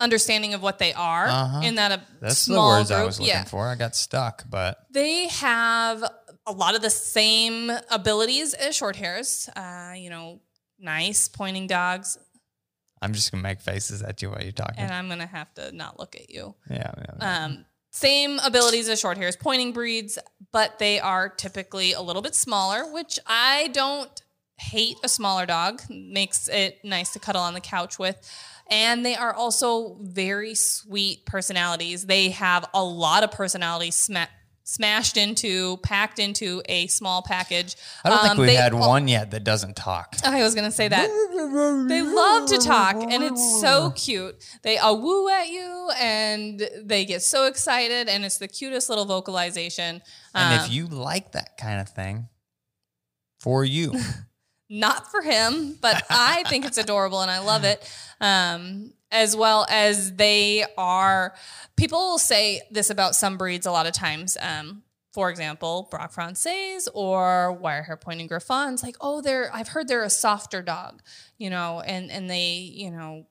understanding 0.05 0.53
of 0.53 0.61
what 0.61 0.79
they 0.79 0.93
are 0.93 1.27
uh-huh. 1.27 1.61
in 1.63 1.75
that 1.75 1.91
a 1.91 2.01
That's 2.21 2.37
small 2.37 2.71
the 2.71 2.79
words 2.79 2.89
group. 2.89 2.99
I 3.01 3.05
was 3.05 3.19
looking 3.19 3.33
yeah. 3.33 3.43
for. 3.43 3.67
I 3.67 3.75
got 3.75 3.95
stuck, 3.95 4.45
but 4.49 4.77
they 4.91 5.27
have 5.27 6.03
a 6.47 6.51
lot 6.53 6.75
of 6.75 6.81
the 6.81 6.89
same 6.89 7.69
abilities 7.91 8.53
as 8.53 8.75
short 8.75 8.95
hairs. 8.95 9.49
Uh, 9.55 9.93
you 9.97 10.09
know, 10.09 10.39
nice 10.79 11.27
pointing 11.27 11.67
dogs, 11.67 12.17
I'm 13.01 13.13
just 13.13 13.31
gonna 13.31 13.43
make 13.43 13.61
faces 13.61 14.01
at 14.01 14.21
you 14.21 14.29
while 14.29 14.41
you're 14.41 14.51
talking, 14.51 14.79
and 14.79 14.91
I'm 14.91 15.09
gonna 15.09 15.27
have 15.27 15.53
to 15.55 15.71
not 15.71 15.99
look 15.99 16.15
at 16.15 16.29
you. 16.31 16.55
Yeah. 16.69 16.91
yeah, 16.97 17.05
yeah. 17.19 17.45
Um, 17.45 17.65
same 17.91 18.39
abilities 18.39 18.89
as 18.89 18.99
short 18.99 19.17
hairs, 19.17 19.35
pointing 19.35 19.71
breeds, 19.71 20.17
but 20.51 20.79
they 20.79 20.99
are 20.99 21.29
typically 21.29 21.93
a 21.93 22.01
little 22.01 22.21
bit 22.21 22.35
smaller, 22.35 22.91
which 22.91 23.19
I 23.27 23.69
don't 23.73 24.21
hate 24.57 24.97
a 25.03 25.09
smaller 25.09 25.45
dog. 25.45 25.81
Makes 25.89 26.49
it 26.49 26.83
nice 26.83 27.13
to 27.13 27.19
cuddle 27.19 27.41
on 27.41 27.53
the 27.53 27.61
couch 27.61 27.99
with. 27.99 28.17
And 28.70 29.05
they 29.05 29.16
are 29.16 29.34
also 29.34 29.97
very 30.01 30.55
sweet 30.55 31.26
personalities. 31.26 32.05
They 32.05 32.30
have 32.30 32.68
a 32.74 32.84
lot 32.84 33.24
of 33.24 33.32
personality 33.32 33.91
sma- 33.91 34.30
smashed 34.63 35.18
into, 35.18 35.78
packed 35.78 36.18
into 36.18 36.63
a 36.66 36.88
small 36.88 37.22
package. 37.22 37.76
I 38.03 38.09
don't 38.09 38.20
um, 38.20 38.26
think 38.26 38.39
we've 38.39 38.57
had 38.57 38.74
one 38.74 39.07
yet 39.07 39.32
that 39.32 39.43
doesn't 39.43 39.76
talk. 39.76 40.16
I 40.24 40.41
was 40.41 40.55
going 40.55 40.66
to 40.66 40.76
say 40.76 40.88
that. 40.88 41.07
they 41.88 42.01
love 42.01 42.49
to 42.49 42.57
talk, 42.57 42.95
and 42.95 43.24
it's 43.24 43.61
so 43.61 43.91
cute. 43.91 44.43
They 44.63 44.80
uh, 44.80 44.93
woo 44.93 45.30
at 45.30 45.49
you, 45.49 45.91
and 45.99 46.68
they 46.82 47.05
get 47.05 47.22
so 47.22 47.45
excited, 47.45 48.09
and 48.09 48.26
it's 48.26 48.39
the 48.39 48.47
cutest 48.47 48.89
little 48.89 49.05
vocalization. 49.05 50.01
And 50.34 50.59
um, 50.59 50.66
if 50.66 50.72
you 50.72 50.88
like 50.88 51.34
that 51.34 51.57
kind 51.57 51.80
of 51.80 51.89
thing, 51.89 52.30
for 53.39 53.63
you. 53.63 53.93
Not 54.70 55.11
for 55.11 55.22
him, 55.22 55.78
but 55.80 56.03
I 56.09 56.43
think 56.49 56.66
it's 56.66 56.78
adorable 56.78 57.22
and 57.22 57.30
I 57.30 57.39
love 57.39 57.63
it. 57.63 57.88
Um, 58.20 58.93
as 59.11 59.36
well 59.36 59.66
as 59.70 60.13
they 60.13 60.66
are 60.78 61.36
people 61.78 61.99
will 61.99 62.18
say 62.18 62.61
this 62.72 62.89
about 62.89 63.16
some 63.16 63.38
breeds 63.38 63.66
a 63.66 63.72
lot 63.72 63.86
of 63.86 63.93
times. 63.93 64.38
Um, 64.41 64.84
for 65.13 65.30
example, 65.30 65.88
Braque 65.89 66.11
Français 66.11 66.88
or 66.93 67.53
wire 67.53 67.84
hair 67.84 67.95
pointing 67.95 68.28
Griffons, 68.28 68.84
like, 68.84 68.97
oh, 68.99 69.22
they're 69.22 69.49
I've 69.53 69.70
heard 69.70 69.88
they're 69.88 70.03
a 70.03 70.09
softer 70.09 70.61
dog, 70.61 71.01
you 71.38 71.49
know, 71.49 71.82
and 71.86 72.11
and 72.11 72.30
they, 72.30 72.55
you 72.57 72.91
know, 72.91 73.26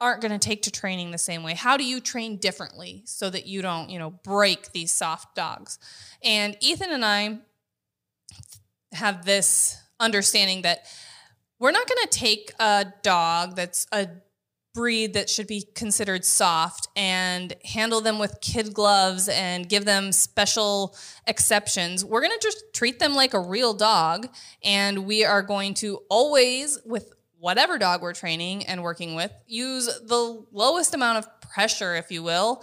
aren't 0.00 0.20
going 0.20 0.32
to 0.32 0.38
take 0.38 0.62
to 0.62 0.70
training 0.70 1.10
the 1.10 1.18
same 1.18 1.42
way. 1.42 1.54
How 1.54 1.76
do 1.76 1.84
you 1.84 2.00
train 2.00 2.36
differently 2.36 3.02
so 3.06 3.28
that 3.30 3.46
you 3.46 3.62
don't, 3.62 3.90
you 3.90 3.98
know, 3.98 4.10
break 4.10 4.72
these 4.72 4.92
soft 4.92 5.34
dogs? 5.34 5.78
And 6.22 6.56
Ethan 6.60 6.92
and 6.92 7.04
I 7.04 7.38
have 8.92 9.24
this 9.24 9.82
understanding 10.00 10.62
that 10.62 10.80
we're 11.58 11.72
not 11.72 11.88
going 11.88 12.02
to 12.02 12.18
take 12.18 12.52
a 12.58 12.86
dog 13.02 13.56
that's 13.56 13.86
a 13.92 14.08
breed 14.74 15.14
that 15.14 15.30
should 15.30 15.46
be 15.46 15.64
considered 15.74 16.22
soft 16.22 16.86
and 16.94 17.54
handle 17.64 18.02
them 18.02 18.18
with 18.18 18.38
kid 18.42 18.74
gloves 18.74 19.26
and 19.26 19.70
give 19.70 19.86
them 19.86 20.12
special 20.12 20.94
exceptions. 21.26 22.04
We're 22.04 22.20
going 22.20 22.38
to 22.38 22.42
just 22.42 22.62
treat 22.74 22.98
them 22.98 23.14
like 23.14 23.32
a 23.32 23.40
real 23.40 23.72
dog. 23.72 24.28
And 24.62 25.06
we 25.06 25.24
are 25.24 25.40
going 25.40 25.72
to 25.74 26.00
always, 26.10 26.78
with 26.84 27.10
whatever 27.38 27.78
dog 27.78 28.02
we're 28.02 28.12
training 28.12 28.66
and 28.66 28.82
working 28.82 29.14
with, 29.14 29.32
use 29.46 29.86
the 29.86 30.44
lowest 30.52 30.94
amount 30.94 31.18
of 31.18 31.40
pressure, 31.40 31.96
if 31.96 32.10
you 32.10 32.22
will, 32.22 32.62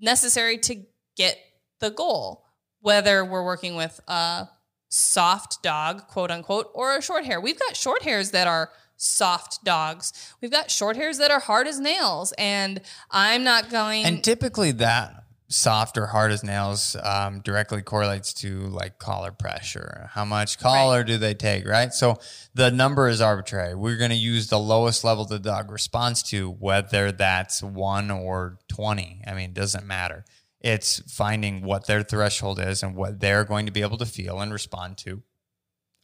necessary 0.00 0.58
to 0.58 0.82
get 1.16 1.38
the 1.78 1.90
goal. 1.90 2.44
Whether 2.80 3.24
we're 3.24 3.44
working 3.44 3.76
with 3.76 4.00
a 4.08 4.48
soft 4.92 5.62
dog, 5.62 6.06
quote 6.08 6.30
unquote, 6.30 6.70
or 6.74 6.94
a 6.96 7.02
short 7.02 7.24
hair. 7.24 7.40
We've 7.40 7.58
got 7.58 7.76
short 7.76 8.02
hairs 8.02 8.30
that 8.32 8.46
are 8.46 8.70
soft 8.98 9.64
dogs. 9.64 10.12
We've 10.40 10.50
got 10.50 10.70
short 10.70 10.96
hairs 10.96 11.16
that 11.18 11.30
are 11.30 11.40
hard 11.40 11.66
as 11.66 11.80
nails, 11.80 12.32
and 12.36 12.80
I'm 13.10 13.42
not 13.42 13.70
going. 13.70 14.04
And 14.04 14.22
typically, 14.22 14.70
that 14.72 15.24
soft 15.48 15.98
or 15.98 16.06
hard 16.06 16.32
as 16.32 16.42
nails 16.42 16.96
um, 17.02 17.40
directly 17.40 17.82
correlates 17.82 18.32
to 18.32 18.60
like 18.68 18.98
collar 18.98 19.32
pressure. 19.32 20.10
How 20.12 20.24
much 20.24 20.58
collar 20.58 21.04
do 21.04 21.18
they 21.18 21.34
take, 21.34 21.66
right? 21.66 21.92
So 21.92 22.18
the 22.54 22.70
number 22.70 23.08
is 23.08 23.20
arbitrary. 23.20 23.74
We're 23.74 23.98
going 23.98 24.10
to 24.10 24.16
use 24.16 24.48
the 24.48 24.58
lowest 24.58 25.04
level 25.04 25.24
the 25.24 25.38
dog 25.38 25.70
responds 25.70 26.22
to, 26.24 26.50
whether 26.50 27.12
that's 27.12 27.62
one 27.62 28.10
or 28.10 28.58
20. 28.68 29.22
I 29.26 29.34
mean, 29.34 29.50
it 29.50 29.54
doesn't 29.54 29.86
matter. 29.86 30.24
It's 30.62 31.00
finding 31.12 31.62
what 31.62 31.86
their 31.86 32.02
threshold 32.02 32.60
is 32.60 32.82
and 32.82 32.94
what 32.94 33.20
they're 33.20 33.44
going 33.44 33.66
to 33.66 33.72
be 33.72 33.82
able 33.82 33.98
to 33.98 34.06
feel 34.06 34.40
and 34.40 34.52
respond 34.52 34.96
to 34.98 35.22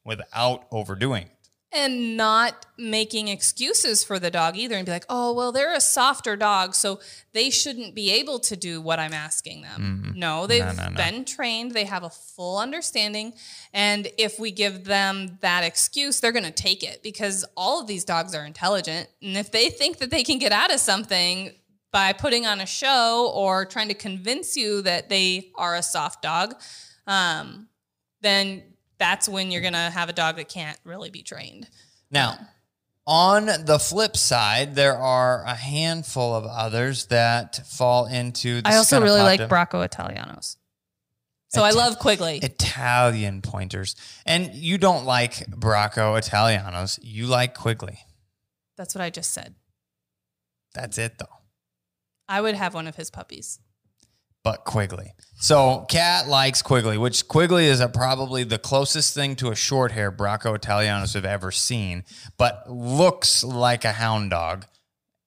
without 0.04 0.66
overdoing 0.70 1.24
it. 1.24 1.32
and 1.70 2.16
not 2.16 2.64
making 2.78 3.28
excuses 3.28 4.02
for 4.02 4.18
the 4.18 4.30
dog 4.30 4.56
either 4.56 4.74
and 4.74 4.86
be 4.86 4.90
like, 4.92 5.04
oh, 5.10 5.34
well, 5.34 5.52
they're 5.52 5.74
a 5.74 5.80
softer 5.82 6.34
dog, 6.34 6.74
so 6.74 6.98
they 7.34 7.50
shouldn't 7.50 7.94
be 7.94 8.10
able 8.10 8.38
to 8.38 8.56
do 8.56 8.80
what 8.80 8.98
I'm 8.98 9.12
asking 9.12 9.60
them. 9.62 10.14
No, 10.16 10.46
they've 10.46 10.62
Mm-hmm. 10.62 10.76
no, 10.78 10.88
no. 10.88 10.96
been 10.96 11.24
trained, 11.26 11.72
they 11.72 11.84
have 11.84 12.04
a 12.04 12.08
full 12.10 12.58
understanding. 12.58 13.34
And 13.74 14.08
if 14.16 14.40
we 14.40 14.50
give 14.50 14.84
them 14.84 15.36
that 15.42 15.62
excuse, 15.62 16.20
they're 16.20 16.32
going 16.32 16.44
to 16.46 16.50
take 16.50 16.82
it 16.82 17.02
because 17.02 17.44
all 17.54 17.82
of 17.82 17.86
these 17.86 18.04
dogs 18.04 18.34
are 18.34 18.46
intelligent. 18.46 19.08
And 19.20 19.36
if 19.36 19.52
they 19.52 19.68
think 19.68 19.98
that 19.98 20.10
they 20.10 20.24
can 20.24 20.38
get 20.38 20.52
out 20.52 20.72
of 20.72 20.80
something, 20.80 21.52
by 21.90 22.12
putting 22.12 22.46
on 22.46 22.60
a 22.60 22.66
show 22.66 23.30
or 23.34 23.64
trying 23.64 23.88
to 23.88 23.94
convince 23.94 24.56
you 24.56 24.82
that 24.82 25.08
they 25.08 25.50
are 25.56 25.74
a 25.76 25.82
soft 25.82 26.22
dog, 26.22 26.54
um, 27.06 27.68
then 28.20 28.62
that's 28.98 29.28
when 29.28 29.50
you're 29.50 29.62
going 29.62 29.72
to 29.72 29.78
have 29.78 30.08
a 30.08 30.12
dog 30.12 30.36
that 30.36 30.48
can't 30.48 30.78
really 30.84 31.10
be 31.10 31.22
trained. 31.22 31.68
Now, 32.10 32.38
on 33.06 33.46
the 33.46 33.78
flip 33.78 34.16
side, 34.16 34.74
there 34.74 34.98
are 34.98 35.42
a 35.44 35.54
handful 35.54 36.34
of 36.34 36.44
others 36.44 37.06
that 37.06 37.66
fall 37.66 38.06
into. 38.06 38.60
I 38.64 38.76
also 38.76 38.96
kinda 38.96 39.10
really 39.10 39.22
like 39.22 39.40
Bracco 39.40 39.88
Italianos. 39.88 40.56
So 41.50 41.64
I 41.64 41.70
love 41.70 41.98
Quigley. 41.98 42.38
Italian 42.42 43.40
pointers, 43.40 43.96
and 44.26 44.54
you 44.54 44.76
don't 44.76 45.06
like 45.06 45.46
Bracco 45.46 46.18
Italianos. 46.20 46.98
You 47.02 47.26
like 47.26 47.54
Quigley. 47.54 48.00
That's 48.76 48.94
what 48.94 49.00
I 49.00 49.08
just 49.08 49.32
said. 49.32 49.54
That's 50.74 50.98
it, 50.98 51.16
though. 51.18 51.37
I 52.28 52.40
would 52.40 52.54
have 52.54 52.74
one 52.74 52.86
of 52.86 52.96
his 52.96 53.10
puppies. 53.10 53.60
But 54.44 54.64
Quigley. 54.64 55.12
So 55.40 55.84
Cat 55.88 56.28
likes 56.28 56.62
Quigley, 56.62 56.96
which 56.96 57.28
Quigley 57.28 57.66
is 57.66 57.80
a, 57.80 57.88
probably 57.88 58.44
the 58.44 58.58
closest 58.58 59.14
thing 59.14 59.36
to 59.36 59.50
a 59.50 59.56
short 59.56 59.92
hair 59.92 60.12
Bracco 60.12 60.56
Italianos 60.56 61.14
have 61.14 61.24
ever 61.24 61.50
seen, 61.50 62.04
but 62.36 62.70
looks 62.70 63.42
like 63.42 63.84
a 63.84 63.92
hound 63.92 64.30
dog, 64.30 64.66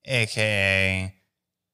aka 0.05 1.13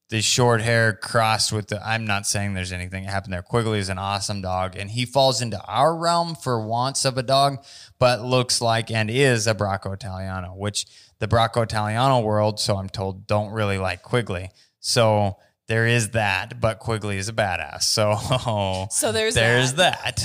the 0.09 0.21
short 0.21 0.61
hair 0.61 0.93
crossed 0.93 1.51
with 1.51 1.67
the. 1.67 1.85
I'm 1.85 2.05
not 2.05 2.25
saying 2.25 2.53
there's 2.53 2.71
anything 2.71 3.03
that 3.03 3.11
happened 3.11 3.33
there. 3.33 3.41
Quigley 3.41 3.79
is 3.79 3.89
an 3.89 3.97
awesome 3.97 4.41
dog, 4.41 4.75
and 4.77 4.89
he 4.89 5.05
falls 5.05 5.41
into 5.41 5.61
our 5.65 5.95
realm 5.95 6.35
for 6.35 6.65
wants 6.65 7.03
of 7.03 7.17
a 7.17 7.23
dog, 7.23 7.63
but 7.99 8.21
looks 8.21 8.61
like 8.61 8.89
and 8.89 9.09
is 9.09 9.47
a 9.47 9.55
Bracco 9.55 9.93
Italiano, 9.93 10.53
which 10.55 10.85
the 11.19 11.27
Bracco 11.27 11.63
Italiano 11.63 12.21
world, 12.21 12.59
so 12.59 12.77
I'm 12.77 12.89
told, 12.89 13.27
don't 13.27 13.51
really 13.51 13.77
like 13.77 14.01
Quigley. 14.01 14.51
So 14.79 15.37
there 15.67 15.85
is 15.85 16.11
that, 16.11 16.61
but 16.61 16.79
Quigley 16.79 17.17
is 17.17 17.27
a 17.29 17.33
badass. 17.33 17.83
So 17.83 18.87
So 18.91 19.11
there's 19.11 19.35
there's 19.35 19.73
that. 19.75 20.23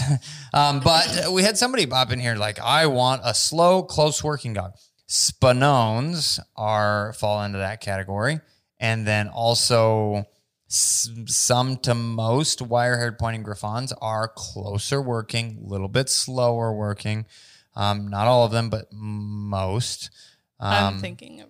Um, 0.55 0.80
but 0.80 1.32
we 1.32 1.42
had 1.42 1.59
somebody 1.59 1.86
pop 1.86 2.12
in 2.12 2.20
here 2.20 2.36
like, 2.36 2.61
I 2.61 2.86
want 2.86 3.22
a 3.24 3.34
slow, 3.34 3.82
close 3.82 4.22
working 4.22 4.53
dog. 4.55 4.72
Spinones 5.09 6.38
are 6.57 7.12
fall 7.14 7.42
into 7.42 7.59
that 7.59 7.80
category, 7.80 8.40
and 8.78 9.07
then 9.07 9.28
also 9.28 10.24
some 10.68 11.76
to 11.78 11.94
most 11.94 12.62
wire-haired 12.62 13.18
pointing 13.18 13.42
griffons 13.42 13.92
are 14.00 14.28
closer 14.34 15.03
working, 15.03 15.62
a 15.62 15.68
little 15.68 15.88
bit 15.88 16.09
slower 16.09 16.72
working. 16.72 17.26
Um, 17.74 18.09
not 18.09 18.26
all 18.26 18.44
of 18.46 18.53
them, 18.53 18.70
but 18.70 18.86
most. 18.92 20.11
I'm 20.61 20.94
Um, 20.94 21.00
thinking 21.00 21.40
of 21.42 21.48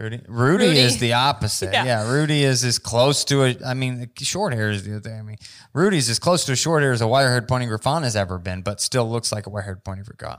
Rudy. 0.00 0.22
Rudy, 0.28 0.66
Rudy. 0.66 0.78
is 0.78 0.98
the 0.98 1.12
opposite. 1.12 1.74
Yeah. 1.74 1.84
Yeah. 1.84 2.10
Rudy 2.10 2.42
is 2.42 2.64
as 2.64 2.78
close 2.78 3.22
to 3.24 3.44
a. 3.44 3.56
I 3.66 3.74
mean, 3.74 4.10
short 4.18 4.54
hair 4.54 4.70
is 4.70 4.82
the 4.82 4.92
other 4.92 5.00
thing. 5.00 5.18
I 5.18 5.22
mean, 5.22 5.36
Rudy's 5.74 6.08
as 6.08 6.18
close 6.18 6.46
to 6.46 6.52
a 6.52 6.56
short 6.56 6.82
hair 6.82 6.92
as 6.92 7.02
a 7.02 7.06
wire-haired 7.06 7.46
pointing 7.46 7.68
griffon 7.68 8.02
has 8.02 8.16
ever 8.16 8.38
been, 8.38 8.62
but 8.62 8.80
still 8.80 9.08
looks 9.10 9.30
like 9.30 9.46
a 9.46 9.50
wire-haired 9.50 9.84
pointing 9.84 10.04
griffon. 10.04 10.38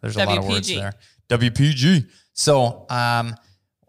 There's 0.00 0.16
a 0.16 0.24
lot 0.24 0.38
of 0.38 0.46
words 0.46 0.68
there. 0.68 0.94
WPG. 1.28 2.08
So, 2.32 2.86
um, 2.88 3.36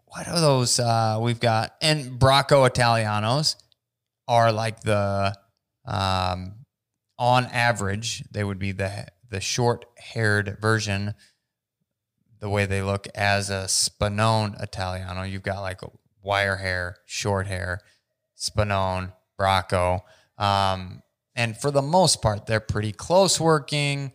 what 0.04 0.28
are 0.28 0.40
those? 0.40 0.78
Uh, 0.78 1.18
we've 1.20 1.40
got 1.40 1.74
and 1.80 2.20
Bracco 2.20 2.68
Italianos 2.68 3.56
are 4.28 4.52
like 4.52 4.80
the, 4.80 5.34
um, 5.86 6.56
on 7.18 7.46
average, 7.46 8.22
they 8.30 8.44
would 8.44 8.58
be 8.58 8.72
the 8.72 9.06
the 9.30 9.40
short-haired 9.40 10.58
version 10.60 11.14
the 12.40 12.48
way 12.48 12.66
they 12.66 12.82
look 12.82 13.06
as 13.14 13.50
a 13.50 13.64
Spinone 13.64 14.60
Italiano. 14.62 15.22
You've 15.22 15.42
got 15.42 15.60
like 15.60 15.80
wire 16.22 16.56
hair, 16.56 16.96
short 17.06 17.46
hair, 17.46 17.80
Spinone, 18.36 19.12
Bracco. 19.38 20.00
Um, 20.38 21.02
and 21.34 21.56
for 21.56 21.70
the 21.70 21.82
most 21.82 22.22
part, 22.22 22.46
they're 22.46 22.60
pretty 22.60 22.92
close 22.92 23.40
working, 23.40 24.12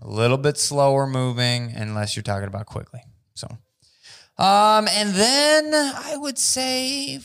a 0.00 0.08
little 0.08 0.38
bit 0.38 0.58
slower 0.58 1.06
moving, 1.06 1.72
unless 1.74 2.16
you're 2.16 2.22
talking 2.22 2.48
about 2.48 2.66
Quigley. 2.66 3.02
So, 3.34 3.46
um, 4.38 4.88
and 4.88 5.10
then 5.10 5.74
I 5.74 6.16
would 6.16 6.38
say, 6.38 7.16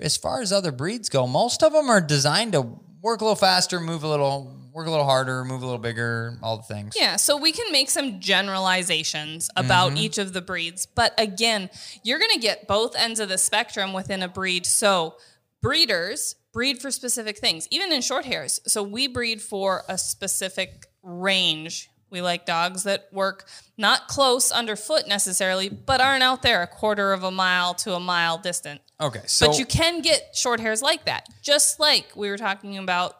as 0.00 0.16
far 0.16 0.40
as 0.40 0.52
other 0.52 0.70
breeds 0.70 1.08
go, 1.08 1.26
most 1.26 1.62
of 1.62 1.72
them 1.72 1.88
are 1.88 2.00
designed 2.00 2.52
to 2.52 2.62
work 3.00 3.20
a 3.20 3.24
little 3.24 3.36
faster, 3.36 3.80
move 3.80 4.02
a 4.02 4.08
little, 4.08 4.54
work 4.78 4.86
a 4.86 4.90
little 4.90 5.04
harder, 5.04 5.44
move 5.44 5.60
a 5.60 5.64
little 5.66 5.78
bigger, 5.80 6.38
all 6.40 6.56
the 6.56 6.62
things. 6.62 6.94
Yeah, 6.96 7.16
so 7.16 7.36
we 7.36 7.50
can 7.50 7.70
make 7.72 7.90
some 7.90 8.20
generalizations 8.20 9.50
about 9.56 9.88
Mm-hmm. 9.88 9.96
each 9.98 10.18
of 10.18 10.32
the 10.32 10.40
breeds. 10.40 10.86
But 10.86 11.12
again, 11.18 11.68
you're 12.04 12.18
going 12.20 12.30
to 12.32 12.38
get 12.40 12.66
both 12.68 12.94
ends 12.96 13.18
of 13.20 13.28
the 13.28 13.38
spectrum 13.38 13.92
within 13.92 14.22
a 14.22 14.28
breed. 14.28 14.64
So 14.66 15.16
breeders 15.60 16.36
breed 16.52 16.80
for 16.80 16.90
specific 16.90 17.38
things, 17.38 17.66
even 17.70 17.92
in 17.92 18.00
short 18.02 18.24
hairs. 18.24 18.60
So 18.66 18.82
we 18.82 19.08
breed 19.08 19.42
for 19.42 19.82
a 19.88 19.98
specific 19.98 20.86
range. 21.02 21.88
We 22.10 22.22
like 22.22 22.46
dogs 22.46 22.84
that 22.84 23.08
work 23.12 23.46
not 23.76 24.08
close 24.08 24.50
underfoot 24.52 25.06
necessarily, 25.08 25.68
but 25.68 26.00
aren't 26.00 26.22
out 26.22 26.42
there 26.42 26.62
a 26.62 26.66
quarter 26.66 27.12
of 27.12 27.22
a 27.24 27.30
mile 27.30 27.74
to 27.74 27.94
a 27.94 28.00
mile 28.00 28.38
distant. 28.38 28.80
Okay, 29.00 29.22
so 29.26 29.48
but 29.48 29.58
you 29.58 29.66
can 29.66 30.00
get 30.00 30.34
short 30.34 30.60
hairs 30.60 30.82
like 30.82 31.04
that. 31.04 31.28
Just 31.42 31.78
like 31.80 32.06
we 32.16 32.30
were 32.30 32.38
talking 32.38 32.78
about 32.78 33.16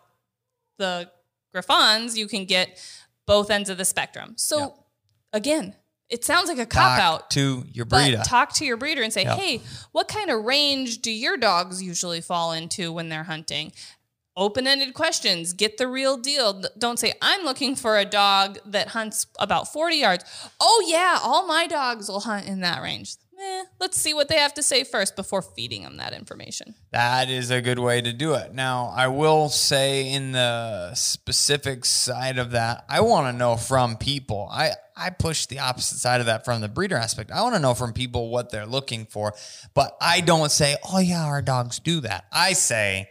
the 0.79 1.11
Griffons, 1.53 2.17
you 2.17 2.27
can 2.29 2.45
get 2.45 2.79
both 3.27 3.51
ends 3.51 3.69
of 3.71 3.79
the 3.79 3.85
spectrum. 3.85 4.35
So 4.37 4.59
Yep. 4.61 4.77
again, 5.33 5.77
it 6.09 6.25
sounds 6.25 6.49
like 6.49 6.59
a 6.59 6.65
talk 6.65 6.97
cop 6.97 7.01
out. 7.01 7.31
to 7.33 7.65
your 7.73 7.85
breeder. 7.85 8.23
talk 8.25 8.55
to 8.55 8.65
your 8.65 8.77
breeder 8.79 9.03
and 9.03 9.13
say, 9.13 9.25
Yep. 9.25 9.39
hey, 9.39 9.61
what 9.93 10.09
kind 10.09 10.31
of 10.31 10.45
range 10.45 10.99
do 11.03 11.11
your 11.11 11.37
dogs 11.37 11.83
usually 11.83 12.21
fall 12.23 12.53
into 12.53 12.93
when 12.93 13.09
they're 13.11 13.25
hunting? 13.25 13.73
Open 14.37 14.67
ended 14.69 14.95
questions, 14.95 15.53
get 15.53 15.79
the 15.79 15.89
real 15.89 16.17
deal. 16.17 16.63
Don't 16.79 16.99
say, 16.99 17.13
I'm 17.21 17.45
looking 17.45 17.75
for 17.75 17.99
a 17.99 18.05
dog 18.05 18.59
that 18.67 18.89
hunts 18.89 19.27
about 19.41 19.73
40 19.73 19.97
yards. 19.97 20.25
Oh, 20.61 20.85
yeah, 20.87 21.19
all 21.21 21.45
my 21.47 21.67
dogs 21.67 22.09
will 22.09 22.21
hunt 22.21 22.47
in 22.47 22.61
that 22.61 22.81
range. 22.81 23.17
Eh, 23.41 23.65
let's 23.79 23.97
see 23.97 24.13
what 24.15 24.29
they 24.29 24.37
have 24.37 24.53
to 24.55 24.63
say 24.65 24.83
first 24.83 25.15
before 25.15 25.43
feeding 25.43 25.85
them 25.85 25.99
that 25.99 26.13
information. 26.13 26.75
That 26.91 27.31
is 27.31 27.51
a 27.51 27.63
good 27.63 27.79
way 27.79 28.01
to 28.01 28.13
do 28.13 28.35
it. 28.35 28.53
Now, 28.53 28.93
I 28.97 29.07
will 29.07 29.49
say 29.49 30.11
in 30.11 30.33
the 30.33 30.93
specific 30.95 31.85
side 31.85 32.39
of 32.39 32.51
that, 32.51 32.85
I 32.89 33.01
want 33.01 33.33
to 33.33 33.39
know 33.39 33.57
from 33.57 33.97
people. 33.97 34.49
I 34.51 34.73
I 34.97 35.11
push 35.11 35.47
the 35.47 35.61
opposite 35.61 35.99
side 35.99 36.19
of 36.19 36.27
that 36.27 36.45
from 36.45 36.61
the 36.61 36.69
breeder 36.69 36.97
aspect. 36.97 37.31
I 37.31 37.43
want 37.43 37.55
to 37.55 37.61
know 37.61 37.75
from 37.75 37.93
people 37.93 38.31
what 38.31 38.51
they're 38.51 38.67
looking 38.67 39.07
for, 39.07 39.33
but 39.73 39.97
I 40.01 40.21
don't 40.21 40.51
say, 40.51 40.77
"Oh 40.93 40.99
yeah, 40.99 41.25
our 41.25 41.41
dogs 41.41 41.79
do 41.79 42.01
that." 42.01 42.25
I 42.33 42.55
say, 42.55 43.09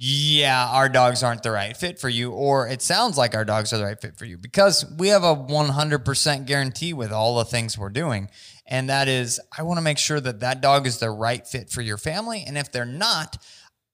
yeah, 0.00 0.68
our 0.68 0.88
dogs 0.88 1.24
aren't 1.24 1.42
the 1.42 1.50
right 1.50 1.76
fit 1.76 1.98
for 1.98 2.08
you, 2.08 2.30
or 2.30 2.68
it 2.68 2.80
sounds 2.82 3.18
like 3.18 3.34
our 3.34 3.44
dogs 3.44 3.72
are 3.72 3.78
the 3.78 3.84
right 3.84 4.00
fit 4.00 4.16
for 4.16 4.26
you 4.26 4.38
because 4.38 4.84
we 4.96 5.08
have 5.08 5.24
a 5.24 5.34
100% 5.34 6.46
guarantee 6.46 6.92
with 6.92 7.10
all 7.10 7.38
the 7.38 7.44
things 7.44 7.76
we're 7.76 7.88
doing. 7.88 8.30
And 8.68 8.90
that 8.90 9.08
is, 9.08 9.40
I 9.56 9.62
want 9.62 9.78
to 9.78 9.82
make 9.82 9.98
sure 9.98 10.20
that 10.20 10.40
that 10.40 10.60
dog 10.60 10.86
is 10.86 10.98
the 10.98 11.10
right 11.10 11.46
fit 11.46 11.70
for 11.70 11.80
your 11.80 11.96
family. 11.96 12.44
And 12.46 12.58
if 12.58 12.70
they're 12.70 12.84
not, 12.84 13.42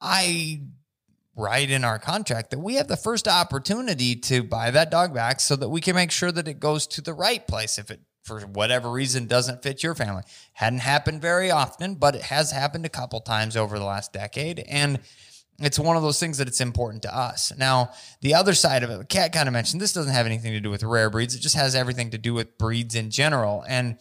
I 0.00 0.62
write 1.36 1.70
in 1.70 1.84
our 1.84 1.98
contract 1.98 2.50
that 2.50 2.58
we 2.58 2.74
have 2.74 2.88
the 2.88 2.96
first 2.96 3.26
opportunity 3.26 4.16
to 4.16 4.42
buy 4.42 4.70
that 4.72 4.90
dog 4.90 5.14
back 5.14 5.40
so 5.40 5.56
that 5.56 5.68
we 5.68 5.80
can 5.80 5.94
make 5.94 6.10
sure 6.10 6.32
that 6.32 6.48
it 6.48 6.60
goes 6.60 6.86
to 6.88 7.00
the 7.00 7.14
right 7.14 7.46
place 7.46 7.78
if 7.78 7.90
it 7.90 8.00
for 8.24 8.40
whatever 8.40 8.90
reason 8.90 9.26
doesn't 9.26 9.62
fit 9.62 9.82
your 9.82 9.94
family. 9.94 10.22
Hadn't 10.54 10.78
happened 10.78 11.20
very 11.20 11.50
often, 11.50 11.94
but 11.94 12.14
it 12.14 12.22
has 12.22 12.50
happened 12.50 12.86
a 12.86 12.90
couple 12.90 13.20
times 13.20 13.56
over 13.56 13.78
the 13.78 13.84
last 13.84 14.14
decade. 14.14 14.60
And 14.60 15.00
it's 15.60 15.78
one 15.78 15.96
of 15.96 16.02
those 16.02 16.18
things 16.18 16.38
that 16.38 16.48
it's 16.48 16.62
important 16.62 17.02
to 17.02 17.14
us. 17.14 17.52
Now, 17.56 17.90
the 18.22 18.34
other 18.34 18.54
side 18.54 18.82
of 18.82 18.90
it, 18.90 19.08
Kat 19.08 19.32
kind 19.32 19.46
of 19.46 19.52
mentioned 19.52 19.80
this 19.80 19.92
doesn't 19.92 20.12
have 20.12 20.26
anything 20.26 20.52
to 20.52 20.60
do 20.60 20.70
with 20.70 20.82
rare 20.82 21.10
breeds. 21.10 21.34
It 21.34 21.40
just 21.40 21.54
has 21.54 21.74
everything 21.74 22.10
to 22.10 22.18
do 22.18 22.32
with 22.34 22.56
breeds 22.56 22.94
in 22.94 23.10
general. 23.10 23.62
And 23.68 23.98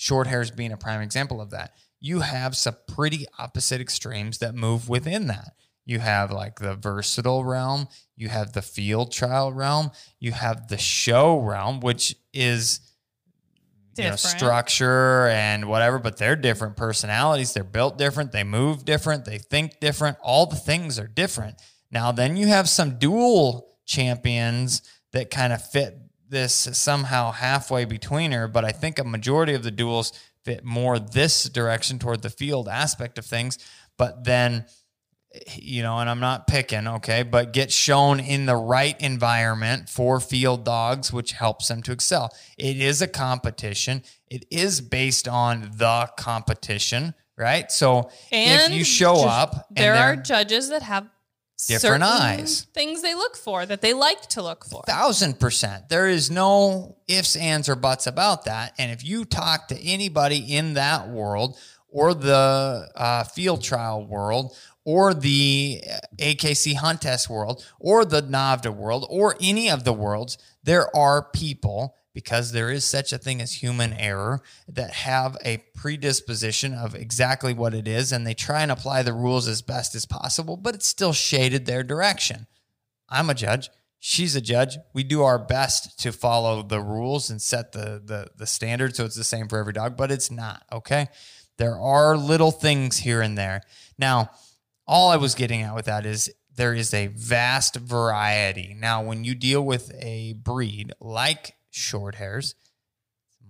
short 0.00 0.26
hairs 0.26 0.50
being 0.50 0.72
a 0.72 0.78
prime 0.78 1.02
example 1.02 1.42
of 1.42 1.50
that. 1.50 1.74
You 2.00 2.20
have 2.20 2.56
some 2.56 2.76
pretty 2.88 3.26
opposite 3.38 3.82
extremes 3.82 4.38
that 4.38 4.54
move 4.54 4.88
within 4.88 5.26
that. 5.26 5.52
You 5.84 5.98
have 5.98 6.30
like 6.30 6.58
the 6.58 6.74
versatile 6.74 7.44
realm, 7.44 7.86
you 8.16 8.30
have 8.30 8.54
the 8.54 8.62
field 8.62 9.12
trial 9.12 9.52
realm, 9.52 9.90
you 10.18 10.32
have 10.32 10.68
the 10.68 10.78
show 10.78 11.38
realm, 11.38 11.80
which 11.80 12.16
is 12.32 12.80
you 13.98 14.04
know, 14.04 14.12
Different. 14.12 14.38
structure 14.38 15.26
and 15.26 15.66
whatever, 15.68 15.98
but 15.98 16.16
they're 16.16 16.36
different 16.36 16.78
personalities. 16.78 17.52
They're 17.52 17.62
built 17.64 17.98
different. 17.98 18.32
They 18.32 18.44
move 18.44 18.86
different. 18.86 19.26
They 19.26 19.36
think 19.36 19.80
different. 19.80 20.16
All 20.22 20.46
the 20.46 20.56
things 20.56 20.98
are 20.98 21.08
different. 21.08 21.60
Now, 21.90 22.10
then 22.10 22.38
you 22.38 22.46
have 22.46 22.70
some 22.70 22.98
dual 22.98 23.76
champions 23.84 24.80
that 25.12 25.30
kind 25.30 25.52
of 25.52 25.62
fit 25.62 25.98
this 26.30 26.54
somehow 26.72 27.32
halfway 27.32 27.84
between 27.84 28.32
her, 28.32 28.48
but 28.48 28.64
I 28.64 28.70
think 28.70 28.98
a 28.98 29.04
majority 29.04 29.54
of 29.54 29.62
the 29.62 29.70
duels 29.70 30.12
fit 30.44 30.64
more 30.64 30.98
this 30.98 31.44
direction 31.44 31.98
toward 31.98 32.22
the 32.22 32.30
field 32.30 32.68
aspect 32.68 33.18
of 33.18 33.26
things. 33.26 33.58
But 33.98 34.24
then, 34.24 34.64
you 35.54 35.82
know, 35.82 35.98
and 35.98 36.08
I'm 36.08 36.20
not 36.20 36.46
picking, 36.46 36.88
okay, 36.88 37.22
but 37.22 37.52
get 37.52 37.70
shown 37.70 38.18
in 38.18 38.46
the 38.46 38.56
right 38.56 38.98
environment 39.00 39.88
for 39.88 40.18
field 40.18 40.64
dogs, 40.64 41.12
which 41.12 41.32
helps 41.32 41.68
them 41.68 41.82
to 41.82 41.92
excel. 41.92 42.34
It 42.56 42.78
is 42.78 43.02
a 43.02 43.08
competition, 43.08 44.02
it 44.26 44.46
is 44.50 44.80
based 44.80 45.28
on 45.28 45.70
the 45.76 46.08
competition, 46.16 47.14
right? 47.36 47.70
So 47.70 48.10
if 48.32 48.72
you 48.72 48.84
show 48.84 49.26
up, 49.26 49.66
there 49.70 49.94
are 49.94 50.16
judges 50.16 50.70
that 50.70 50.82
have 50.82 51.06
Different 51.66 52.02
eyes. 52.02 52.66
things 52.74 53.02
they 53.02 53.14
look 53.14 53.36
for 53.36 53.66
that 53.66 53.80
they 53.80 53.94
like 53.94 54.22
to 54.30 54.42
look 54.42 54.64
for. 54.64 54.82
thousand 54.86 55.38
percent. 55.40 55.88
There 55.88 56.08
is 56.08 56.30
no 56.30 56.96
ifs, 57.08 57.36
ands, 57.36 57.68
or 57.68 57.76
buts 57.76 58.06
about 58.06 58.44
that. 58.44 58.74
And 58.78 58.90
if 58.90 59.04
you 59.04 59.24
talk 59.24 59.68
to 59.68 59.78
anybody 59.80 60.54
in 60.54 60.74
that 60.74 61.08
world 61.08 61.58
or 61.88 62.14
the 62.14 62.88
uh, 62.94 63.24
field 63.24 63.62
trial 63.62 64.06
world 64.06 64.56
or 64.84 65.12
the 65.12 65.82
uh, 65.90 65.98
AKC 66.18 66.74
hunt 66.74 67.02
test 67.02 67.28
world 67.28 67.64
or 67.78 68.04
the 68.04 68.22
NAVHDA 68.22 68.74
world 68.74 69.06
or 69.10 69.36
any 69.40 69.70
of 69.70 69.84
the 69.84 69.92
worlds, 69.92 70.38
there 70.62 70.94
are 70.96 71.22
people 71.30 71.94
because 72.12 72.52
there 72.52 72.70
is 72.70 72.84
such 72.84 73.12
a 73.12 73.18
thing 73.18 73.40
as 73.40 73.54
human 73.54 73.92
error 73.92 74.42
that 74.68 74.90
have 74.90 75.36
a 75.44 75.58
predisposition 75.74 76.74
of 76.74 76.94
exactly 76.94 77.54
what 77.54 77.74
it 77.74 77.86
is 77.86 78.12
and 78.12 78.26
they 78.26 78.34
try 78.34 78.62
and 78.62 78.70
apply 78.70 79.02
the 79.02 79.12
rules 79.12 79.46
as 79.46 79.62
best 79.62 79.94
as 79.94 80.06
possible, 80.06 80.56
but 80.56 80.74
it's 80.74 80.86
still 80.86 81.12
shaded 81.12 81.66
their 81.66 81.82
direction. 81.82 82.46
I'm 83.08 83.30
a 83.30 83.34
judge. 83.34 83.70
She's 83.98 84.34
a 84.34 84.40
judge. 84.40 84.78
We 84.94 85.02
do 85.02 85.22
our 85.22 85.38
best 85.38 85.98
to 86.00 86.12
follow 86.12 86.62
the 86.62 86.80
rules 86.80 87.28
and 87.28 87.40
set 87.40 87.72
the 87.72 88.00
the 88.02 88.28
the 88.34 88.46
standard 88.46 88.96
so 88.96 89.04
it's 89.04 89.16
the 89.16 89.24
same 89.24 89.46
for 89.46 89.58
every 89.58 89.74
dog, 89.74 89.96
but 89.96 90.10
it's 90.10 90.30
not, 90.30 90.64
okay? 90.72 91.08
There 91.58 91.78
are 91.78 92.16
little 92.16 92.50
things 92.50 92.98
here 92.98 93.20
and 93.20 93.36
there. 93.36 93.60
Now, 93.98 94.30
all 94.86 95.10
I 95.10 95.16
was 95.16 95.34
getting 95.34 95.60
at 95.60 95.74
with 95.74 95.84
that 95.84 96.06
is 96.06 96.32
there 96.56 96.74
is 96.74 96.94
a 96.94 97.08
vast 97.08 97.76
variety. 97.76 98.74
Now, 98.78 99.02
when 99.02 99.24
you 99.24 99.34
deal 99.34 99.62
with 99.62 99.92
a 100.00 100.32
breed 100.32 100.92
like 101.00 101.54
short 101.70 102.16
hairs, 102.16 102.54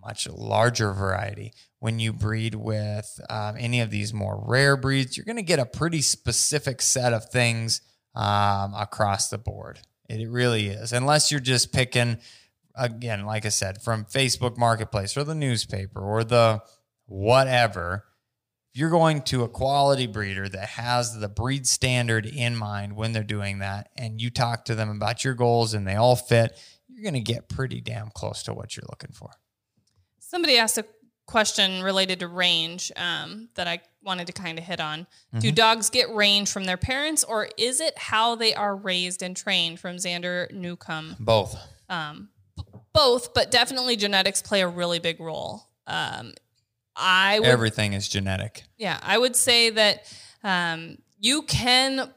much 0.02 0.28
larger 0.28 0.92
variety. 0.92 1.52
When 1.78 1.98
you 1.98 2.12
breed 2.12 2.54
with 2.54 3.20
um, 3.30 3.56
any 3.58 3.80
of 3.80 3.90
these 3.90 4.12
more 4.12 4.42
rare 4.46 4.76
breeds, 4.76 5.16
you're 5.16 5.24
going 5.24 5.36
to 5.36 5.42
get 5.42 5.58
a 5.58 5.66
pretty 5.66 6.02
specific 6.02 6.82
set 6.82 7.12
of 7.12 7.30
things 7.30 7.80
um, 8.14 8.74
across 8.74 9.30
the 9.30 9.38
board. 9.38 9.80
It 10.08 10.28
really 10.28 10.68
is, 10.68 10.92
unless 10.92 11.30
you're 11.30 11.40
just 11.40 11.72
picking, 11.72 12.18
again, 12.74 13.24
like 13.24 13.46
I 13.46 13.50
said, 13.50 13.80
from 13.80 14.04
Facebook 14.04 14.58
Marketplace 14.58 15.16
or 15.16 15.24
the 15.24 15.34
newspaper 15.34 16.00
or 16.00 16.24
the 16.24 16.62
whatever. 17.06 18.04
If 18.72 18.80
you're 18.80 18.90
going 18.90 19.22
to 19.22 19.42
a 19.42 19.48
quality 19.48 20.06
breeder 20.06 20.48
that 20.48 20.68
has 20.70 21.18
the 21.18 21.28
breed 21.28 21.66
standard 21.66 22.24
in 22.26 22.56
mind 22.56 22.94
when 22.94 23.12
they're 23.12 23.24
doing 23.24 23.58
that, 23.60 23.88
and 23.96 24.20
you 24.20 24.30
talk 24.30 24.64
to 24.66 24.74
them 24.74 24.90
about 24.90 25.24
your 25.24 25.34
goals 25.34 25.74
and 25.74 25.86
they 25.86 25.96
all 25.96 26.14
fit, 26.14 26.56
you're 27.00 27.10
going 27.10 27.24
to 27.24 27.32
get 27.32 27.48
pretty 27.48 27.80
damn 27.80 28.10
close 28.10 28.42
to 28.42 28.52
what 28.52 28.76
you're 28.76 28.86
looking 28.90 29.12
for. 29.12 29.30
Somebody 30.18 30.58
asked 30.58 30.76
a 30.76 30.84
question 31.26 31.82
related 31.82 32.20
to 32.20 32.28
range 32.28 32.92
um, 32.96 33.48
that 33.54 33.66
I 33.66 33.80
wanted 34.02 34.26
to 34.26 34.32
kind 34.32 34.58
of 34.58 34.64
hit 34.64 34.80
on. 34.80 35.00
Mm-hmm. 35.00 35.38
Do 35.38 35.52
dogs 35.52 35.88
get 35.88 36.14
range 36.14 36.50
from 36.50 36.64
their 36.64 36.76
parents, 36.76 37.24
or 37.24 37.48
is 37.56 37.80
it 37.80 37.96
how 37.96 38.34
they 38.34 38.54
are 38.54 38.76
raised 38.76 39.22
and 39.22 39.34
trained? 39.34 39.80
From 39.80 39.96
Xander 39.96 40.52
Newcomb. 40.52 41.16
Both. 41.18 41.56
Um, 41.88 42.28
b- 42.56 42.64
both, 42.92 43.32
but 43.32 43.50
definitely 43.50 43.96
genetics 43.96 44.42
play 44.42 44.60
a 44.60 44.68
really 44.68 44.98
big 44.98 45.20
role. 45.20 45.68
Um, 45.86 46.34
I 46.96 47.38
would 47.38 47.48
Everything 47.48 47.94
is 47.94 48.08
genetic. 48.08 48.64
Yeah, 48.76 48.98
I 49.02 49.16
would 49.16 49.36
say 49.36 49.70
that 49.70 50.12
um, 50.44 50.98
you 51.18 51.42
can 51.42 52.12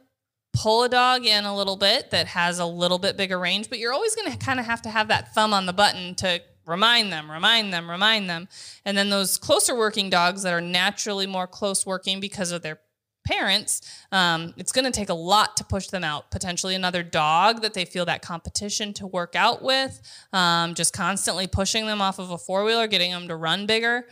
pull 0.53 0.83
a 0.83 0.89
dog 0.89 1.25
in 1.25 1.45
a 1.45 1.55
little 1.55 1.75
bit 1.75 2.11
that 2.11 2.27
has 2.27 2.59
a 2.59 2.65
little 2.65 2.99
bit 2.99 3.17
bigger 3.17 3.39
range, 3.39 3.69
but 3.69 3.79
you're 3.79 3.93
always 3.93 4.15
going 4.15 4.31
to 4.31 4.37
kind 4.37 4.59
of 4.59 4.65
have 4.65 4.81
to 4.83 4.89
have 4.89 5.07
that 5.07 5.33
thumb 5.33 5.53
on 5.53 5.65
the 5.65 5.73
button 5.73 6.15
to 6.15 6.41
remind 6.65 7.11
them, 7.11 7.29
remind 7.29 7.73
them, 7.73 7.89
remind 7.89 8.29
them. 8.29 8.47
And 8.85 8.97
then 8.97 9.09
those 9.09 9.37
closer 9.37 9.75
working 9.75 10.09
dogs 10.09 10.43
that 10.43 10.53
are 10.53 10.61
naturally 10.61 11.27
more 11.27 11.47
close 11.47 11.85
working 11.85 12.19
because 12.19 12.51
of 12.51 12.61
their 12.61 12.79
parents, 13.25 13.81
um, 14.11 14.53
it's 14.57 14.71
going 14.71 14.85
to 14.85 14.91
take 14.91 15.09
a 15.09 15.13
lot 15.13 15.57
to 15.57 15.63
push 15.63 15.87
them 15.87 16.03
out. 16.03 16.29
Potentially 16.29 16.75
another 16.75 17.03
dog 17.03 17.61
that 17.61 17.73
they 17.73 17.85
feel 17.85 18.05
that 18.05 18.21
competition 18.21 18.93
to 18.93 19.07
work 19.07 19.35
out 19.35 19.61
with, 19.61 20.01
um, 20.33 20.73
just 20.73 20.93
constantly 20.93 21.47
pushing 21.47 21.85
them 21.85 22.01
off 22.01 22.19
of 22.19 22.31
a 22.31 22.37
four 22.37 22.63
wheeler, 22.63 22.87
getting 22.87 23.11
them 23.11 23.27
to 23.27 23.35
run 23.35 23.65
bigger. 23.65 24.05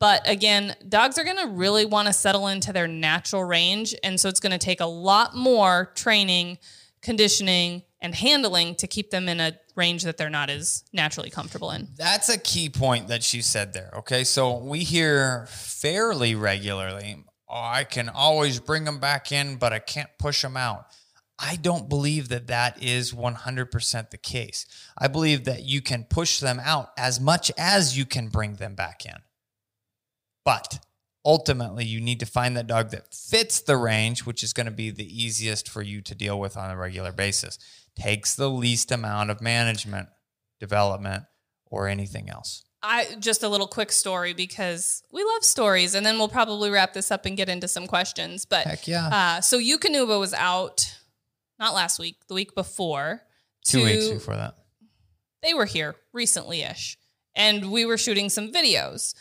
But 0.00 0.28
again, 0.28 0.76
dogs 0.88 1.18
are 1.18 1.24
going 1.24 1.38
to 1.38 1.48
really 1.48 1.84
want 1.84 2.06
to 2.06 2.12
settle 2.12 2.46
into 2.46 2.72
their 2.72 2.86
natural 2.86 3.44
range. 3.44 3.94
And 4.02 4.18
so 4.20 4.28
it's 4.28 4.40
going 4.40 4.52
to 4.52 4.58
take 4.58 4.80
a 4.80 4.86
lot 4.86 5.34
more 5.34 5.90
training, 5.94 6.58
conditioning, 7.02 7.82
and 8.00 8.14
handling 8.14 8.76
to 8.76 8.86
keep 8.86 9.10
them 9.10 9.28
in 9.28 9.40
a 9.40 9.58
range 9.74 10.04
that 10.04 10.16
they're 10.16 10.30
not 10.30 10.50
as 10.50 10.84
naturally 10.92 11.30
comfortable 11.30 11.70
in. 11.72 11.88
That's 11.96 12.28
a 12.28 12.38
key 12.38 12.68
point 12.68 13.08
that 13.08 13.24
she 13.24 13.42
said 13.42 13.72
there. 13.72 13.90
Okay. 13.98 14.22
So 14.22 14.58
we 14.58 14.80
hear 14.80 15.46
fairly 15.48 16.36
regularly, 16.36 17.24
oh, 17.48 17.54
I 17.54 17.84
can 17.84 18.08
always 18.08 18.60
bring 18.60 18.84
them 18.84 19.00
back 19.00 19.32
in, 19.32 19.56
but 19.56 19.72
I 19.72 19.80
can't 19.80 20.10
push 20.18 20.42
them 20.42 20.56
out. 20.56 20.86
I 21.40 21.56
don't 21.56 21.88
believe 21.88 22.28
that 22.30 22.48
that 22.48 22.82
is 22.82 23.12
100% 23.12 24.10
the 24.10 24.18
case. 24.18 24.66
I 24.96 25.06
believe 25.06 25.44
that 25.44 25.64
you 25.64 25.80
can 25.80 26.04
push 26.04 26.40
them 26.40 26.60
out 26.62 26.90
as 26.98 27.20
much 27.20 27.52
as 27.56 27.96
you 27.96 28.04
can 28.04 28.28
bring 28.28 28.54
them 28.54 28.74
back 28.74 29.06
in. 29.06 29.14
But 30.48 30.78
ultimately, 31.26 31.84
you 31.84 32.00
need 32.00 32.20
to 32.20 32.26
find 32.26 32.56
that 32.56 32.66
dog 32.66 32.88
that 32.92 33.12
fits 33.12 33.60
the 33.60 33.76
range, 33.76 34.24
which 34.24 34.42
is 34.42 34.54
going 34.54 34.64
to 34.64 34.72
be 34.72 34.88
the 34.90 35.04
easiest 35.04 35.68
for 35.68 35.82
you 35.82 36.00
to 36.00 36.14
deal 36.14 36.40
with 36.40 36.56
on 36.56 36.70
a 36.70 36.76
regular 36.76 37.12
basis. 37.12 37.58
Takes 37.94 38.34
the 38.34 38.48
least 38.48 38.90
amount 38.90 39.28
of 39.28 39.42
management, 39.42 40.08
development, 40.58 41.24
or 41.66 41.86
anything 41.86 42.30
else. 42.30 42.64
I 42.82 43.16
just 43.18 43.42
a 43.42 43.48
little 43.50 43.66
quick 43.66 43.92
story 43.92 44.32
because 44.32 45.02
we 45.12 45.22
love 45.22 45.44
stories, 45.44 45.94
and 45.94 46.06
then 46.06 46.16
we'll 46.16 46.30
probably 46.30 46.70
wrap 46.70 46.94
this 46.94 47.10
up 47.10 47.26
and 47.26 47.36
get 47.36 47.50
into 47.50 47.68
some 47.68 47.86
questions. 47.86 48.46
But 48.46 48.66
Heck 48.66 48.88
yeah. 48.88 49.08
uh, 49.08 49.40
so 49.42 49.58
Eukanuba 49.58 50.18
was 50.18 50.32
out 50.32 50.96
not 51.58 51.74
last 51.74 51.98
week, 51.98 52.16
the 52.26 52.32
week 52.34 52.54
before. 52.54 53.20
Two 53.66 53.80
to- 53.80 53.84
weeks 53.84 54.08
before 54.08 54.36
that. 54.36 54.54
they 55.42 55.52
were 55.52 55.66
here 55.66 55.96
recently 56.14 56.62
ish, 56.62 56.96
and 57.36 57.70
we 57.70 57.84
were 57.84 57.98
shooting 57.98 58.30
some 58.30 58.50
videos. 58.50 59.12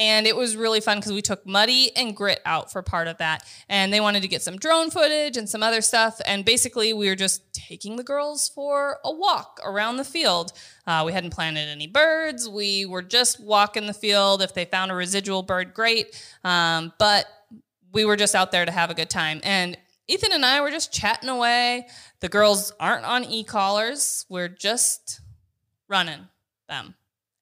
And 0.00 0.26
it 0.26 0.34
was 0.34 0.56
really 0.56 0.80
fun 0.80 0.96
because 0.96 1.12
we 1.12 1.20
took 1.20 1.46
Muddy 1.46 1.94
and 1.94 2.16
Grit 2.16 2.40
out 2.46 2.72
for 2.72 2.80
part 2.80 3.06
of 3.06 3.18
that. 3.18 3.44
And 3.68 3.92
they 3.92 4.00
wanted 4.00 4.22
to 4.22 4.28
get 4.28 4.40
some 4.40 4.56
drone 4.56 4.90
footage 4.90 5.36
and 5.36 5.46
some 5.46 5.62
other 5.62 5.82
stuff. 5.82 6.22
And 6.24 6.42
basically, 6.42 6.94
we 6.94 7.06
were 7.06 7.14
just 7.14 7.52
taking 7.52 7.96
the 7.96 8.02
girls 8.02 8.48
for 8.48 8.96
a 9.04 9.12
walk 9.12 9.60
around 9.62 9.98
the 9.98 10.04
field. 10.04 10.54
Uh, 10.86 11.02
we 11.04 11.12
hadn't 11.12 11.34
planted 11.34 11.68
any 11.68 11.86
birds. 11.86 12.48
We 12.48 12.86
were 12.86 13.02
just 13.02 13.40
walking 13.40 13.86
the 13.86 13.92
field. 13.92 14.40
If 14.40 14.54
they 14.54 14.64
found 14.64 14.90
a 14.90 14.94
residual 14.94 15.42
bird, 15.42 15.74
great. 15.74 16.18
Um, 16.44 16.94
but 16.98 17.26
we 17.92 18.06
were 18.06 18.16
just 18.16 18.34
out 18.34 18.52
there 18.52 18.64
to 18.64 18.72
have 18.72 18.88
a 18.88 18.94
good 18.94 19.10
time. 19.10 19.42
And 19.42 19.76
Ethan 20.08 20.32
and 20.32 20.46
I 20.46 20.62
were 20.62 20.70
just 20.70 20.94
chatting 20.94 21.28
away. 21.28 21.88
The 22.20 22.30
girls 22.30 22.72
aren't 22.80 23.04
on 23.04 23.24
e 23.24 23.44
collars. 23.44 24.24
We're 24.30 24.48
just 24.48 25.20
running 25.88 26.28
them. 26.70 26.94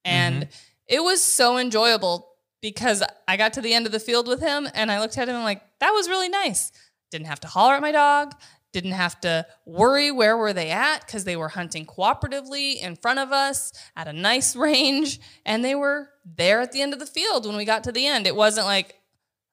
And 0.04 0.48
it 0.88 1.04
was 1.04 1.22
so 1.22 1.59
enjoyable 1.59 2.28
because 2.61 3.02
I 3.26 3.36
got 3.36 3.52
to 3.54 3.61
the 3.61 3.74
end 3.74 3.86
of 3.86 3.92
the 3.92 4.00
field 4.00 4.26
with 4.26 4.40
him 4.40 4.68
and 4.74 4.90
I 4.90 5.00
looked 5.00 5.18
at 5.18 5.28
him 5.28 5.36
and 5.36 5.44
like, 5.44 5.62
that 5.80 5.90
was 5.90 6.09
really 6.09 6.28
nice. 6.28 6.72
Didn't 7.11 7.26
have 7.26 7.40
to 7.40 7.48
holler 7.48 7.74
at 7.74 7.82
my 7.82 7.92
dog. 7.92 8.34
Didn't 8.72 8.92
have 8.92 9.20
to 9.22 9.46
worry 9.64 10.11
where 10.11 10.36
were 10.36 10.52
they 10.52 10.70
at 10.70 11.06
because 11.06 11.24
they 11.24 11.36
were 11.36 11.48
hunting 11.48 11.86
cooperatively 11.86 12.80
in 12.82 12.96
front 12.96 13.18
of 13.18 13.32
us 13.32 13.72
at 13.96 14.09
a 14.09 14.12
nice 14.12 14.54
range 14.56 15.20
and 15.46 15.64
they 15.64 15.74
were 15.74 16.11
there 16.24 16.61
at 16.61 16.72
the 16.72 16.82
end 16.82 16.92
of 16.92 16.98
the 16.98 17.06
field 17.06 17.46
when 17.46 17.56
we 17.56 17.64
got 17.64 17.84
to 17.84 17.92
the 17.92 18.06
end. 18.06 18.26
It 18.26 18.36
wasn't 18.36 18.66
like, 18.66 18.96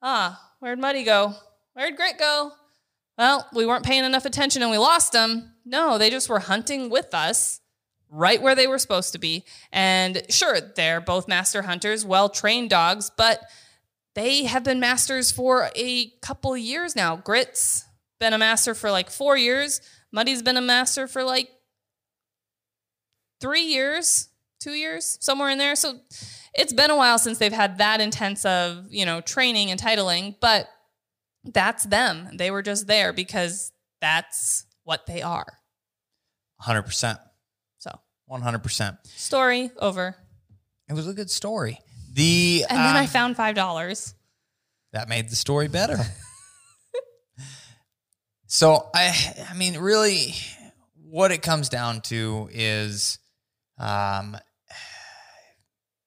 ah, 0.01 0.41
where'd 0.59 0.79
Muddy 0.79 1.03
go? 1.03 1.33
Where'd 1.73 1.95
Grit 1.95 2.17
go? 2.17 2.51
Well, 3.17 3.47
we 3.53 3.65
weren't 3.65 3.85
paying 3.85 4.03
enough 4.03 4.25
attention 4.25 4.61
and 4.61 4.71
we 4.71 4.77
lost 4.77 5.13
them. 5.13 5.53
No, 5.63 5.97
they 5.97 6.09
just 6.09 6.27
were 6.27 6.39
hunting 6.39 6.89
with 6.89 7.13
us 7.13 7.61
right 8.15 8.41
where 8.41 8.55
they 8.55 8.67
were 8.67 8.77
supposed 8.77 9.11
to 9.13 9.19
be. 9.19 9.43
And 9.71 10.23
sure, 10.29 10.59
they're 10.75 11.01
both 11.01 11.27
master 11.27 11.61
hunters, 11.61 12.05
well 12.05 12.29
trained 12.29 12.69
dogs, 12.69 13.11
but 13.15 13.41
they 14.15 14.45
have 14.45 14.63
been 14.63 14.79
masters 14.79 15.31
for 15.31 15.69
a 15.75 16.11
couple 16.21 16.55
years 16.55 16.95
now. 16.95 17.17
Grits 17.17 17.85
been 18.19 18.33
a 18.33 18.37
master 18.37 18.73
for 18.73 18.89
like 18.89 19.09
four 19.09 19.35
years. 19.35 19.81
Muddy's 20.11 20.41
been 20.41 20.57
a 20.57 20.61
master 20.61 21.07
for 21.07 21.23
like 21.23 21.49
three 23.41 23.65
years, 23.65 24.29
two 24.61 24.71
years, 24.71 25.17
somewhere 25.19 25.49
in 25.49 25.57
there. 25.57 25.75
So 25.75 25.99
it's 26.53 26.73
been 26.73 26.91
a 26.91 26.95
while 26.95 27.19
since 27.19 27.37
they've 27.37 27.51
had 27.51 27.79
that 27.79 27.99
intense 27.99 28.45
of, 28.45 28.87
you 28.89 29.05
know, 29.05 29.19
training 29.19 29.71
and 29.71 29.79
titling, 29.79 30.35
but 30.39 30.69
that's 31.43 31.83
them. 31.83 32.29
They 32.33 32.49
were 32.49 32.61
just 32.61 32.87
there 32.87 33.11
because 33.11 33.73
that's 33.99 34.65
what 34.83 35.05
they 35.05 35.21
are. 35.21 35.59
100%. 36.61 37.19
So 38.27 38.35
100%. 38.35 38.97
story 39.05 39.71
over. 39.77 40.15
It 40.89 40.93
was 40.93 41.07
a 41.07 41.13
good 41.13 41.31
story. 41.31 41.79
The 42.13 42.65
And 42.69 42.77
then 42.77 42.95
I 42.95 43.01
um, 43.01 43.07
found 43.07 43.35
five 43.35 43.55
dollars. 43.55 44.13
that 44.93 45.09
made 45.09 45.29
the 45.29 45.35
story 45.35 45.67
better. 45.67 45.97
so 48.47 48.89
I 48.93 49.33
I 49.49 49.53
mean 49.55 49.77
really 49.77 50.33
what 50.95 51.31
it 51.31 51.41
comes 51.41 51.69
down 51.69 52.01
to 52.01 52.49
is 52.51 53.19
um 53.77 54.37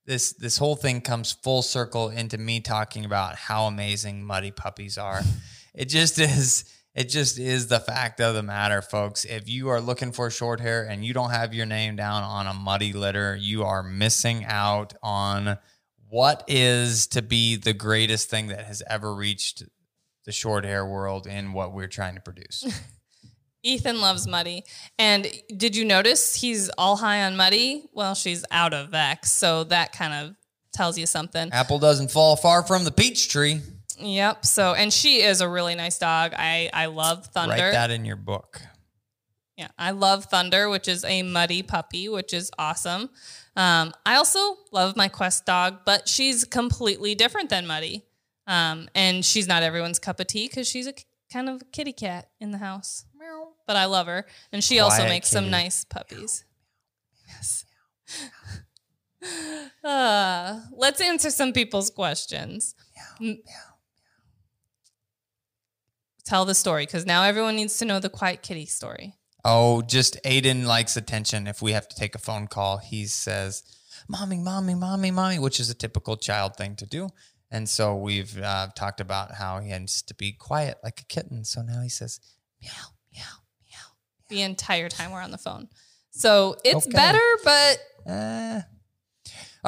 this 0.06 0.32
this 0.34 0.56
whole 0.56 0.76
thing 0.76 1.00
comes 1.02 1.32
full 1.32 1.60
circle 1.62 2.08
into 2.08 2.38
me 2.38 2.60
talking 2.60 3.04
about 3.04 3.36
how 3.36 3.66
amazing 3.66 4.24
muddy 4.24 4.50
puppies 4.50 4.96
are. 4.96 5.20
it 5.74 5.90
just 5.90 6.18
is 6.30 6.64
it 6.98 7.08
just 7.08 7.38
is 7.38 7.68
the 7.68 7.78
fact 7.78 8.20
of 8.20 8.34
the 8.34 8.42
matter, 8.42 8.82
folks. 8.82 9.24
If 9.24 9.48
you 9.48 9.68
are 9.68 9.80
looking 9.80 10.10
for 10.10 10.30
short 10.30 10.58
hair 10.58 10.82
and 10.82 11.04
you 11.04 11.14
don't 11.14 11.30
have 11.30 11.54
your 11.54 11.64
name 11.64 11.94
down 11.94 12.24
on 12.24 12.48
a 12.48 12.52
muddy 12.52 12.92
litter, 12.92 13.36
you 13.36 13.62
are 13.62 13.84
missing 13.84 14.44
out 14.44 14.94
on 15.00 15.58
what 16.08 16.42
is 16.48 17.06
to 17.08 17.22
be 17.22 17.54
the 17.54 17.72
greatest 17.72 18.28
thing 18.28 18.48
that 18.48 18.64
has 18.64 18.82
ever 18.90 19.14
reached 19.14 19.62
the 20.24 20.32
short 20.32 20.64
hair 20.64 20.84
world 20.84 21.28
in 21.28 21.52
what 21.52 21.72
we're 21.72 21.86
trying 21.86 22.16
to 22.16 22.20
produce. 22.20 22.66
Ethan 23.62 24.00
loves 24.00 24.26
Muddy. 24.26 24.64
And 24.98 25.28
did 25.56 25.76
you 25.76 25.84
notice 25.84 26.34
he's 26.34 26.68
all 26.70 26.96
high 26.96 27.22
on 27.22 27.36
Muddy? 27.36 27.88
Well, 27.92 28.16
she's 28.16 28.44
out 28.50 28.74
of 28.74 28.88
Vex. 28.88 29.30
So 29.30 29.62
that 29.64 29.92
kind 29.92 30.14
of 30.14 30.34
tells 30.72 30.98
you 30.98 31.06
something. 31.06 31.50
Apple 31.52 31.78
doesn't 31.78 32.10
fall 32.10 32.34
far 32.34 32.64
from 32.64 32.82
the 32.82 32.90
peach 32.90 33.28
tree. 33.28 33.60
Yep. 34.00 34.46
So, 34.46 34.74
and 34.74 34.92
she 34.92 35.22
is 35.22 35.40
a 35.40 35.48
really 35.48 35.74
nice 35.74 35.98
dog. 35.98 36.32
I, 36.36 36.70
I 36.72 36.86
love 36.86 37.26
Thunder. 37.26 37.54
Write 37.54 37.72
that 37.72 37.90
in 37.90 38.04
your 38.04 38.16
book. 38.16 38.60
Yeah, 39.56 39.68
I 39.76 39.90
love 39.90 40.26
Thunder, 40.26 40.68
which 40.68 40.86
is 40.86 41.04
a 41.04 41.22
muddy 41.24 41.62
puppy, 41.62 42.08
which 42.08 42.32
is 42.32 42.50
awesome. 42.58 43.10
Um, 43.56 43.92
I 44.06 44.14
also 44.14 44.56
love 44.70 44.96
my 44.96 45.08
Quest 45.08 45.46
dog, 45.46 45.80
but 45.84 46.08
she's 46.08 46.44
completely 46.44 47.16
different 47.16 47.50
than 47.50 47.66
Muddy. 47.66 48.04
Um, 48.46 48.88
and 48.94 49.24
she's 49.24 49.48
not 49.48 49.64
everyone's 49.64 49.98
cup 49.98 50.20
of 50.20 50.28
tea 50.28 50.46
because 50.46 50.68
she's 50.68 50.86
a 50.86 50.94
kind 51.32 51.48
of 51.48 51.62
a 51.62 51.64
kitty 51.66 51.92
cat 51.92 52.30
in 52.40 52.52
the 52.52 52.58
house. 52.58 53.04
But 53.66 53.76
I 53.76 53.86
love 53.86 54.06
her, 54.06 54.26
and 54.52 54.62
she 54.62 54.78
also 54.78 54.98
Quiet 54.98 55.08
makes 55.08 55.28
some 55.28 55.50
nice 55.50 55.84
puppies. 55.84 56.44
Yes. 57.26 57.64
Uh, 59.84 60.60
let's 60.72 61.00
answer 61.00 61.30
some 61.30 61.52
people's 61.52 61.90
questions. 61.90 62.74
Tell 66.28 66.44
the 66.44 66.54
story 66.54 66.84
because 66.84 67.06
now 67.06 67.22
everyone 67.22 67.56
needs 67.56 67.78
to 67.78 67.86
know 67.86 68.00
the 68.00 68.10
quiet 68.10 68.42
kitty 68.42 68.66
story. 68.66 69.14
Oh, 69.46 69.80
just 69.80 70.18
Aiden 70.24 70.66
likes 70.66 70.94
attention. 70.94 71.46
If 71.46 71.62
we 71.62 71.72
have 71.72 71.88
to 71.88 71.96
take 71.96 72.14
a 72.14 72.18
phone 72.18 72.48
call, 72.48 72.76
he 72.76 73.06
says, 73.06 73.62
Mommy, 74.08 74.36
mommy, 74.38 74.74
mommy, 74.74 75.10
mommy, 75.10 75.38
which 75.38 75.58
is 75.58 75.70
a 75.70 75.74
typical 75.74 76.18
child 76.18 76.54
thing 76.56 76.76
to 76.76 76.86
do. 76.86 77.08
And 77.50 77.66
so 77.66 77.96
we've 77.96 78.38
uh, 78.42 78.68
talked 78.76 79.00
about 79.00 79.36
how 79.36 79.60
he 79.60 79.70
has 79.70 80.02
to 80.02 80.14
be 80.14 80.32
quiet 80.32 80.76
like 80.84 81.00
a 81.00 81.04
kitten. 81.06 81.44
So 81.46 81.62
now 81.62 81.80
he 81.80 81.88
says, 81.88 82.20
meow, 82.60 82.70
meow, 83.10 83.22
meow. 83.62 83.96
the 84.28 84.42
entire 84.42 84.90
time 84.90 85.12
we're 85.12 85.22
on 85.22 85.30
the 85.30 85.38
phone. 85.38 85.68
So 86.10 86.56
it's 86.62 86.86
Okay. 86.86 86.94
better, 86.94 87.38
but 87.44 87.78
Uh, 88.06 88.60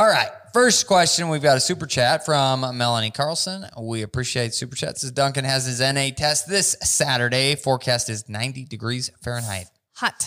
all 0.00 0.08
right. 0.08 0.30
First 0.54 0.86
question. 0.86 1.28
We've 1.28 1.42
got 1.42 1.58
a 1.58 1.60
super 1.60 1.84
chat 1.84 2.24
from 2.24 2.60
Melanie 2.78 3.10
Carlson. 3.10 3.66
We 3.78 4.00
appreciate 4.00 4.54
super 4.54 4.74
chats. 4.74 5.04
As 5.04 5.10
Duncan 5.10 5.44
has 5.44 5.66
his 5.66 5.78
NA 5.80 6.08
test 6.16 6.48
this 6.48 6.74
Saturday. 6.82 7.54
Forecast 7.54 8.08
is 8.08 8.26
90 8.26 8.64
degrees 8.64 9.10
Fahrenheit. 9.22 9.66
hot. 9.96 10.26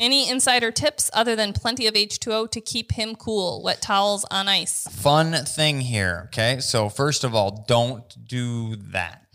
Any 0.00 0.30
insider 0.30 0.70
tips 0.70 1.10
other 1.12 1.36
than 1.36 1.52
plenty 1.52 1.86
of 1.86 1.92
H2O 1.92 2.50
to 2.52 2.60
keep 2.62 2.92
him 2.92 3.14
cool? 3.16 3.62
Wet 3.62 3.82
towels 3.82 4.24
on 4.30 4.48
ice. 4.48 4.88
Fun 4.90 5.44
thing 5.44 5.82
here. 5.82 6.22
Okay. 6.28 6.60
So, 6.60 6.88
first 6.88 7.22
of 7.22 7.34
all, 7.34 7.66
don't 7.68 8.02
do 8.26 8.76
that. 8.92 9.26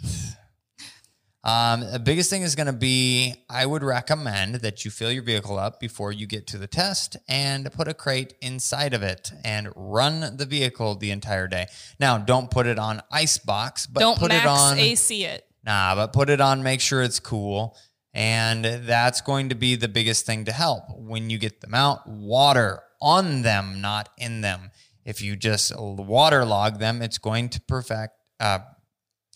Um, 1.44 1.80
the 1.92 2.00
biggest 2.00 2.30
thing 2.30 2.44
is 2.44 2.54
going 2.54 2.68
to 2.68 2.74
be 2.74 3.34
I 3.50 3.66
would 3.66 3.82
recommend 3.82 4.56
that 4.56 4.86
you 4.86 4.92
fill 4.92 5.12
your 5.12 5.24
vehicle 5.24 5.58
up 5.58 5.80
before 5.80 6.12
you 6.12 6.28
get 6.28 6.46
to 6.48 6.58
the 6.58 6.68
test 6.68 7.18
and 7.28 7.72
put 7.74 7.88
a 7.88 7.96
crate 7.96 8.36
inside 8.42 8.94
of 8.94 9.02
it 9.02 9.32
and 9.44 9.70
run 9.76 10.38
the 10.38 10.46
vehicle 10.46 10.96
the 10.96 11.10
entire 11.10 11.48
day. 11.48 11.66
Now, 12.00 12.20
don't 12.20 12.52
put 12.52 12.68
it 12.68 12.78
on 12.78 13.02
ice 13.12 13.40
box, 13.40 13.88
but 13.88 14.02
Don't 14.02 14.20
put 14.20 14.32
it 14.32 14.46
on 14.46 14.78
AC 14.78 15.24
it. 15.26 15.46
Nah, 15.64 15.96
but 15.96 16.14
put 16.14 16.30
it 16.30 16.42
on, 16.42 16.62
make 16.62 16.80
sure 16.80 17.02
it's 17.02 17.20
cool. 17.20 17.76
And 18.14 18.66
that's 18.66 19.22
going 19.22 19.50
to 19.50 19.56
be 19.56 19.76
the 19.76 19.88
biggest 19.88 20.26
thing 20.26 20.46
to 20.46 20.52
help. 20.52 20.84
When 20.96 21.30
you 21.30 21.38
get 21.40 21.62
them 21.62 21.74
out, 21.74 22.08
water 22.08 22.82
on 23.02 23.42
them, 23.42 23.82
not 23.82 24.10
in 24.18 24.42
them. 24.42 24.72
If 25.06 25.22
you 25.22 25.36
just 25.36 25.72
waterlog 25.76 26.78
them, 26.78 27.02
it's 27.02 27.18
going 27.18 27.50
to 27.50 27.62
perfect, 27.62 28.14
uh, 28.40 28.60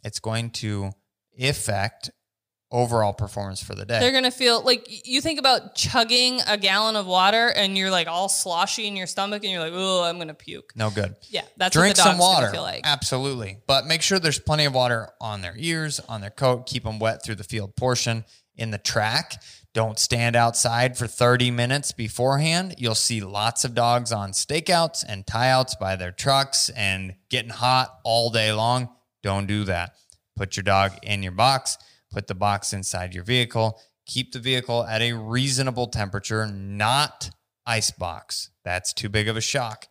it's 0.04 0.20
going 0.20 0.52
to 0.52 0.92
affect 1.40 2.12
overall 2.72 3.14
performance 3.14 3.62
for 3.62 3.76
the 3.76 3.86
day. 3.86 4.00
They're 4.00 4.12
gonna 4.12 4.32
feel 4.32 4.62
like 4.64 5.08
you 5.08 5.22
think 5.22 5.40
about 5.40 5.76
chugging 5.76 6.42
a 6.48 6.58
gallon 6.58 6.96
of 6.96 7.06
water 7.06 7.48
and 7.56 7.78
you're 7.78 7.92
like 7.92 8.08
all 8.08 8.28
sloshy 8.28 8.88
in 8.88 8.96
your 8.96 9.08
stomach 9.08 9.44
and 9.44 9.52
you're 9.52 9.62
like, 9.62 9.72
oh, 9.74 10.04
I'm 10.04 10.18
gonna 10.18 10.34
puke. 10.34 10.74
no 10.76 10.90
good. 10.90 11.16
Yeah, 11.30 11.44
that's 11.58 11.74
Drink 11.76 11.96
some 11.96 12.18
water. 12.18 12.50
feel 12.50 12.64
like. 12.64 12.82
Absolutely. 12.84 13.60
But 13.68 13.86
make 13.86 14.02
sure 14.02 14.20
there's 14.20 14.40
plenty 14.40 14.66
of 14.66 14.74
water 14.74 15.10
on 15.22 15.42
their 15.42 15.54
ears, 15.58 16.00
on 16.10 16.22
their 16.22 16.32
coat. 16.32 16.66
Keep 16.66 16.84
them 16.84 17.00
wet 17.00 17.24
through 17.24 17.36
the 17.36 17.44
field 17.44 17.76
portion. 17.76 18.26
In 18.58 18.72
the 18.72 18.78
track, 18.78 19.42
don't 19.74 20.00
stand 20.00 20.36
outside 20.38 20.98
for 20.98 21.06
30 21.08 21.52
minutes 21.52 21.92
beforehand. 21.92 22.76
You'll 22.78 22.96
see 22.96 23.20
lots 23.22 23.64
of 23.66 23.76
dogs 23.76 24.12
on 24.14 24.32
stakeouts 24.32 25.04
and 25.08 25.26
tieouts 25.26 25.78
by 25.78 25.98
their 25.98 26.12
trucks 26.12 26.70
and 26.70 27.16
getting 27.30 27.52
hot 27.52 28.00
all 28.06 28.30
day 28.30 28.54
long. 28.54 28.90
Don't 29.24 29.46
do 29.48 29.66
that. 29.66 29.94
Put 30.36 30.58
your 30.58 30.64
dog 30.64 30.94
in 31.04 31.24
your 31.24 31.32
box, 31.32 31.78
put 32.12 32.28
the 32.28 32.36
box 32.36 32.74
inside 32.74 33.14
your 33.14 33.24
vehicle. 33.24 33.80
Keep 34.06 34.34
the 34.34 34.40
vehicle 34.40 34.84
at 34.84 35.02
a 35.02 35.14
reasonable 35.14 35.88
temperature, 35.88 36.46
not 36.46 37.32
ice 37.66 37.90
box. 37.92 38.52
That's 38.64 38.94
too 38.94 39.10
big 39.10 39.28
of 39.28 39.36
a 39.36 39.42
shock. 39.42 39.88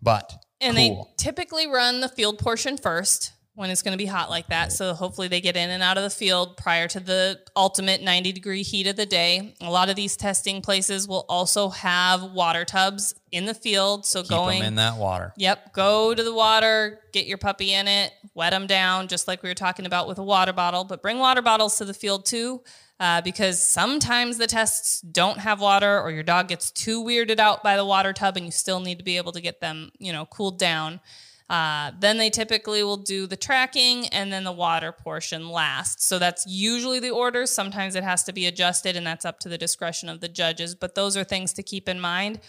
But 0.00 0.32
And 0.60 0.76
cool. 0.76 1.04
they 1.18 1.24
typically 1.24 1.66
run 1.66 2.00
the 2.00 2.08
field 2.08 2.38
portion 2.38 2.76
first 2.76 3.32
when 3.56 3.70
it's 3.70 3.80
going 3.80 3.92
to 3.92 3.98
be 3.98 4.06
hot 4.06 4.28
like 4.28 4.46
that. 4.48 4.70
So 4.70 4.92
hopefully 4.92 5.28
they 5.28 5.40
get 5.40 5.56
in 5.56 5.70
and 5.70 5.82
out 5.82 5.96
of 5.96 6.02
the 6.02 6.10
field 6.10 6.58
prior 6.58 6.86
to 6.88 7.00
the 7.00 7.40
ultimate 7.56 8.02
90 8.02 8.32
degree 8.32 8.62
heat 8.62 8.86
of 8.86 8.96
the 8.96 9.06
day. 9.06 9.54
A 9.62 9.70
lot 9.70 9.88
of 9.88 9.96
these 9.96 10.14
testing 10.14 10.60
places 10.60 11.08
will 11.08 11.24
also 11.28 11.70
have 11.70 12.22
water 12.22 12.66
tubs 12.66 13.14
in 13.32 13.46
the 13.46 13.54
field. 13.54 14.04
So 14.04 14.20
keep 14.20 14.28
going 14.28 14.58
them 14.58 14.68
in 14.68 14.74
that 14.74 14.98
water. 14.98 15.32
Yep, 15.38 15.72
go 15.72 16.14
to 16.14 16.22
the 16.22 16.34
water, 16.34 17.00
get 17.12 17.26
your 17.26 17.38
puppy 17.38 17.72
in 17.72 17.88
it, 17.88 18.12
wet 18.34 18.52
them 18.52 18.66
down, 18.66 19.08
just 19.08 19.26
like 19.26 19.42
we 19.42 19.48
were 19.48 19.54
talking 19.54 19.86
about 19.86 20.06
with 20.06 20.18
a 20.18 20.24
water 20.24 20.52
bottle. 20.52 20.84
But 20.84 21.00
bring 21.00 21.18
water 21.18 21.40
bottles 21.40 21.78
to 21.78 21.86
the 21.86 21.94
field 21.94 22.26
too, 22.26 22.60
uh, 23.00 23.22
because 23.22 23.62
sometimes 23.62 24.36
the 24.36 24.46
tests 24.46 25.00
don't 25.00 25.38
have 25.38 25.62
water, 25.62 25.98
or 25.98 26.10
your 26.10 26.22
dog 26.22 26.48
gets 26.48 26.70
too 26.70 27.02
weirded 27.02 27.38
out 27.38 27.62
by 27.62 27.76
the 27.76 27.86
water 27.86 28.12
tub, 28.12 28.36
and 28.36 28.44
you 28.44 28.52
still 28.52 28.80
need 28.80 28.98
to 28.98 29.04
be 29.04 29.16
able 29.16 29.32
to 29.32 29.40
get 29.40 29.60
them, 29.60 29.92
you 29.98 30.12
know, 30.12 30.26
cooled 30.26 30.58
down. 30.58 31.00
Uh, 31.48 31.92
then 32.00 32.18
they 32.18 32.28
typically 32.28 32.82
will 32.82 32.96
do 32.96 33.26
the 33.26 33.36
tracking 33.36 34.08
and 34.08 34.32
then 34.32 34.42
the 34.42 34.52
water 34.52 34.90
portion 34.90 35.48
last. 35.48 36.02
So 36.02 36.18
that's 36.18 36.44
usually 36.46 36.98
the 36.98 37.10
order. 37.10 37.46
Sometimes 37.46 37.94
it 37.94 38.02
has 38.02 38.24
to 38.24 38.32
be 38.32 38.46
adjusted, 38.46 38.96
and 38.96 39.06
that's 39.06 39.24
up 39.24 39.38
to 39.40 39.48
the 39.48 39.58
discretion 39.58 40.08
of 40.08 40.20
the 40.20 40.28
judges. 40.28 40.74
But 40.74 40.94
those 40.94 41.16
are 41.16 41.24
things 41.24 41.52
to 41.54 41.62
keep 41.62 41.88
in 41.88 42.00
mind. 42.00 42.40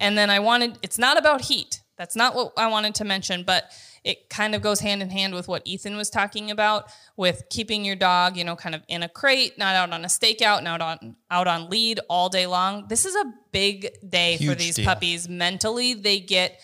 And 0.00 0.18
then 0.18 0.30
I 0.30 0.40
wanted, 0.40 0.78
it's 0.82 0.98
not 0.98 1.18
about 1.18 1.42
heat. 1.42 1.80
That's 1.96 2.16
not 2.16 2.34
what 2.34 2.52
I 2.56 2.68
wanted 2.68 2.94
to 2.96 3.04
mention, 3.04 3.44
but 3.44 3.70
it 4.02 4.28
kind 4.28 4.54
of 4.54 4.62
goes 4.62 4.80
hand 4.80 5.02
in 5.02 5.10
hand 5.10 5.34
with 5.34 5.46
what 5.46 5.62
Ethan 5.64 5.96
was 5.96 6.10
talking 6.10 6.50
about 6.50 6.86
with 7.16 7.44
keeping 7.50 7.84
your 7.84 7.94
dog, 7.94 8.36
you 8.36 8.42
know, 8.42 8.56
kind 8.56 8.74
of 8.74 8.82
in 8.88 9.02
a 9.02 9.08
crate, 9.08 9.56
not 9.56 9.76
out 9.76 9.92
on 9.92 10.04
a 10.04 10.08
stakeout, 10.08 10.64
not 10.64 10.80
on 10.80 11.16
out 11.30 11.46
on 11.46 11.70
lead 11.70 12.00
all 12.08 12.28
day 12.28 12.46
long. 12.46 12.86
This 12.88 13.04
is 13.04 13.14
a 13.14 13.32
big 13.52 13.88
day 14.08 14.38
for 14.38 14.54
these 14.54 14.76
deal. 14.76 14.84
puppies. 14.84 15.28
Mentally, 15.28 15.94
they 15.94 16.18
get 16.18 16.60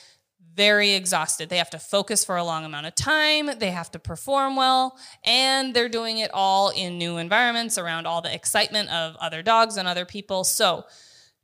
very 0.59 0.95
exhausted. 0.95 1.49
They 1.49 1.59
have 1.59 1.71
to 1.71 1.79
focus 1.79 2.25
for 2.25 2.37
a 2.37 2.43
long 2.43 2.65
amount 2.65 2.87
of 2.87 2.97
time. 2.97 3.49
They 3.61 3.71
have 3.71 3.93
to 3.93 4.01
perform 4.01 4.57
well, 4.57 4.99
and 5.25 5.73
they're 5.73 5.89
doing 5.89 6.19
it 6.19 6.33
all 6.35 6.71
in 6.71 6.99
new 6.99 7.17
environments 7.17 7.79
around 7.79 8.09
all 8.09 8.23
the 8.23 8.35
excitement 8.35 8.91
of 8.91 9.15
other 9.17 9.41
dogs 9.41 9.77
and 9.77 9.87
other 9.87 10.05
people. 10.05 10.43
So, 10.43 10.85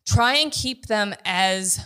try 0.05 0.35
and 0.35 0.51
keep 0.51 0.87
them 0.87 1.15
as 1.25 1.79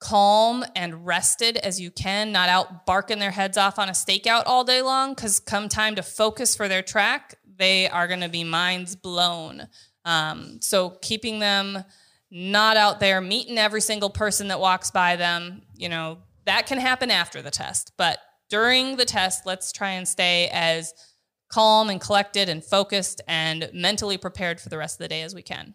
calm 0.00 0.64
and 0.74 1.06
rested 1.06 1.56
as 1.58 1.80
you 1.80 1.92
can, 1.92 2.32
not 2.32 2.48
out 2.48 2.84
barking 2.84 3.20
their 3.20 3.30
heads 3.30 3.56
off 3.56 3.78
on 3.78 3.88
a 3.88 3.92
stakeout 3.92 4.42
all 4.46 4.64
day 4.64 4.82
long. 4.82 5.14
Because 5.14 5.38
come 5.38 5.68
time 5.68 5.94
to 5.94 6.02
focus 6.02 6.56
for 6.56 6.66
their 6.66 6.82
track, 6.82 7.36
they 7.58 7.88
are 7.88 8.08
going 8.08 8.22
to 8.22 8.28
be 8.28 8.42
minds 8.42 8.96
blown. 8.96 9.68
Um, 10.04 10.58
so 10.60 10.90
keeping 11.00 11.38
them 11.38 11.84
not 12.32 12.76
out 12.76 12.98
there 12.98 13.20
meeting 13.20 13.56
every 13.56 13.80
single 13.80 14.10
person 14.10 14.48
that 14.48 14.58
walks 14.58 14.90
by 14.90 15.14
them, 15.14 15.62
you 15.76 15.88
know, 15.88 16.18
that 16.46 16.66
can 16.66 16.78
happen 16.78 17.10
after 17.10 17.42
the 17.42 17.50
test. 17.50 17.92
But 17.96 18.18
during 18.50 18.96
the 18.96 19.04
test, 19.04 19.46
let's 19.46 19.72
try 19.72 19.90
and 19.90 20.06
stay 20.06 20.48
as 20.52 20.92
calm 21.48 21.90
and 21.90 22.00
collected 22.00 22.48
and 22.48 22.64
focused 22.64 23.20
and 23.28 23.70
mentally 23.72 24.18
prepared 24.18 24.60
for 24.60 24.68
the 24.68 24.78
rest 24.78 24.96
of 24.96 25.04
the 25.04 25.08
day 25.08 25.22
as 25.22 25.34
we 25.34 25.42
can. 25.42 25.74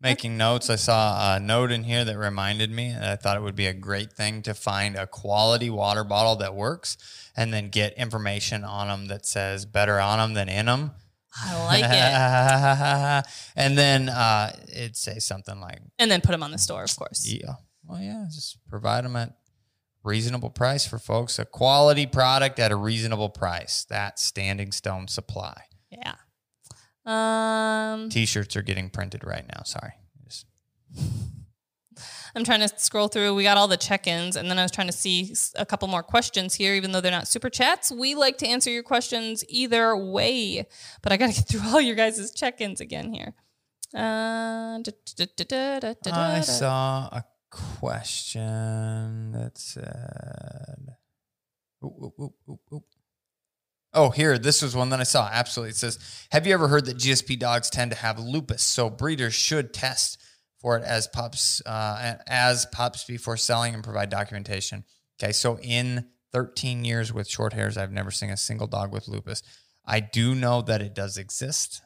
Making 0.00 0.36
notes, 0.36 0.68
I 0.68 0.76
saw 0.76 1.36
a 1.36 1.40
note 1.40 1.72
in 1.72 1.84
here 1.84 2.04
that 2.04 2.18
reminded 2.18 2.70
me 2.70 2.92
that 2.92 3.10
I 3.10 3.16
thought 3.16 3.36
it 3.38 3.42
would 3.42 3.56
be 3.56 3.68
a 3.68 3.72
great 3.72 4.12
thing 4.12 4.42
to 4.42 4.52
find 4.52 4.96
a 4.96 5.06
quality 5.06 5.70
water 5.70 6.04
bottle 6.04 6.36
that 6.36 6.54
works 6.54 6.98
and 7.36 7.54
then 7.54 7.70
get 7.70 7.94
information 7.94 8.64
on 8.64 8.88
them 8.88 9.06
that 9.06 9.24
says 9.24 9.64
better 9.64 9.98
on 9.98 10.18
them 10.18 10.34
than 10.34 10.48
in 10.48 10.66
them. 10.66 10.90
I 11.36 11.64
like 11.64 13.24
it. 13.24 13.30
and 13.56 13.78
then 13.78 14.08
uh, 14.08 14.54
it'd 14.68 14.96
say 14.96 15.20
something 15.20 15.58
like, 15.60 15.80
and 15.98 16.10
then 16.10 16.20
put 16.20 16.32
them 16.32 16.42
on 16.42 16.50
the 16.50 16.58
store, 16.58 16.84
of 16.84 16.94
course. 16.96 17.26
Yeah. 17.26 17.54
Well, 17.84 18.00
yeah, 18.00 18.26
just 18.30 18.58
provide 18.68 19.04
them 19.04 19.16
at 19.16 19.32
reasonable 20.04 20.50
price 20.50 20.86
for 20.86 20.98
folks. 20.98 21.38
A 21.38 21.44
quality 21.44 22.06
product 22.06 22.58
at 22.58 22.70
a 22.70 22.76
reasonable 22.76 23.30
price. 23.30 23.86
That's 23.88 24.22
Standing 24.22 24.70
Stone 24.72 25.08
Supply. 25.08 25.62
Yeah. 25.90 26.14
Um, 27.06 28.08
T-shirts 28.08 28.56
are 28.56 28.62
getting 28.62 28.90
printed 28.90 29.24
right 29.24 29.44
now. 29.46 29.62
Sorry. 29.64 29.92
Just. 30.24 30.46
I'm 32.34 32.44
trying 32.44 32.60
to 32.60 32.68
scroll 32.76 33.08
through. 33.08 33.34
We 33.34 33.44
got 33.44 33.56
all 33.56 33.68
the 33.68 33.76
check-ins, 33.76 34.36
and 34.36 34.50
then 34.50 34.58
I 34.58 34.62
was 34.62 34.72
trying 34.72 34.88
to 34.88 34.92
see 34.92 35.34
a 35.54 35.64
couple 35.64 35.86
more 35.86 36.02
questions 36.02 36.54
here, 36.54 36.74
even 36.74 36.90
though 36.92 37.00
they're 37.00 37.12
not 37.12 37.28
super 37.28 37.48
chats. 37.48 37.92
We 37.92 38.14
like 38.14 38.38
to 38.38 38.46
answer 38.46 38.70
your 38.70 38.82
questions 38.82 39.44
either 39.48 39.96
way, 39.96 40.66
but 41.02 41.12
I 41.12 41.16
got 41.16 41.30
to 41.30 41.34
get 41.34 41.48
through 41.48 41.60
all 41.68 41.80
your 41.80 41.94
guys' 41.94 42.32
check-ins 42.32 42.80
again 42.80 43.12
here. 43.12 43.34
Uh, 43.94 44.80
I 46.12 46.40
saw 46.40 47.08
a 47.12 47.24
question 47.54 49.32
that 49.32 49.56
said. 49.58 50.96
Ooh, 51.82 52.12
ooh, 52.20 52.34
ooh, 52.48 52.82
oh, 53.94 54.10
here, 54.10 54.38
this 54.38 54.62
was 54.62 54.76
one 54.76 54.90
that 54.90 55.00
I 55.00 55.04
saw. 55.04 55.28
Absolutely. 55.30 55.70
It 55.70 55.76
says, 55.76 55.98
Have 56.30 56.46
you 56.46 56.54
ever 56.54 56.68
heard 56.68 56.86
that 56.86 56.96
GSP 56.96 57.38
dogs 57.38 57.70
tend 57.70 57.92
to 57.92 57.96
have 57.96 58.18
lupus? 58.18 58.62
So 58.62 58.90
breeders 58.90 59.34
should 59.34 59.72
test 59.72 60.20
for 60.58 60.76
it 60.76 60.84
as 60.84 61.06
pups, 61.06 61.62
uh, 61.66 62.16
as 62.26 62.66
pups 62.66 63.04
before 63.04 63.36
selling 63.36 63.74
and 63.74 63.84
provide 63.84 64.10
documentation. 64.10 64.84
Okay. 65.22 65.32
So 65.32 65.58
in 65.58 66.06
13 66.32 66.84
years 66.84 67.12
with 67.12 67.28
short 67.28 67.52
hairs, 67.52 67.76
I've 67.76 67.92
never 67.92 68.10
seen 68.10 68.30
a 68.30 68.36
single 68.36 68.66
dog 68.66 68.92
with 68.92 69.08
lupus. 69.08 69.42
I 69.86 70.00
do 70.00 70.34
know 70.34 70.62
that 70.62 70.80
it 70.80 70.94
does 70.94 71.16
exist 71.16 71.82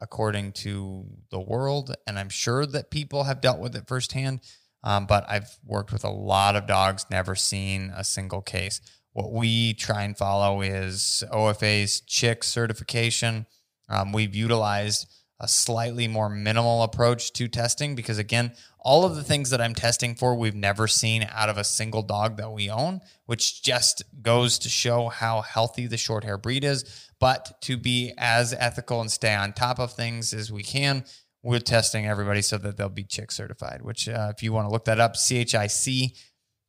according 0.00 0.52
to 0.52 1.06
the 1.30 1.40
world, 1.40 1.94
and 2.06 2.18
I'm 2.18 2.28
sure 2.28 2.66
that 2.66 2.90
people 2.90 3.24
have 3.24 3.40
dealt 3.40 3.60
with 3.60 3.76
it 3.76 3.86
firsthand. 3.86 4.40
Um, 4.84 5.06
but 5.06 5.24
I've 5.28 5.58
worked 5.64 5.92
with 5.92 6.04
a 6.04 6.10
lot 6.10 6.54
of 6.54 6.66
dogs, 6.66 7.06
never 7.10 7.34
seen 7.34 7.92
a 7.96 8.04
single 8.04 8.42
case. 8.42 8.80
What 9.12 9.32
we 9.32 9.74
try 9.74 10.02
and 10.02 10.16
follow 10.16 10.60
is 10.60 11.24
OFA's 11.32 12.00
CHIC 12.02 12.44
certification. 12.44 13.46
Um, 13.88 14.12
we've 14.12 14.34
utilized 14.34 15.06
a 15.40 15.48
slightly 15.48 16.06
more 16.06 16.28
minimal 16.28 16.82
approach 16.82 17.32
to 17.32 17.48
testing 17.48 17.94
because, 17.94 18.18
again, 18.18 18.52
all 18.78 19.04
of 19.04 19.16
the 19.16 19.24
things 19.24 19.50
that 19.50 19.60
I'm 19.60 19.74
testing 19.74 20.14
for, 20.14 20.34
we've 20.34 20.54
never 20.54 20.86
seen 20.86 21.26
out 21.30 21.48
of 21.48 21.56
a 21.56 21.64
single 21.64 22.02
dog 22.02 22.36
that 22.36 22.52
we 22.52 22.68
own, 22.68 23.00
which 23.26 23.62
just 23.62 24.02
goes 24.20 24.58
to 24.60 24.68
show 24.68 25.08
how 25.08 25.40
healthy 25.40 25.86
the 25.86 25.96
short 25.96 26.24
hair 26.24 26.36
breed 26.36 26.62
is. 26.62 27.08
But 27.18 27.60
to 27.62 27.76
be 27.76 28.12
as 28.18 28.52
ethical 28.52 29.00
and 29.00 29.10
stay 29.10 29.34
on 29.34 29.52
top 29.54 29.78
of 29.78 29.92
things 29.92 30.34
as 30.34 30.52
we 30.52 30.62
can, 30.62 31.04
we're 31.44 31.60
testing 31.60 32.06
everybody 32.06 32.40
so 32.40 32.56
that 32.56 32.78
they'll 32.78 32.88
be 32.88 33.04
CHIC 33.04 33.30
certified, 33.30 33.82
which 33.82 34.08
uh, 34.08 34.32
if 34.34 34.42
you 34.42 34.52
want 34.52 34.66
to 34.66 34.72
look 34.72 34.86
that 34.86 34.98
up, 34.98 35.14
CHIC, 35.14 36.16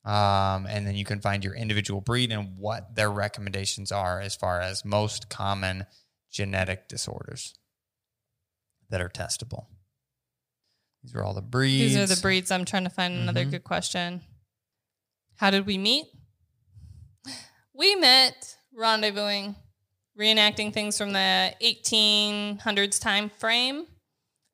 um, 0.04 0.68
and 0.68 0.86
then 0.86 0.96
you 0.96 1.06
can 1.06 1.22
find 1.22 1.44
your 1.44 1.56
individual 1.56 2.02
breed 2.02 2.32
and 2.32 2.58
what 2.58 2.94
their 2.94 3.10
recommendations 3.10 3.92
are 3.92 4.20
as 4.20 4.36
far 4.36 4.60
as 4.60 4.84
most 4.84 5.30
common 5.30 5.86
genetic 6.30 6.90
disorders 6.90 7.56
that 8.90 9.02
are 9.02 9.10
testable. 9.10 9.68
These 11.02 11.16
are 11.16 11.24
all 11.24 11.34
the 11.34 11.42
breeds. 11.42 11.94
These 11.94 11.98
are 11.98 12.14
the 12.14 12.22
breeds. 12.22 12.52
I'm 12.52 12.66
trying 12.66 12.84
to 12.84 12.90
find 12.90 13.14
another 13.14 13.42
mm-hmm. 13.42 13.52
good 13.52 13.64
question. 13.64 14.22
How 15.38 15.52
did 15.52 15.66
we 15.66 15.78
meet? 15.78 16.06
We 17.74 17.96
met 17.96 18.58
rendezvousing, 18.78 19.56
reenacting 20.20 20.74
things 20.74 20.98
from 20.98 21.14
the 21.14 21.54
1800s 21.62 23.00
time 23.00 23.30
frame. 23.30 23.88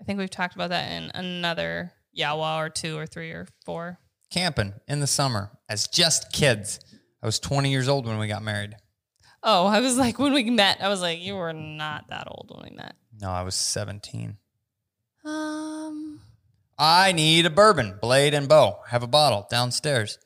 I 0.02 0.04
think 0.04 0.18
we've 0.18 0.32
talked 0.32 0.56
about 0.56 0.72
that 0.72 0.92
in 0.92 1.12
another 1.14 1.94
Yawa 2.18 2.58
or 2.58 2.70
two 2.70 2.98
or 2.98 3.06
three 3.06 3.30
or 3.32 3.48
four. 3.64 4.00
Camping 4.32 4.74
in 4.88 5.00
the 5.00 5.08
summer 5.08 5.52
as 5.70 5.88
just 5.88 6.32
kids. 6.32 6.80
I 7.22 7.28
was 7.28 7.40
20 7.40 7.70
years 7.70 7.88
old 7.88 8.08
when 8.08 8.18
we 8.18 8.28
got 8.28 8.42
married. 8.42 8.76
Oh, 9.44 9.68
I 9.68 9.80
was 9.80 9.98
like, 9.98 10.18
when 10.18 10.34
we 10.34 10.50
met, 10.50 10.82
I 10.82 10.88
was 10.88 11.02
like, 11.02 11.20
you 11.22 11.36
were 11.36 11.54
not 11.54 12.08
that 12.10 12.28
old 12.28 12.52
when 12.52 12.72
we 12.72 12.76
met. 12.76 12.96
No, 13.22 13.30
I 13.30 13.44
was 13.44 13.54
17. 13.56 14.38
Um, 15.24 16.22
I 16.80 17.12
need 17.12 17.46
a 17.46 17.52
bourbon, 17.52 18.00
blade, 18.02 18.34
and 18.34 18.50
bow. 18.50 18.80
Have 18.88 19.04
a 19.04 19.08
bottle 19.08 19.46
downstairs. 19.52 20.18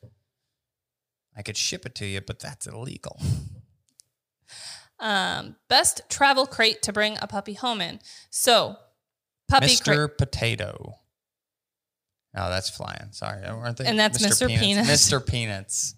I 1.36 1.42
could 1.42 1.58
ship 1.58 1.86
it 1.86 1.96
to 1.96 2.06
you, 2.06 2.22
but 2.22 2.40
that's 2.40 2.66
illegal. 2.66 3.20
Um, 4.98 5.58
best 5.68 6.02
travel 6.10 6.46
crate 6.46 6.82
to 6.84 6.94
bring 6.94 7.18
a 7.22 7.28
puppy 7.28 7.54
home 7.54 7.82
in. 7.82 8.00
So 8.30 8.78
Puppy 9.48 9.68
Mr. 9.68 10.18
Potato. 10.18 10.96
Oh, 12.38 12.50
that's 12.50 12.70
flying. 12.70 13.12
Sorry, 13.12 13.46
aren't 13.46 13.78
they? 13.78 13.86
And 13.86 13.98
that's 13.98 14.24
Mr. 14.24 14.48
Mr. 14.48 14.60
Peanuts. 14.60 14.89
Mr. 14.89 15.26
Peanuts. 15.26 15.96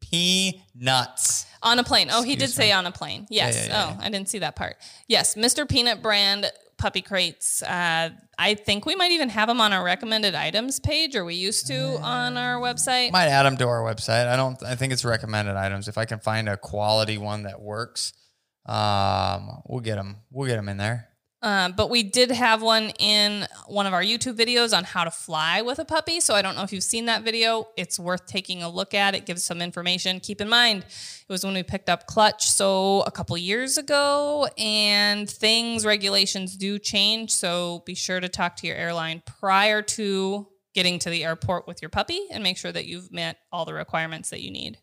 peanuts. 0.00 1.46
On 1.62 1.78
a 1.78 1.84
plane. 1.84 2.08
Oh, 2.12 2.22
he 2.22 2.36
did 2.36 2.50
me. 2.50 2.52
say 2.52 2.72
on 2.72 2.86
a 2.86 2.92
plane. 2.92 3.26
Yes. 3.30 3.56
Yeah, 3.56 3.62
yeah, 3.62 3.68
yeah, 3.68 3.96
oh, 3.98 4.04
I 4.04 4.10
didn't 4.10 4.28
see 4.28 4.38
that 4.40 4.54
part. 4.54 4.76
Yes, 5.08 5.34
Mr. 5.34 5.68
Peanut 5.68 6.02
brand 6.02 6.50
puppy 6.76 7.00
crates. 7.00 7.62
Uh, 7.62 8.10
I 8.38 8.54
think 8.54 8.86
we 8.86 8.94
might 8.94 9.12
even 9.12 9.28
have 9.30 9.48
them 9.48 9.60
on 9.60 9.72
our 9.72 9.84
recommended 9.84 10.34
items 10.34 10.78
page, 10.80 11.16
or 11.16 11.24
we 11.24 11.34
used 11.34 11.66
to 11.68 11.98
on 12.02 12.36
our 12.36 12.60
website. 12.60 13.12
Might 13.12 13.28
add 13.28 13.44
them 13.44 13.56
to 13.58 13.66
our 13.66 13.82
website. 13.82 14.26
I 14.26 14.36
don't. 14.36 14.62
I 14.62 14.74
think 14.74 14.92
it's 14.92 15.04
recommended 15.04 15.56
items. 15.56 15.88
If 15.88 15.98
I 15.98 16.04
can 16.04 16.18
find 16.20 16.48
a 16.48 16.56
quality 16.56 17.18
one 17.18 17.44
that 17.44 17.60
works, 17.60 18.12
um, 18.66 19.62
we'll 19.66 19.80
get 19.80 19.96
them. 19.96 20.18
We'll 20.30 20.48
get 20.48 20.56
them 20.56 20.68
in 20.68 20.76
there. 20.76 21.08
Um, 21.44 21.74
but 21.76 21.90
we 21.90 22.02
did 22.02 22.30
have 22.30 22.62
one 22.62 22.88
in 22.98 23.46
one 23.66 23.86
of 23.86 23.92
our 23.92 24.02
YouTube 24.02 24.34
videos 24.34 24.74
on 24.74 24.82
how 24.82 25.04
to 25.04 25.10
fly 25.10 25.60
with 25.60 25.78
a 25.78 25.84
puppy. 25.84 26.18
So 26.18 26.34
I 26.34 26.40
don't 26.40 26.56
know 26.56 26.62
if 26.62 26.72
you've 26.72 26.82
seen 26.82 27.04
that 27.04 27.22
video. 27.22 27.68
It's 27.76 27.98
worth 27.98 28.24
taking 28.24 28.62
a 28.62 28.70
look 28.70 28.94
at. 28.94 29.14
It 29.14 29.26
gives 29.26 29.44
some 29.44 29.60
information. 29.60 30.20
Keep 30.20 30.40
in 30.40 30.48
mind, 30.48 30.84
it 30.84 31.28
was 31.28 31.44
when 31.44 31.52
we 31.52 31.62
picked 31.62 31.90
up 31.90 32.06
Clutch, 32.06 32.46
so 32.46 33.02
a 33.02 33.10
couple 33.10 33.36
years 33.36 33.76
ago, 33.76 34.48
and 34.56 35.28
things, 35.28 35.84
regulations 35.84 36.56
do 36.56 36.78
change. 36.78 37.30
So 37.30 37.82
be 37.84 37.94
sure 37.94 38.20
to 38.20 38.28
talk 38.30 38.56
to 38.56 38.66
your 38.66 38.76
airline 38.76 39.22
prior 39.26 39.82
to 39.82 40.48
getting 40.72 40.98
to 41.00 41.10
the 41.10 41.24
airport 41.24 41.66
with 41.66 41.82
your 41.82 41.90
puppy 41.90 42.20
and 42.30 42.42
make 42.42 42.56
sure 42.56 42.72
that 42.72 42.86
you've 42.86 43.12
met 43.12 43.36
all 43.52 43.66
the 43.66 43.74
requirements 43.74 44.30
that 44.30 44.40
you 44.40 44.50
need. 44.50 44.78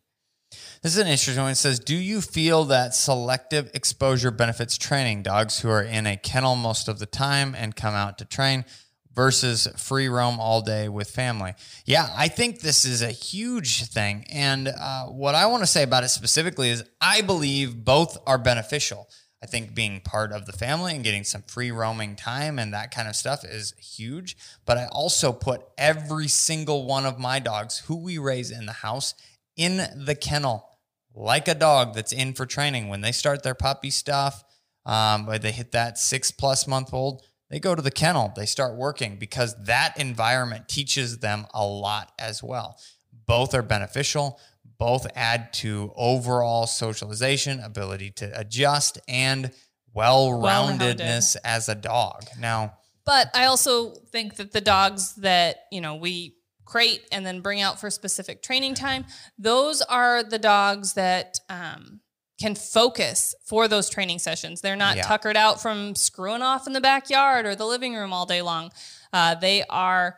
This 0.82 0.93
is 0.93 0.97
an 0.97 1.08
interesting 1.08 1.41
one. 1.41 1.52
It 1.52 1.56
says, 1.56 1.80
Do 1.80 1.95
you 1.95 2.22
feel 2.22 2.66
that 2.66 2.95
selective 2.95 3.72
exposure 3.74 4.32
benefits 4.32 4.78
training 4.78 5.24
dogs 5.24 5.60
who 5.60 5.70
are 5.70 5.84
in 5.84 6.08
a 6.08 6.18
kennel 6.18 6.56
most 6.56 6.88
of 6.88 6.99
the 6.99 7.06
time 7.06 7.56
and 7.56 7.76
come 7.76 7.93
out 7.93 8.18
to 8.18 8.26
train 8.26 8.66
versus 9.14 9.68
free 9.78 10.08
roam 10.08 10.39
all 10.39 10.62
day 10.62 10.89
with 10.89 11.10
family? 11.10 11.54
Yeah, 11.86 12.10
I 12.16 12.28
think 12.28 12.62
this 12.62 12.86
is 12.86 13.02
a 13.02 13.12
huge 13.12 13.86
thing. 13.86 14.26
And 14.32 14.68
uh, 14.68 15.06
what 15.06 15.36
I 15.36 15.45
want 15.45 15.64
to 15.64 15.68
say 15.68 15.84
about 15.84 16.04
it 16.04 16.10
specifically 16.10 16.70
is 16.70 16.84
I 16.99 17.22
believe 17.22 17.86
both 17.86 18.18
are 18.26 18.38
beneficial. 18.38 19.08
I 19.43 19.47
think 19.47 19.74
being 19.74 20.02
part 20.02 20.32
of 20.32 20.45
the 20.45 20.54
family 20.54 20.93
and 20.93 21.04
getting 21.04 21.24
some 21.24 21.41
free 21.41 21.72
roaming 21.72 22.16
time 22.16 22.60
and 22.60 22.74
that 22.74 22.93
kind 22.93 23.08
of 23.08 23.16
stuff 23.16 23.43
is 23.43 23.74
huge. 23.80 24.38
But 24.66 24.78
I 24.78 24.86
also 24.91 25.34
put 25.34 25.64
every 25.80 26.28
single 26.28 26.86
one 26.86 27.08
of 27.08 27.20
my 27.20 27.39
dogs 27.39 27.80
who 27.80 27.95
we 27.95 28.20
raise 28.20 28.52
in 28.52 28.68
the 28.68 28.72
house 28.72 29.16
in 29.62 30.05
the 30.05 30.16
kennel 30.16 30.68
like 31.14 31.47
a 31.47 31.55
dog 31.55 31.93
that's 31.93 32.12
in 32.12 32.34
for 32.34 32.45
training. 32.45 32.88
When 32.88 33.01
they 33.01 33.12
start 33.12 33.43
their 33.43 33.53
puppy 33.53 33.89
stuff, 33.89 34.43
um, 34.86 35.30
they 35.41 35.51
hit 35.51 35.72
that 35.74 35.97
six 35.97 36.32
plus 36.32 36.68
month 36.68 36.93
old, 36.93 37.24
they 37.49 37.59
go 37.59 37.76
to 37.76 37.82
the 37.82 37.91
kennel, 37.91 38.32
they 38.36 38.45
start 38.45 38.76
working 38.76 39.18
because 39.18 39.55
that 39.66 39.99
environment 39.99 40.68
teaches 40.68 41.20
them 41.20 41.45
a 41.53 41.66
lot 41.66 42.12
as 42.18 42.41
well. 42.41 42.80
Both 43.28 43.53
are 43.53 43.62
beneficial, 43.62 44.39
both 44.78 45.05
add 45.16 45.53
to 45.53 45.93
overall 45.95 46.66
socialization, 46.66 47.59
ability 47.59 48.12
to 48.12 48.39
adjust, 48.39 48.99
and 49.07 49.51
well 49.93 50.30
roundedness 50.30 51.36
as 51.43 51.70
a 51.70 51.76
dog. 51.76 52.24
Now, 52.39 52.78
but 53.05 53.30
I 53.36 53.45
also 53.45 53.91
think 53.91 54.38
that 54.38 54.53
the 54.53 54.62
dogs 54.62 55.16
that, 55.16 55.57
you 55.72 55.82
know, 55.82 55.95
we 55.95 56.38
crate 56.72 57.05
and 57.11 57.26
then 57.26 57.41
bring 57.41 57.59
out 57.59 57.80
for 57.80 57.89
specific 57.89 58.41
training 58.41 58.74
time. 58.74 59.05
Those 59.38 59.82
are 59.82 60.24
the 60.24 60.39
dogs 60.39 60.93
that 60.93 61.38
um, 61.49 61.99
can 62.39 62.55
focus 62.55 63.36
for 63.45 63.67
those 63.67 63.89
training 63.89 64.19
sessions. 64.19 64.61
They're 64.61 64.78
not 64.78 64.95
Yeah. 64.95 65.03
tuckered 65.03 65.36
out 65.36 65.61
from 65.61 65.95
screwing 65.95 66.41
off 66.41 66.67
in 66.67 66.74
the 66.74 66.80
backyard 66.82 67.45
or 67.45 67.55
the 67.55 67.65
living 67.65 67.93
room 67.95 68.13
all 68.13 68.26
day 68.26 68.41
long. 68.41 68.72
Uh, 69.11 69.36
they 69.36 69.63
are 69.69 70.17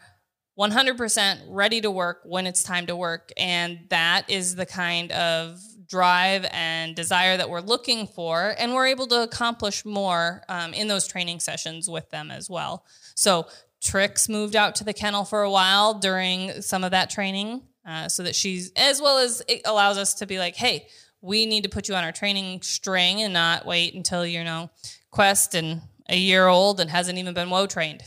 100% 0.59 1.39
ready 1.49 1.81
to 1.81 1.89
work 1.89 2.21
when 2.23 2.45
it's 2.45 2.61
time 2.61 2.85
to 2.85 2.95
work. 2.95 3.31
And 3.35 3.79
that 3.89 4.29
is 4.29 4.55
the 4.55 4.67
kind 4.67 5.11
of 5.11 5.59
drive 5.87 6.45
and 6.51 6.95
desire 6.95 7.35
that 7.37 7.49
we're 7.49 7.61
looking 7.61 8.05
for. 8.05 8.53
And 8.59 8.73
we're 8.75 8.85
able 8.87 9.07
to 9.07 9.23
accomplish 9.23 9.83
more 9.85 10.43
um, 10.49 10.73
in 10.75 10.87
those 10.87 11.07
training 11.07 11.39
sessions 11.39 11.89
with 11.89 12.09
them 12.11 12.29
as 12.29 12.47
well. 12.49 12.85
So, 13.15 13.47
Trix 13.84 14.29
moved 14.29 14.55
out 14.55 14.75
to 14.75 14.84
the 14.84 14.93
kennel 14.93 15.25
for 15.25 15.43
a 15.43 15.51
while 15.51 15.95
during 15.95 16.61
some 16.61 16.84
of 16.84 16.91
that 16.91 17.09
training 17.09 17.61
uh, 17.86 18.07
so 18.07 18.23
that 18.23 18.36
she's, 18.36 18.71
as 18.75 19.01
well 19.01 19.17
as 19.17 19.41
it 19.47 19.61
allows 19.65 19.97
us 19.97 20.13
to 20.15 20.25
be 20.25 20.39
like, 20.39 20.55
hey, 20.55 20.88
we 21.21 21.45
need 21.45 21.63
to 21.63 21.69
put 21.69 21.89
you 21.89 21.95
on 21.95 22.03
our 22.03 22.11
training 22.11 22.61
string 22.61 23.21
and 23.21 23.34
not 23.34 23.65
wait 23.65 23.93
until, 23.93 24.25
you 24.25 24.43
know, 24.43 24.69
Quest 25.11 25.53
and 25.53 25.81
a 26.09 26.17
year 26.17 26.47
old 26.47 26.79
and 26.79 26.89
hasn't 26.89 27.17
even 27.17 27.34
been 27.34 27.49
whoa 27.49 27.67
trained. 27.67 28.03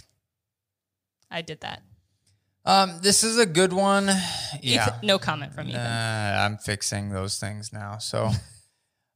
I 1.30 1.42
did 1.42 1.60
that. 1.60 1.82
Um, 2.64 2.98
this 3.00 3.22
is 3.22 3.38
a 3.38 3.46
good 3.46 3.72
one. 3.72 4.06
Yeah. 4.60 4.88
Ethan- 4.88 5.06
no 5.06 5.18
comment 5.18 5.54
from 5.54 5.68
Ethan. 5.68 5.80
Uh, 5.80 6.46
I'm 6.46 6.56
fixing 6.58 7.10
those 7.10 7.38
things 7.38 7.72
now. 7.72 7.98
So 7.98 8.30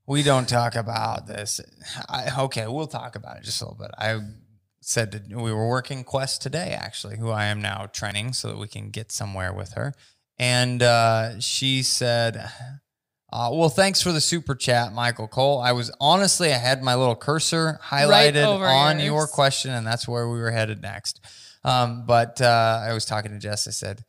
we 0.07 0.23
don't 0.23 0.49
talk 0.49 0.77
about 0.77 1.27
this. 1.27 1.61
I, 2.09 2.29
okay, 2.45 2.67
we'll 2.69 2.87
talk 2.87 3.17
about 3.17 3.39
it 3.39 3.45
just 3.45 3.61
a 3.61 3.65
little 3.65 3.79
bit. 3.79 3.91
I 3.99 4.21
said 4.81 5.13
that 5.13 5.29
we 5.29 5.53
were 5.53 5.69
working 5.69 6.05
Quest 6.05 6.43
today, 6.43 6.77
actually, 6.79 7.19
who 7.19 7.31
I 7.31 7.47
am 7.47 7.61
now 7.61 7.87
training 7.93 8.33
so 8.33 8.49
that 8.49 8.59
we 8.59 8.69
can 8.69 8.91
get 8.91 9.13
somewhere 9.13 9.53
with 9.53 9.75
her. 9.75 9.95
And 10.39 10.83
uh, 10.83 11.39
she 11.41 11.83
said, 11.83 12.51
uh, 13.33 13.51
well, 13.53 13.69
thanks 13.69 14.01
for 14.01 14.11
the 14.11 14.21
super 14.21 14.55
chat, 14.55 14.93
Michael 14.93 15.29
Cole. 15.29 15.61
I 15.61 15.73
was 15.73 15.91
honestly, 16.01 16.53
I 16.53 16.59
had 16.59 16.83
my 16.83 16.95
little 16.95 17.15
cursor 17.15 17.79
highlighted 17.85 18.45
over 18.45 18.67
on 18.67 18.97
yours. 18.97 19.07
your 19.07 19.27
question, 19.27 19.71
and 19.71 19.87
that's 19.87 20.09
where 20.09 20.29
we 20.29 20.41
were 20.41 20.51
headed 20.51 20.83
next. 20.83 21.21
Um, 21.63 22.05
but 22.07 22.41
uh, 22.41 22.81
I 22.83 22.95
was 22.95 23.05
talking 23.05 23.33
to 23.33 23.39
Jess. 23.39 23.69
I 23.69 23.71
said, 23.71 24.05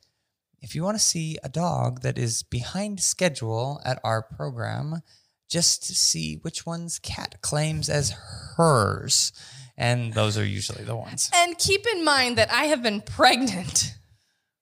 if 0.61 0.74
you 0.74 0.84
want 0.84 0.97
to 0.97 1.03
see 1.03 1.38
a 1.43 1.49
dog 1.49 2.01
that 2.01 2.17
is 2.17 2.43
behind 2.43 3.01
schedule 3.01 3.82
at 3.84 3.99
our 4.03 4.22
program, 4.22 5.01
just 5.49 5.84
to 5.88 5.93
see 5.93 6.39
which 6.43 6.65
ones 6.65 6.97
Cat 6.97 7.41
claims 7.41 7.89
as 7.89 8.15
hers. 8.55 9.34
And 9.82 10.14
those 10.14 10.38
are 10.38 10.46
usually 10.46 10.84
the 10.84 10.96
ones. 10.96 11.30
And 11.34 11.58
keep 11.58 11.88
in 11.88 12.06
mind 12.06 12.38
that 12.38 12.52
I 12.52 12.66
have 12.66 12.84
been 12.84 13.02
pregnant 13.02 13.96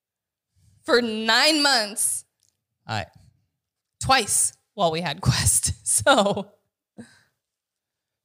for 0.84 1.02
nine 1.02 1.62
months 1.62 2.24
I 2.86 3.06
twice 4.02 4.54
while 4.74 4.90
we 4.90 5.00
had 5.02 5.20
Quest. 5.20 5.72
So 5.90 6.52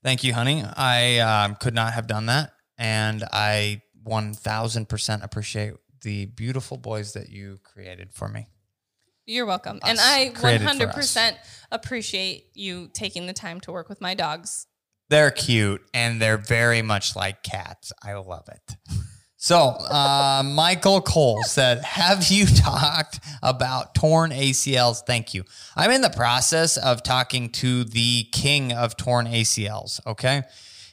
thank 0.03 0.23
you, 0.23 0.33
honey. 0.33 0.63
I 0.63 1.17
um, 1.19 1.55
could 1.55 1.73
not 1.73 1.93
have 1.93 2.07
done 2.07 2.27
that, 2.27 2.51
and 2.77 3.23
I 3.33 3.81
one 4.03 4.33
thousand 4.33 4.87
percent 4.87 5.23
appreciate 5.23 5.73
the 6.03 6.27
beautiful 6.27 6.77
boys 6.77 7.13
that 7.13 7.29
you 7.29 7.57
created 7.63 8.13
for 8.13 8.29
me. 8.29 8.45
you're 9.25 9.47
welcome. 9.47 9.79
And 9.83 9.97
I 9.99 10.29
Created 10.35 10.67
100% 10.67 11.33
appreciate 11.71 12.45
you 12.53 12.89
taking 12.93 13.25
the 13.25 13.33
time 13.33 13.59
to 13.61 13.71
work 13.71 13.89
with 13.89 13.99
my 13.99 14.13
dogs. 14.13 14.67
They're 15.09 15.31
cute 15.31 15.81
and 15.93 16.21
they're 16.21 16.37
very 16.37 16.81
much 16.81 17.15
like 17.15 17.43
cats. 17.43 17.91
I 18.03 18.13
love 18.13 18.47
it. 18.49 18.75
So, 19.37 19.57
uh, 19.57 20.41
Michael 20.43 21.01
Cole 21.01 21.43
said, 21.43 21.83
Have 21.83 22.29
you 22.29 22.45
talked 22.55 23.19
about 23.43 23.93
torn 23.93 24.31
ACLs? 24.31 25.03
Thank 25.05 25.35
you. 25.35 25.43
I'm 25.75 25.91
in 25.91 26.01
the 26.01 26.09
process 26.09 26.77
of 26.77 27.03
talking 27.03 27.49
to 27.51 27.83
the 27.83 28.23
king 28.31 28.73
of 28.73 28.97
torn 28.97 29.27
ACLs. 29.27 29.99
Okay. 30.07 30.41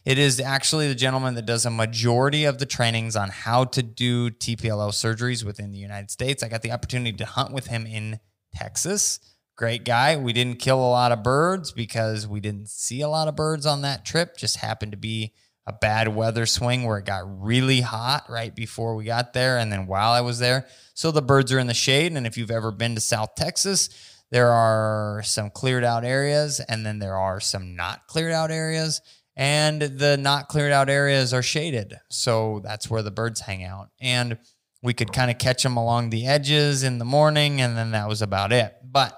It 0.04 0.18
is 0.18 0.38
actually 0.40 0.88
the 0.88 0.94
gentleman 0.94 1.34
that 1.36 1.46
does 1.46 1.64
a 1.64 1.70
majority 1.70 2.44
of 2.44 2.58
the 2.58 2.66
trainings 2.66 3.16
on 3.16 3.30
how 3.30 3.64
to 3.64 3.82
do 3.82 4.30
TPLO 4.30 4.90
surgeries 4.90 5.44
within 5.44 5.70
the 5.70 5.78
United 5.78 6.10
States. 6.10 6.42
I 6.42 6.48
got 6.48 6.60
the 6.62 6.72
opportunity 6.72 7.16
to 7.16 7.24
hunt 7.24 7.52
with 7.52 7.68
him 7.68 7.86
in 7.86 8.18
Texas. 8.54 9.18
Great 9.56 9.84
guy. 9.84 10.16
We 10.16 10.32
didn't 10.32 10.58
kill 10.58 10.78
a 10.78 10.90
lot 10.90 11.12
of 11.12 11.22
birds 11.22 11.72
because 11.72 12.26
we 12.26 12.40
didn't 12.40 12.68
see 12.68 13.00
a 13.00 13.08
lot 13.08 13.28
of 13.28 13.36
birds 13.36 13.66
on 13.66 13.82
that 13.82 14.04
trip. 14.04 14.36
Just 14.36 14.56
happened 14.56 14.92
to 14.92 14.98
be 14.98 15.34
a 15.66 15.72
bad 15.72 16.08
weather 16.08 16.46
swing 16.46 16.84
where 16.84 16.98
it 16.98 17.04
got 17.04 17.22
really 17.42 17.82
hot 17.82 18.24
right 18.28 18.54
before 18.54 18.96
we 18.96 19.04
got 19.04 19.32
there 19.32 19.58
and 19.58 19.70
then 19.70 19.86
while 19.86 20.10
I 20.10 20.20
was 20.20 20.38
there. 20.38 20.66
So 20.94 21.10
the 21.10 21.22
birds 21.22 21.52
are 21.52 21.58
in 21.58 21.66
the 21.66 21.74
shade. 21.74 22.12
And 22.12 22.26
if 22.26 22.36
you've 22.36 22.50
ever 22.50 22.72
been 22.72 22.94
to 22.94 23.00
South 23.00 23.34
Texas, 23.36 23.88
there 24.30 24.50
are 24.50 25.22
some 25.24 25.50
cleared 25.50 25.84
out 25.84 26.04
areas 26.04 26.60
and 26.60 26.84
then 26.84 26.98
there 26.98 27.16
are 27.16 27.38
some 27.38 27.76
not 27.76 28.06
cleared 28.06 28.32
out 28.32 28.50
areas. 28.50 29.00
And 29.36 29.80
the 29.80 30.16
not 30.16 30.48
cleared 30.48 30.72
out 30.72 30.90
areas 30.90 31.32
are 31.32 31.42
shaded. 31.42 31.94
So 32.10 32.60
that's 32.64 32.90
where 32.90 33.02
the 33.02 33.10
birds 33.10 33.40
hang 33.40 33.64
out. 33.64 33.90
And 34.00 34.38
we 34.82 34.92
could 34.92 35.12
kind 35.12 35.30
of 35.30 35.38
catch 35.38 35.62
them 35.62 35.76
along 35.76 36.10
the 36.10 36.26
edges 36.26 36.82
in 36.82 36.98
the 36.98 37.04
morning, 37.04 37.60
and 37.60 37.76
then 37.76 37.92
that 37.92 38.08
was 38.08 38.20
about 38.20 38.52
it. 38.52 38.74
But 38.84 39.16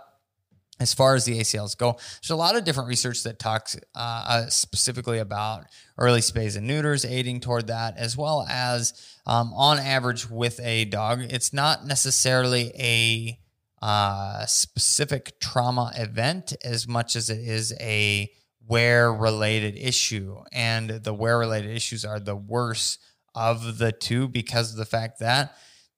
as 0.81 0.93
far 0.93 1.15
as 1.15 1.25
the 1.25 1.39
ACLs 1.39 1.77
go, 1.77 1.97
there's 2.21 2.31
a 2.31 2.37
lot 2.37 2.57
of 2.57 2.65
different 2.65 2.89
research 2.89 3.23
that 3.23 3.39
talks 3.39 3.77
uh, 3.95 4.25
uh, 4.29 4.47
specifically 4.49 5.19
about 5.19 5.65
early 5.99 6.21
spays 6.21 6.57
and 6.57 6.67
neuters, 6.67 7.05
aiding 7.05 7.41
toward 7.41 7.69
that, 7.69 7.97
as 7.97 8.17
well 8.17 8.45
as 8.49 8.93
um, 9.27 9.53
on 9.55 9.79
average 9.79 10.29
with 10.29 10.59
a 10.61 10.85
dog, 10.87 11.21
it's 11.21 11.53
not 11.53 11.87
necessarily 11.87 12.73
a 12.79 13.39
uh, 13.81 14.47
specific 14.47 15.39
trauma 15.41 15.93
event 15.97 16.55
as 16.65 16.89
much 16.89 17.17
as 17.17 17.31
it 17.31 17.39
is 17.39 17.73
a 17.81 18.31
wear 18.67 19.13
related 19.13 19.77
issue. 19.77 20.39
And 20.53 20.91
the 20.91 21.15
wear 21.15 21.39
related 21.39 21.71
issues 21.71 22.05
are 22.05 22.19
the 22.19 22.37
worst 22.37 22.99
of 23.35 23.79
the 23.79 23.93
two 23.93 24.27
because 24.27 24.73
of 24.73 24.77
the 24.77 24.85
fact 24.85 25.21
that 25.21 25.55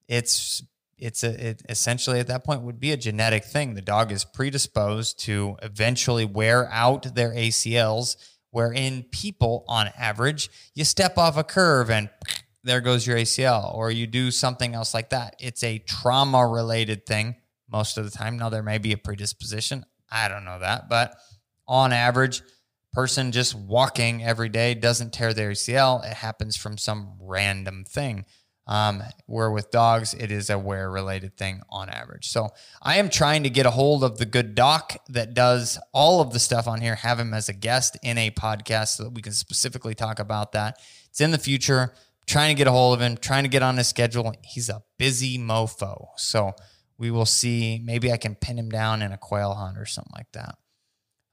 it's 0.07 0.63
it's 0.97 1.23
a, 1.23 1.49
it 1.49 1.61
essentially 1.69 2.19
at 2.19 2.27
that 2.27 2.43
point 2.43 2.61
would 2.63 2.79
be 2.79 2.91
a 2.91 2.97
genetic 2.97 3.45
thing. 3.45 3.73
The 3.73 3.81
dog 3.81 4.11
is 4.11 4.25
predisposed 4.25 5.19
to 5.21 5.57
eventually 5.61 6.25
wear 6.25 6.69
out 6.71 7.15
their 7.15 7.31
ACLs, 7.31 8.15
where 8.51 8.71
in 8.71 9.03
people, 9.11 9.63
on 9.67 9.89
average, 9.97 10.49
you 10.73 10.83
step 10.83 11.17
off 11.17 11.37
a 11.37 11.43
curve 11.43 11.89
and 11.89 12.09
there 12.63 12.81
goes 12.81 13.07
your 13.07 13.17
ACL, 13.17 13.73
or 13.73 13.91
you 13.91 14.07
do 14.07 14.29
something 14.31 14.75
else 14.75 14.93
like 14.93 15.11
that. 15.11 15.35
It's 15.39 15.63
a 15.63 15.79
trauma 15.79 16.45
related 16.45 17.05
thing 17.05 17.35
most 17.71 17.97
of 17.97 18.03
the 18.03 18.11
time. 18.11 18.37
Now, 18.37 18.49
there 18.49 18.63
may 18.63 18.77
be 18.77 18.91
a 18.91 18.97
predisposition. 18.97 19.85
I 20.11 20.27
don't 20.27 20.45
know 20.45 20.59
that, 20.59 20.89
but 20.89 21.15
on 21.67 21.93
average, 21.93 22.41
person 22.93 23.31
just 23.31 23.53
walking 23.53 24.23
every 24.23 24.49
day 24.49 24.73
doesn't 24.73 25.13
tear 25.13 25.33
their 25.33 25.51
ACL. 25.51 26.03
It 26.03 26.13
happens 26.13 26.57
from 26.57 26.77
some 26.77 27.13
random 27.19 27.85
thing. 27.85 28.25
Um, 28.67 29.01
where 29.27 29.49
with 29.49 29.71
dogs, 29.71 30.13
it 30.13 30.29
is 30.29 30.49
a 30.49 30.59
wear 30.59 30.91
related 30.91 31.37
thing 31.37 31.61
on 31.69 31.89
average. 31.89 32.27
So 32.29 32.49
I 32.81 32.97
am 32.97 33.09
trying 33.09 33.43
to 33.43 33.49
get 33.49 33.65
a 33.65 33.71
hold 33.71 34.03
of 34.03 34.17
the 34.17 34.25
good 34.25 34.55
doc 34.55 34.97
that 35.07 35.33
does 35.33 35.79
all 35.93 36.19
of 36.19 36.33
the 36.33 36.39
stuff 36.39 36.67
on 36.67 36.81
here, 36.81 36.95
have 36.95 37.17
him 37.17 37.33
as 37.33 37.47
a 37.47 37.53
guest 37.53 37.97
in 38.03 38.17
a 38.17 38.29
podcast 38.29 38.97
so 38.97 39.05
that 39.05 39.13
we 39.13 39.21
can 39.21 39.31
specifically 39.31 39.95
talk 39.95 40.19
about 40.19 40.51
that. 40.51 40.79
It's 41.09 41.21
in 41.21 41.31
the 41.31 41.37
future. 41.37 41.93
Trying 42.25 42.53
to 42.53 42.57
get 42.57 42.67
a 42.67 42.71
hold 42.71 42.93
of 42.93 43.01
him, 43.01 43.15
trying 43.15 43.43
to 43.43 43.49
get 43.49 43.63
on 43.63 43.77
his 43.77 43.87
schedule. 43.87 44.33
He's 44.43 44.67
a 44.67 44.83
busy 44.97 45.37
mofo. 45.37 46.07
So 46.17 46.51
we 46.97 47.09
will 47.09 47.25
see. 47.25 47.81
Maybe 47.81 48.11
I 48.11 48.17
can 48.17 48.35
pin 48.35 48.59
him 48.59 48.67
down 48.67 49.01
in 49.01 49.13
a 49.13 49.17
quail 49.17 49.53
hunt 49.53 49.77
or 49.77 49.85
something 49.85 50.11
like 50.13 50.33
that. 50.33 50.55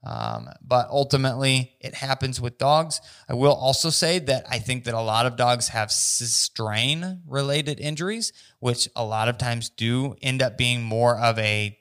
Um, 0.05 0.49
but 0.61 0.87
ultimately, 0.89 1.73
it 1.81 1.95
happens 1.95 2.39
with 2.39 2.59
dogs. 2.59 3.01
I 3.27 3.33
will 3.33 3.55
also 3.55 3.89
say 3.89 4.19
that 4.19 4.45
I 4.47 4.59
think 4.59 4.83
that 4.83 4.93
a 4.93 5.01
lot 5.01 5.25
of 5.25 5.35
dogs 5.35 5.69
have 5.69 5.91
strain 5.91 7.21
related 7.27 7.79
injuries, 7.79 8.31
which 8.59 8.87
a 8.95 9.03
lot 9.03 9.27
of 9.27 9.39
times 9.39 9.69
do 9.69 10.15
end 10.21 10.43
up 10.43 10.57
being 10.57 10.83
more 10.83 11.17
of 11.17 11.39
a 11.39 11.77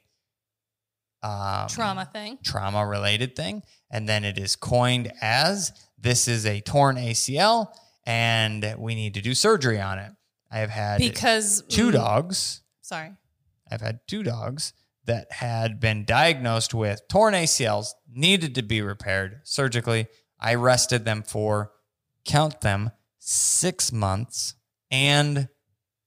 um, 1.23 1.69
Trauma 1.69 2.09
thing. 2.11 2.39
trauma 2.43 2.87
related 2.87 3.35
thing. 3.35 3.63
And 3.91 4.09
then 4.09 4.25
it 4.25 4.39
is 4.39 4.57
coined 4.57 5.13
as 5.21 5.73
this 5.99 6.29
is 6.29 6.45
a 6.47 6.61
torn 6.61 6.97
ACL 6.97 7.69
and 8.07 8.75
we 8.79 8.95
need 8.95 9.15
to 9.15 9.23
do 9.23 9.35
surgery 9.35 9.81
on 9.81 9.99
it. 9.99 10.13
I 10.51 10.59
have 10.59 10.71
had 10.71 10.99
Because 10.99 11.63
two 11.69 11.91
dogs 11.91 12.61
Sorry. 12.83 13.13
I've 13.71 13.81
had 13.81 14.01
two 14.07 14.23
dogs 14.23 14.75
that 15.07 15.31
had 15.33 15.81
been 15.81 16.05
diagnosed 16.05 16.73
with 16.75 17.01
torn 17.09 17.35
ACLs, 17.35 17.89
needed 18.11 18.55
to 18.55 18.63
be 18.63 18.81
repaired 18.81 19.41
surgically. 19.45 20.07
I 20.41 20.55
rested 20.55 21.05
them 21.05 21.23
for, 21.23 21.73
count 22.25 22.61
them, 22.61 22.91
six 23.19 23.93
months 23.93 24.55
and 24.91 25.49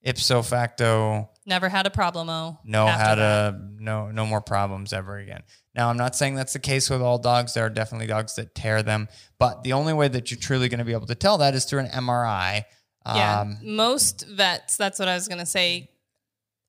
ipso 0.03 0.41
facto 0.41 1.29
Never 1.45 1.69
had 1.69 1.87
a 1.87 1.89
problemo. 1.89 2.57
no 2.65 2.85
had 2.87 3.19
a 3.19 3.59
no 3.79 4.11
no 4.11 4.25
more 4.25 4.41
problems 4.41 4.91
ever 4.93 5.17
again. 5.17 5.43
Now 5.73 5.89
I'm 5.89 5.97
not 5.97 6.15
saying 6.15 6.35
that's 6.35 6.53
the 6.53 6.59
case 6.59 6.89
with 6.89 7.01
all 7.01 7.17
dogs. 7.17 7.53
There 7.53 7.65
are 7.65 7.69
definitely 7.69 8.07
dogs 8.07 8.35
that 8.35 8.53
tear 8.53 8.83
them, 8.83 9.07
but 9.39 9.63
the 9.63 9.73
only 9.73 9.93
way 9.93 10.07
that 10.09 10.29
you're 10.29 10.39
truly 10.39 10.67
going 10.69 10.79
to 10.79 10.85
be 10.85 10.91
able 10.91 11.07
to 11.07 11.15
tell 11.15 11.37
that 11.39 11.55
is 11.55 11.63
through 11.65 11.79
an 11.79 11.87
MRI. 11.87 12.65
Yeah, 13.05 13.39
Um, 13.41 13.57
most 13.63 14.27
vets, 14.27 14.75
that's 14.75 14.99
what 14.99 15.07
I 15.07 15.13
was 15.15 15.29
going 15.29 15.39
to 15.39 15.45
say, 15.45 15.89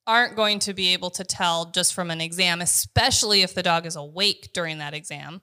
aren't 0.08 0.34
going 0.34 0.58
to 0.60 0.74
be 0.74 0.92
able 0.94 1.10
to 1.10 1.22
tell 1.22 1.66
just 1.66 1.94
from 1.94 2.10
an 2.10 2.20
exam, 2.20 2.60
especially 2.60 3.42
if 3.42 3.54
the 3.54 3.62
dog 3.62 3.86
is 3.86 3.94
awake 3.94 4.50
during 4.52 4.78
that 4.78 4.94
exam. 4.94 5.40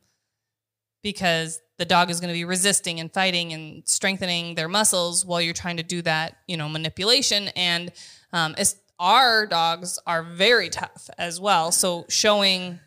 because 1.03 1.61
the 1.77 1.85
dog 1.85 2.09
is 2.09 2.19
going 2.19 2.29
to 2.29 2.33
be 2.33 2.45
resisting 2.45 2.99
and 2.99 3.13
fighting 3.13 3.53
and 3.53 3.83
strengthening 3.87 4.55
their 4.55 4.67
muscles 4.67 5.23
while 5.25 5.39
you're 5.39 5.53
trying 5.53 5.77
to 5.77 5.83
do 5.83 6.01
that, 6.01 6.37
you 6.47 6.57
know, 6.57 6.67
manipulation. 6.67 7.49
And 7.55 7.91
um, 8.33 8.55
our 8.99 9.45
dogs 9.45 9.99
are 10.07 10.23
very 10.23 10.69
tough 10.69 11.09
as 11.17 11.39
well. 11.39 11.71
So 11.71 12.05
showing, 12.09 12.79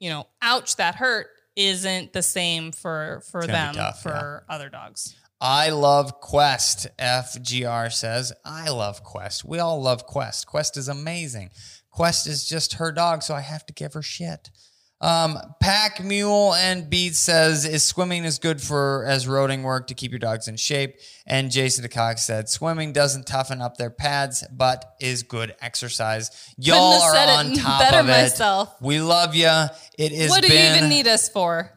you 0.00 0.10
know, 0.10 0.26
ouch, 0.40 0.76
that 0.76 0.96
hurt 0.96 1.28
isn't 1.54 2.12
the 2.14 2.22
same 2.22 2.72
for 2.72 3.22
for 3.30 3.46
them 3.46 3.74
tough, 3.74 4.02
for 4.02 4.44
other 4.48 4.68
dogs. 4.70 5.14
I 5.44 5.70
love 5.70 6.20
Quest. 6.20 6.86
FGR 7.00 7.92
says, 7.92 8.32
I 8.44 8.70
love 8.70 9.02
Quest. 9.02 9.44
We 9.44 9.58
all 9.58 9.82
love 9.82 10.06
Quest. 10.06 10.46
Quest 10.46 10.76
is 10.76 10.86
amazing. 10.86 11.50
Quest 11.90 12.28
is 12.28 12.48
just 12.48 12.74
her 12.74 12.92
dog, 12.92 13.24
so 13.24 13.34
I 13.34 13.40
have 13.40 13.66
to 13.66 13.72
give 13.72 13.94
her 13.94 14.02
shit. 14.02 14.52
Um, 15.00 15.36
Pack 15.60 16.02
Mule 16.04 16.54
and 16.54 16.88
Beat 16.88 17.16
says, 17.16 17.64
is 17.64 17.82
swimming 17.82 18.24
as 18.24 18.38
good 18.38 18.62
for 18.62 19.04
as 19.04 19.26
roading 19.26 19.64
work 19.64 19.88
to 19.88 19.94
keep 19.94 20.12
your 20.12 20.20
dogs 20.20 20.46
in 20.46 20.56
shape? 20.56 20.94
And 21.26 21.50
Jason 21.50 21.84
DeCock 21.84 22.20
said, 22.20 22.48
swimming 22.48 22.92
doesn't 22.92 23.26
toughen 23.26 23.60
up 23.60 23.76
their 23.76 23.90
pads, 23.90 24.44
but 24.52 24.94
is 25.00 25.24
good 25.24 25.56
exercise. 25.60 26.30
Y'all 26.56 27.02
are 27.02 27.16
on 27.16 27.52
top 27.54 27.80
better 27.80 27.98
of 27.98 28.08
it. 28.08 28.12
myself. 28.12 28.76
We 28.80 29.00
love 29.00 29.34
you. 29.34 29.50
It 29.98 30.12
is 30.12 30.30
what 30.30 30.42
do 30.42 30.48
been, 30.48 30.72
you 30.72 30.78
even 30.78 30.88
need 30.88 31.08
us 31.08 31.28
for? 31.28 31.72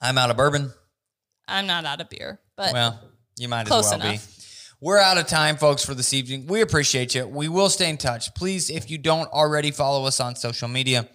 I'm 0.00 0.16
out 0.18 0.30
of 0.30 0.36
bourbon. 0.36 0.72
I'm 1.48 1.66
not 1.66 1.84
out 1.84 2.00
of 2.00 2.08
beer, 2.08 2.40
but 2.56 2.72
Well, 2.72 3.00
you 3.38 3.48
might 3.48 3.66
Close 3.66 3.92
as 3.92 3.98
well 3.98 4.08
enough. 4.08 4.26
be. 4.26 4.44
We're 4.80 4.98
out 4.98 5.18
of 5.18 5.26
time, 5.26 5.56
folks, 5.56 5.84
for 5.84 5.94
this 5.94 6.14
evening. 6.14 6.46
We 6.46 6.60
appreciate 6.60 7.14
you. 7.14 7.26
We 7.26 7.48
will 7.48 7.68
stay 7.68 7.90
in 7.90 7.96
touch. 7.96 8.32
Please, 8.34 8.70
if 8.70 8.90
you 8.90 8.98
don't 8.98 9.28
already 9.32 9.72
follow 9.72 10.04
us 10.06 10.20
on 10.20 10.36
social 10.36 10.68
media, 10.68 11.08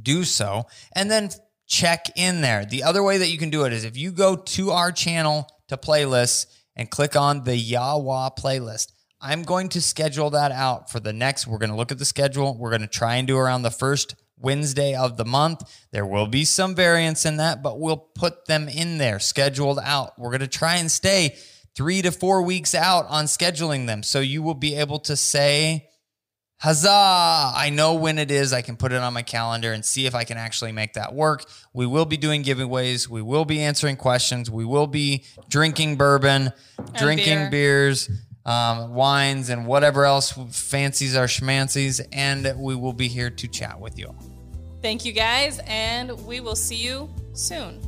do 0.00 0.24
so 0.24 0.66
and 0.94 1.10
then 1.10 1.30
check 1.66 2.06
in 2.16 2.40
there. 2.40 2.66
The 2.66 2.82
other 2.82 3.02
way 3.02 3.18
that 3.18 3.28
you 3.28 3.38
can 3.38 3.48
do 3.48 3.64
it 3.64 3.72
is 3.72 3.84
if 3.84 3.96
you 3.96 4.10
go 4.12 4.36
to 4.36 4.70
our 4.70 4.92
channel 4.92 5.48
to 5.68 5.76
playlists 5.76 6.46
and 6.76 6.90
click 6.90 7.16
on 7.16 7.44
the 7.44 7.52
Yawa 7.52 8.36
playlist. 8.36 8.90
I'm 9.20 9.42
going 9.42 9.70
to 9.70 9.80
schedule 9.80 10.28
that 10.30 10.52
out 10.52 10.90
for 10.90 11.00
the 11.00 11.12
next. 11.14 11.46
We're 11.46 11.56
going 11.58 11.70
to 11.70 11.76
look 11.76 11.90
at 11.90 11.98
the 11.98 12.04
schedule. 12.04 12.58
We're 12.58 12.68
going 12.68 12.82
to 12.82 12.86
try 12.86 13.16
and 13.16 13.26
do 13.26 13.38
around 13.38 13.62
the 13.62 13.70
first 13.70 14.16
Wednesday 14.38 14.94
of 14.94 15.16
the 15.16 15.24
month. 15.24 15.62
There 15.92 16.06
will 16.06 16.26
be 16.26 16.44
some 16.44 16.74
variance 16.74 17.24
in 17.24 17.36
that, 17.38 17.62
but 17.62 17.78
we'll 17.78 17.96
put 17.96 18.46
them 18.46 18.68
in 18.68 18.98
there 18.98 19.18
scheduled 19.18 19.78
out. 19.78 20.18
We're 20.18 20.30
going 20.30 20.40
to 20.40 20.48
try 20.48 20.76
and 20.76 20.90
stay 20.90 21.36
three 21.74 22.02
to 22.02 22.12
four 22.12 22.42
weeks 22.42 22.74
out 22.74 23.06
on 23.08 23.24
scheduling 23.24 23.86
them. 23.86 24.02
So 24.02 24.20
you 24.20 24.42
will 24.42 24.54
be 24.54 24.74
able 24.76 25.00
to 25.00 25.16
say, 25.16 25.88
Huzzah! 26.58 27.52
I 27.54 27.70
know 27.70 27.94
when 27.94 28.16
it 28.16 28.30
is. 28.30 28.52
I 28.52 28.62
can 28.62 28.76
put 28.76 28.92
it 28.92 29.02
on 29.02 29.12
my 29.12 29.22
calendar 29.22 29.72
and 29.72 29.84
see 29.84 30.06
if 30.06 30.14
I 30.14 30.24
can 30.24 30.38
actually 30.38 30.72
make 30.72 30.94
that 30.94 31.14
work. 31.14 31.44
We 31.74 31.84
will 31.84 32.06
be 32.06 32.16
doing 32.16 32.42
giveaways. 32.42 33.08
We 33.08 33.22
will 33.22 33.44
be 33.44 33.60
answering 33.60 33.96
questions. 33.96 34.50
We 34.50 34.64
will 34.64 34.86
be 34.86 35.24
drinking 35.48 35.96
bourbon, 35.96 36.52
drinking 36.96 37.50
beer. 37.50 37.50
beers, 37.50 38.08
um, 38.44 38.94
wines, 38.94 39.48
and 39.48 39.66
whatever 39.66 40.04
else 40.04 40.32
fancies 40.50 41.16
our 41.16 41.26
schmancies. 41.26 42.00
And 42.12 42.54
we 42.58 42.74
will 42.74 42.92
be 42.92 43.08
here 43.08 43.30
to 43.30 43.48
chat 43.48 43.80
with 43.80 43.98
you. 43.98 44.06
All. 44.06 44.16
Thank 44.82 45.04
you 45.04 45.12
guys, 45.12 45.60
and 45.66 46.12
we 46.26 46.40
will 46.40 46.56
see 46.56 46.76
you 46.76 47.08
soon. 47.32 47.80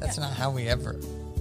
That's 0.00 0.18
not 0.18 0.32
how 0.32 0.50
we 0.50 0.66
ever 0.66 0.98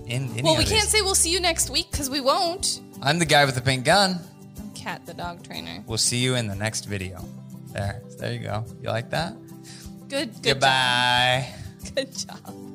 end 0.08 0.32
any 0.34 0.44
Well, 0.44 0.56
we 0.56 0.66
can't 0.66 0.88
say 0.88 1.02
we'll 1.02 1.16
see 1.16 1.32
you 1.32 1.40
next 1.40 1.72
week 1.72 1.90
because 1.90 2.10
we 2.10 2.22
won't. 2.22 2.82
I'm 3.02 3.18
the 3.18 3.26
guy 3.26 3.46
with 3.46 3.56
the 3.56 3.62
pink 3.62 3.86
gun. 3.86 4.20
I'm 4.60 4.70
Cat, 4.76 5.06
the 5.08 5.16
dog 5.16 5.44
trainer. 5.44 5.84
We'll 5.88 5.98
see 5.98 6.18
you 6.18 6.36
in 6.36 6.48
the 6.48 6.56
next 6.56 6.86
video. 6.86 7.26
There. 7.74 8.02
There 8.20 8.34
you 8.34 8.40
go. 8.40 8.66
You 8.82 8.90
like 8.90 9.10
that? 9.10 9.34
Good. 10.08 10.34
Good 10.34 10.44
Goodbye. 10.44 11.48
Job. 11.84 11.96
Good 11.96 12.16
job. 12.16 12.71